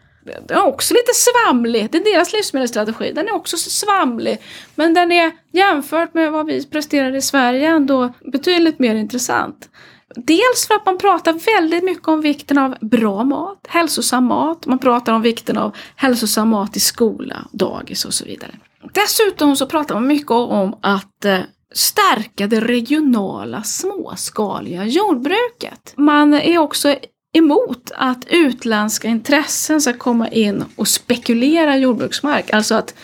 den 0.46 0.58
är 0.58 0.66
också 0.66 0.94
lite 0.94 1.12
svamlig. 1.14 1.88
Det 1.92 1.98
är 1.98 2.12
deras 2.14 2.32
livsmedelsstrategi. 2.32 3.12
Den 3.12 3.28
är 3.28 3.34
också 3.34 3.56
svamlig. 3.56 4.38
Men 4.74 4.94
den 4.94 5.12
är 5.12 5.32
jämfört 5.52 6.14
med 6.14 6.32
vad 6.32 6.46
vi 6.46 6.66
presterar 6.66 7.16
i 7.16 7.22
Sverige 7.22 7.68
ändå 7.68 8.12
betydligt 8.32 8.78
mer 8.78 8.94
intressant. 8.94 9.68
Dels 10.16 10.66
för 10.66 10.74
att 10.74 10.86
man 10.86 10.98
pratar 10.98 11.32
väldigt 11.56 11.84
mycket 11.84 12.08
om 12.08 12.20
vikten 12.20 12.58
av 12.58 12.76
bra 12.80 13.24
mat, 13.24 13.66
hälsosam 13.68 14.24
mat. 14.24 14.66
Man 14.66 14.78
pratar 14.78 15.12
om 15.12 15.22
vikten 15.22 15.58
av 15.58 15.76
hälsosam 15.96 16.48
mat 16.48 16.76
i 16.76 16.80
skola, 16.80 17.48
dagis 17.52 18.04
och 18.04 18.14
så 18.14 18.24
vidare. 18.24 18.52
Dessutom 18.92 19.56
så 19.56 19.66
pratar 19.66 19.94
man 19.94 20.06
mycket 20.06 20.30
om 20.30 20.76
att 20.80 21.24
eh, 21.24 21.40
stärka 21.72 22.46
det 22.46 22.60
regionala 22.60 23.62
småskaliga 23.62 24.84
jordbruket. 24.84 25.92
Man 25.96 26.34
är 26.34 26.58
också 26.58 26.96
emot 27.32 27.90
att 27.94 28.26
utländska 28.28 29.08
intressen 29.08 29.80
ska 29.80 29.92
komma 29.92 30.28
in 30.28 30.64
och 30.76 30.88
spekulera 30.88 31.76
jordbruksmark. 31.76 32.52
Alltså 32.52 32.74
att, 32.74 32.94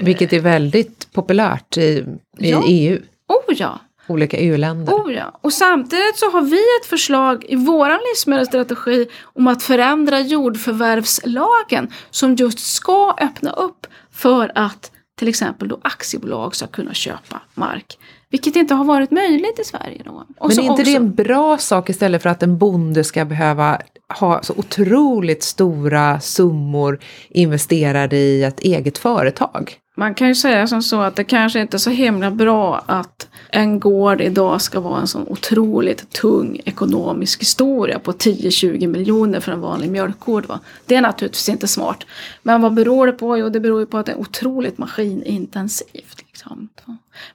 Vilket 0.00 0.32
är 0.32 0.40
väldigt 0.40 1.12
populärt 1.12 1.76
i, 1.76 2.04
i 2.38 2.50
ja. 2.50 2.64
EU. 2.66 2.98
Oh 3.28 3.54
ja! 3.56 3.80
Olika 4.06 4.36
EU-länder. 4.36 4.92
Oh 4.92 5.12
ja. 5.12 5.38
Och 5.40 5.52
samtidigt 5.52 6.16
så 6.16 6.30
har 6.30 6.42
vi 6.42 6.62
ett 6.80 6.86
förslag 6.86 7.44
i 7.48 7.56
vår 7.56 8.10
livsmedelsstrategi 8.10 9.06
om 9.22 9.46
att 9.46 9.62
förändra 9.62 10.20
jordförvärvslagen 10.20 11.92
som 12.10 12.34
just 12.34 12.58
ska 12.58 13.16
öppna 13.20 13.50
upp 13.52 13.86
för 14.12 14.52
att 14.54 14.90
till 15.18 15.28
exempel 15.28 15.68
då 15.68 15.80
aktiebolag 15.82 16.56
ska 16.56 16.66
kunna 16.66 16.94
köpa 16.94 17.42
mark. 17.54 17.98
Vilket 18.30 18.56
inte 18.56 18.74
har 18.74 18.84
varit 18.84 19.10
möjligt 19.10 19.58
i 19.58 19.64
Sverige 19.64 20.02
då. 20.04 20.24
Och 20.38 20.48
Men 20.48 20.58
är 20.58 20.62
inte 20.62 20.72
också... 20.72 20.84
det 20.84 20.96
en 20.96 21.14
bra 21.14 21.58
sak 21.58 21.90
istället 21.90 22.22
för 22.22 22.30
att 22.30 22.42
en 22.42 22.58
bonde 22.58 23.04
ska 23.04 23.24
behöva 23.24 23.80
ha 24.18 24.42
så 24.42 24.54
otroligt 24.56 25.42
stora 25.42 26.20
summor 26.20 27.00
investerade 27.30 28.16
i 28.16 28.44
ett 28.44 28.60
eget 28.60 28.98
företag? 28.98 29.78
Man 29.96 30.14
kan 30.14 30.28
ju 30.28 30.34
säga 30.34 30.66
som 30.66 30.82
så 30.82 31.00
att 31.00 31.16
det 31.16 31.24
kanske 31.24 31.60
inte 31.60 31.76
är 31.76 31.78
så 31.78 31.90
himla 31.90 32.30
bra 32.30 32.84
att 32.86 33.28
en 33.54 33.80
gård 33.80 34.20
idag 34.20 34.62
ska 34.62 34.80
vara 34.80 35.00
en 35.00 35.06
sån 35.06 35.28
otroligt 35.28 36.10
tung 36.10 36.60
ekonomisk 36.64 37.40
historia 37.40 37.98
på 37.98 38.12
10-20 38.12 38.86
miljoner 38.86 39.40
för 39.40 39.52
en 39.52 39.60
vanlig 39.60 39.90
mjölkgård. 39.90 40.46
Va? 40.46 40.60
Det 40.86 40.94
är 40.94 41.00
naturligtvis 41.00 41.48
inte 41.48 41.68
smart. 41.68 42.06
Men 42.42 42.62
vad 42.62 42.74
beror 42.74 43.06
det 43.06 43.12
på? 43.12 43.38
Jo, 43.38 43.48
det 43.48 43.60
beror 43.60 43.80
ju 43.80 43.86
på 43.86 43.98
att 43.98 44.06
det 44.06 44.12
är 44.12 44.18
otroligt 44.18 44.78
maskinintensivt. 44.78 46.24
Liksom. 46.28 46.68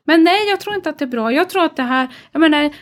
Men 0.03 0.23
nej, 0.23 0.49
jag 0.49 0.59
tror 0.59 0.75
inte 0.75 0.89
att 0.89 0.99
det 0.99 1.05
är 1.05 1.09
bra. 1.09 1.31
Jag 1.31 1.49
tror 1.49 1.65
att 1.65 1.75
det 1.75 1.83
här, 1.83 2.07
jag 2.31 2.39
menar, 2.39 2.73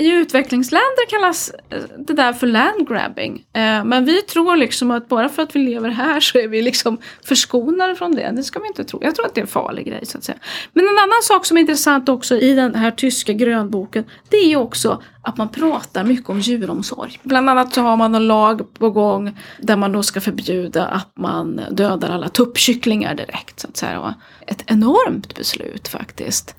i 0.00 0.10
utvecklingsländer 0.10 1.10
kallas 1.10 1.50
eh, 1.70 1.82
det 1.98 2.12
där 2.12 2.32
för 2.32 2.46
landgrabbing. 2.46 3.44
Eh, 3.52 3.84
men 3.84 4.04
vi 4.04 4.22
tror 4.22 4.56
liksom 4.56 4.90
att 4.90 5.08
bara 5.08 5.28
för 5.28 5.42
att 5.42 5.56
vi 5.56 5.60
lever 5.60 5.88
här 5.88 6.20
så 6.20 6.38
är 6.38 6.48
vi 6.48 6.62
liksom 6.62 6.98
förskonade 7.24 7.94
från 7.94 8.14
det. 8.14 8.32
Det 8.36 8.42
ska 8.42 8.58
vi 8.60 8.66
inte 8.66 8.84
tro. 8.84 8.98
Jag 9.02 9.14
tror 9.14 9.26
att 9.26 9.34
det 9.34 9.40
är 9.40 9.42
en 9.42 9.48
farlig 9.48 9.86
grej 9.86 10.06
så 10.06 10.18
att 10.18 10.24
säga. 10.24 10.38
Men 10.72 10.84
en 10.84 10.98
annan 10.98 11.22
sak 11.22 11.46
som 11.46 11.56
är 11.56 11.60
intressant 11.60 12.08
också 12.08 12.36
i 12.36 12.54
den 12.54 12.74
här 12.74 12.90
tyska 12.90 13.32
grönboken. 13.32 14.04
Det 14.28 14.36
är 14.36 14.56
också 14.56 15.02
att 15.22 15.36
man 15.36 15.48
pratar 15.48 16.04
mycket 16.04 16.30
om 16.30 16.40
djuromsorg. 16.40 17.20
Bland 17.22 17.50
annat 17.50 17.74
så 17.74 17.80
har 17.80 17.96
man 17.96 18.14
en 18.14 18.26
lag 18.26 18.74
på 18.74 18.90
gång 18.90 19.38
där 19.58 19.76
man 19.76 19.92
då 19.92 20.02
ska 20.02 20.20
förbjuda 20.20 20.86
att 20.86 21.12
man 21.16 21.60
dödar 21.70 22.10
alla 22.10 22.28
tuppkycklingar 22.28 23.14
direkt. 23.14 23.60
Så 23.60 23.68
att 23.68 23.76
säga. 23.76 24.14
Ett 24.46 24.64
enormt 24.66 25.34
beslut 25.36 25.88
faktiskt 25.88 26.56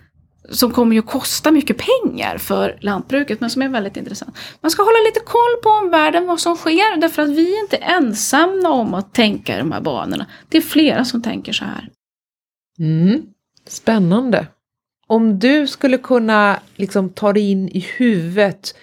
som 0.52 0.72
kommer 0.72 0.93
ju 0.93 0.99
att 0.99 1.06
kosta 1.06 1.52
mycket 1.52 1.78
pengar 1.78 2.38
för 2.38 2.78
lantbruket 2.82 3.41
men 3.41 3.49
som 3.49 3.62
är 3.62 3.70
väldigt 3.70 3.97
intressant. 3.97 4.38
Man 4.62 4.72
ska 4.72 4.84
hålla 4.84 4.97
lite 5.06 5.20
koll 5.20 5.62
på 5.64 5.70
omvärlden, 5.70 6.28
vad 6.28 6.39
som 6.39 6.56
sker, 6.56 6.97
därför 6.97 7.22
att 7.22 7.30
vi 7.30 7.56
är 7.58 7.62
inte 7.62 7.78
ensamma 7.78 8.70
om 8.70 8.93
att 8.93 9.14
tänka 9.14 9.56
i 9.56 9.60
de 9.60 9.72
här 9.72 9.82
banorna. 9.82 10.26
Det 10.49 10.58
är 10.58 10.62
flera 10.62 11.06
som 11.06 11.22
tänker 11.22 11.54
så 11.54 11.66
här. 11.66 11.89
Mm. 12.80 13.22
Spännande. 13.68 14.47
Om 15.08 15.39
du 15.39 15.68
skulle 15.68 15.97
kunna 15.97 16.60
liksom 16.76 17.10
ta 17.10 17.34
dig 17.34 17.52
in 17.52 17.70
i 17.70 17.80
huvudet 17.97 18.76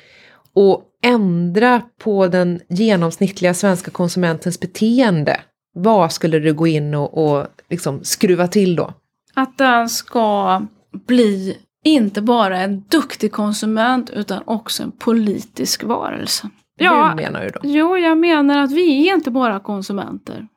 och 0.53 0.85
ändra 1.03 1.83
på 1.99 2.27
den 2.27 2.61
genomsnittliga 2.69 3.55
svenska 3.55 3.91
konsumentens 3.91 4.61
beteende, 4.61 5.41
vad 5.75 6.13
skulle 6.13 6.39
du 6.39 6.55
gå 6.55 6.67
in 6.67 6.95
och, 6.95 7.25
och 7.25 7.47
liksom 7.71 8.05
skruva 8.05 8.49
till 8.49 8.77
då? 8.77 8.93
Att 9.35 9.59
den 9.59 9.89
ska 9.89 10.63
bli 11.07 11.59
inte 11.85 12.23
bara 12.23 12.59
en 12.59 12.85
duktig 12.89 13.33
konsument 13.33 14.11
utan 14.11 14.43
också 14.45 14.83
en 14.83 14.93
politisk 14.93 15.85
varelse. 15.85 16.51
Ja, 16.79 17.09
Hur 17.09 17.17
menar 17.17 17.45
du 17.45 17.49
då? 17.49 17.61
Jo, 17.63 17.97
jag 17.97 18.19
menar 18.19 18.59
att 18.59 18.73
vi 18.73 19.09
är 19.09 19.15
inte 19.15 19.31
bara 19.31 19.61
konsumenter. 19.61 20.49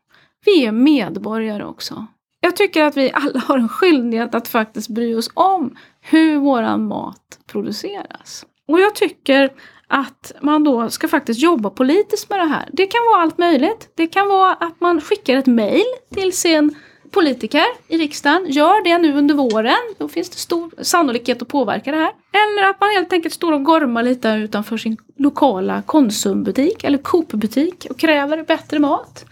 Vi 0.45 0.65
är 0.65 0.71
medborgare 0.71 1.65
också. 1.65 2.05
Jag 2.39 2.55
tycker 2.55 2.83
att 2.83 2.97
vi 2.97 3.11
alla 3.13 3.39
har 3.39 3.57
en 3.57 3.69
skyldighet 3.69 4.35
att 4.35 4.47
faktiskt 4.47 4.89
bry 4.89 5.15
oss 5.15 5.29
om 5.33 5.75
hur 6.01 6.37
våran 6.37 6.87
mat 6.87 7.39
produceras. 7.51 8.45
Och 8.67 8.79
jag 8.79 8.95
tycker 8.95 9.49
att 9.87 10.31
man 10.41 10.63
då 10.63 10.89
ska 10.89 11.07
faktiskt 11.07 11.39
jobba 11.41 11.69
politiskt 11.69 12.29
med 12.29 12.39
det 12.39 12.45
här. 12.45 12.69
Det 12.73 12.87
kan 12.87 13.01
vara 13.11 13.21
allt 13.21 13.37
möjligt. 13.37 13.89
Det 13.95 14.07
kan 14.07 14.27
vara 14.27 14.53
att 14.53 14.81
man 14.81 15.01
skickar 15.01 15.37
ett 15.37 15.47
mail 15.47 15.83
till 16.13 16.37
sin 16.37 16.75
politiker 17.11 17.65
i 17.87 17.97
riksdagen 17.97 18.45
gör 18.49 18.83
det 18.83 18.97
nu 18.97 19.17
under 19.17 19.35
våren. 19.35 19.95
Då 19.97 20.07
finns 20.07 20.29
det 20.29 20.37
stor 20.37 20.71
sannolikhet 20.81 21.41
att 21.41 21.47
påverka 21.47 21.91
det 21.91 21.97
här. 21.97 22.11
Eller 22.31 22.69
att 22.69 22.79
man 22.79 22.89
helt 22.89 23.13
enkelt 23.13 23.33
står 23.33 23.51
och 23.51 23.63
gormar 23.63 24.03
lite 24.03 24.29
utanför 24.29 24.77
sin 24.77 24.97
lokala 25.17 25.81
Konsumbutik 25.81 26.83
eller 26.83 26.97
Coop-butik 26.97 27.87
och 27.89 27.99
kräver 27.99 28.43
bättre 28.43 28.79
mat. 28.79 29.25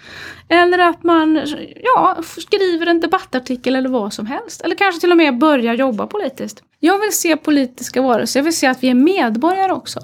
Eller 0.50 0.80
att 0.80 1.04
man 1.04 1.42
ja, 1.84 2.18
skriver 2.38 2.88
en 2.88 3.00
debattartikel 3.00 3.76
eller 3.76 3.90
vad 3.90 4.14
som 4.14 4.26
helst. 4.26 4.62
Eller 4.62 4.76
kanske 4.76 5.02
till 5.02 5.12
och 5.12 5.18
med 5.18 5.38
börjar 5.38 5.74
jobba 5.74 6.08
politiskt. 6.08 6.64
Jag 6.80 7.00
vill 7.00 7.12
se 7.12 7.38
politiska 7.38 8.02
varelser. 8.02 8.40
Jag 8.40 8.44
vill 8.44 8.58
se 8.58 8.68
att 8.68 8.84
vi 8.84 8.90
är 8.90 8.94
medborgare 8.94 9.72
också. 9.72 10.00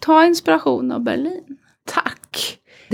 Ta 0.00 0.24
inspiration 0.24 0.92
av 0.92 1.00
Berlin. 1.00 1.58
Tack! 1.86 2.23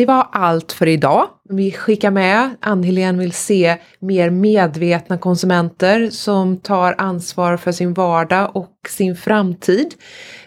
Det 0.01 0.07
var 0.07 0.29
allt 0.33 0.73
för 0.73 0.87
idag. 0.87 1.29
Vi 1.49 1.73
skickar 1.73 2.11
med, 2.11 2.51
Ann-Helén 2.61 3.19
vill 3.19 3.33
se 3.33 3.77
mer 3.99 4.31
medvetna 4.31 5.19
konsumenter 5.19 6.11
som 6.11 6.57
tar 6.57 6.95
ansvar 6.99 7.57
för 7.57 7.73
sin 7.73 7.95
vardag 7.95 8.57
och 8.57 8.77
sin 8.89 9.17
framtid. 9.17 9.95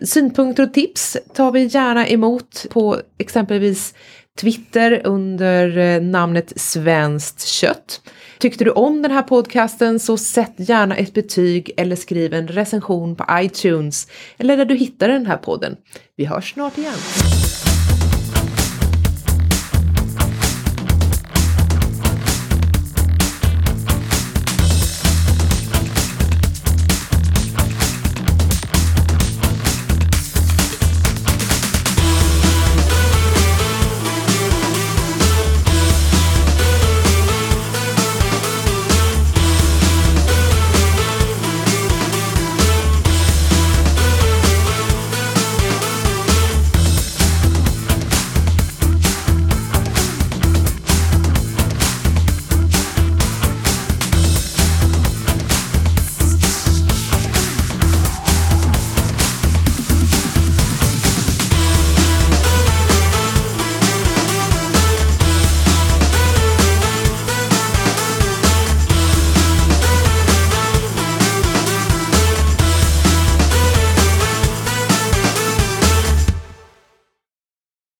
Synpunkter 0.01 0.63
och 0.63 0.73
tips 0.73 1.17
tar 1.33 1.51
vi 1.51 1.63
gärna 1.63 2.07
emot 2.07 2.65
på 2.69 2.97
exempelvis 3.17 3.93
Twitter 4.41 5.01
under 5.03 5.77
eh, 5.77 6.01
namnet 6.01 6.53
Svenskt 6.55 7.47
kött. 7.47 8.01
Tyckte 8.39 8.63
du 8.63 8.71
om 8.71 9.01
den 9.01 9.11
här 9.11 9.23
podcasten 9.23 9.99
så 9.99 10.17
sätt 10.17 10.53
gärna 10.57 10.95
ett 10.95 11.13
betyg 11.13 11.71
eller 11.77 11.95
skriv 11.95 12.33
en 12.33 12.47
recension 12.47 13.15
på 13.15 13.25
iTunes 13.31 14.07
eller 14.37 14.57
där 14.57 14.65
du 14.65 14.75
hittar 14.75 15.07
den 15.07 15.25
här 15.25 15.37
podden. 15.37 15.75
Vi 16.15 16.25
hörs 16.25 16.53
snart 16.53 16.77
igen. 16.77 17.42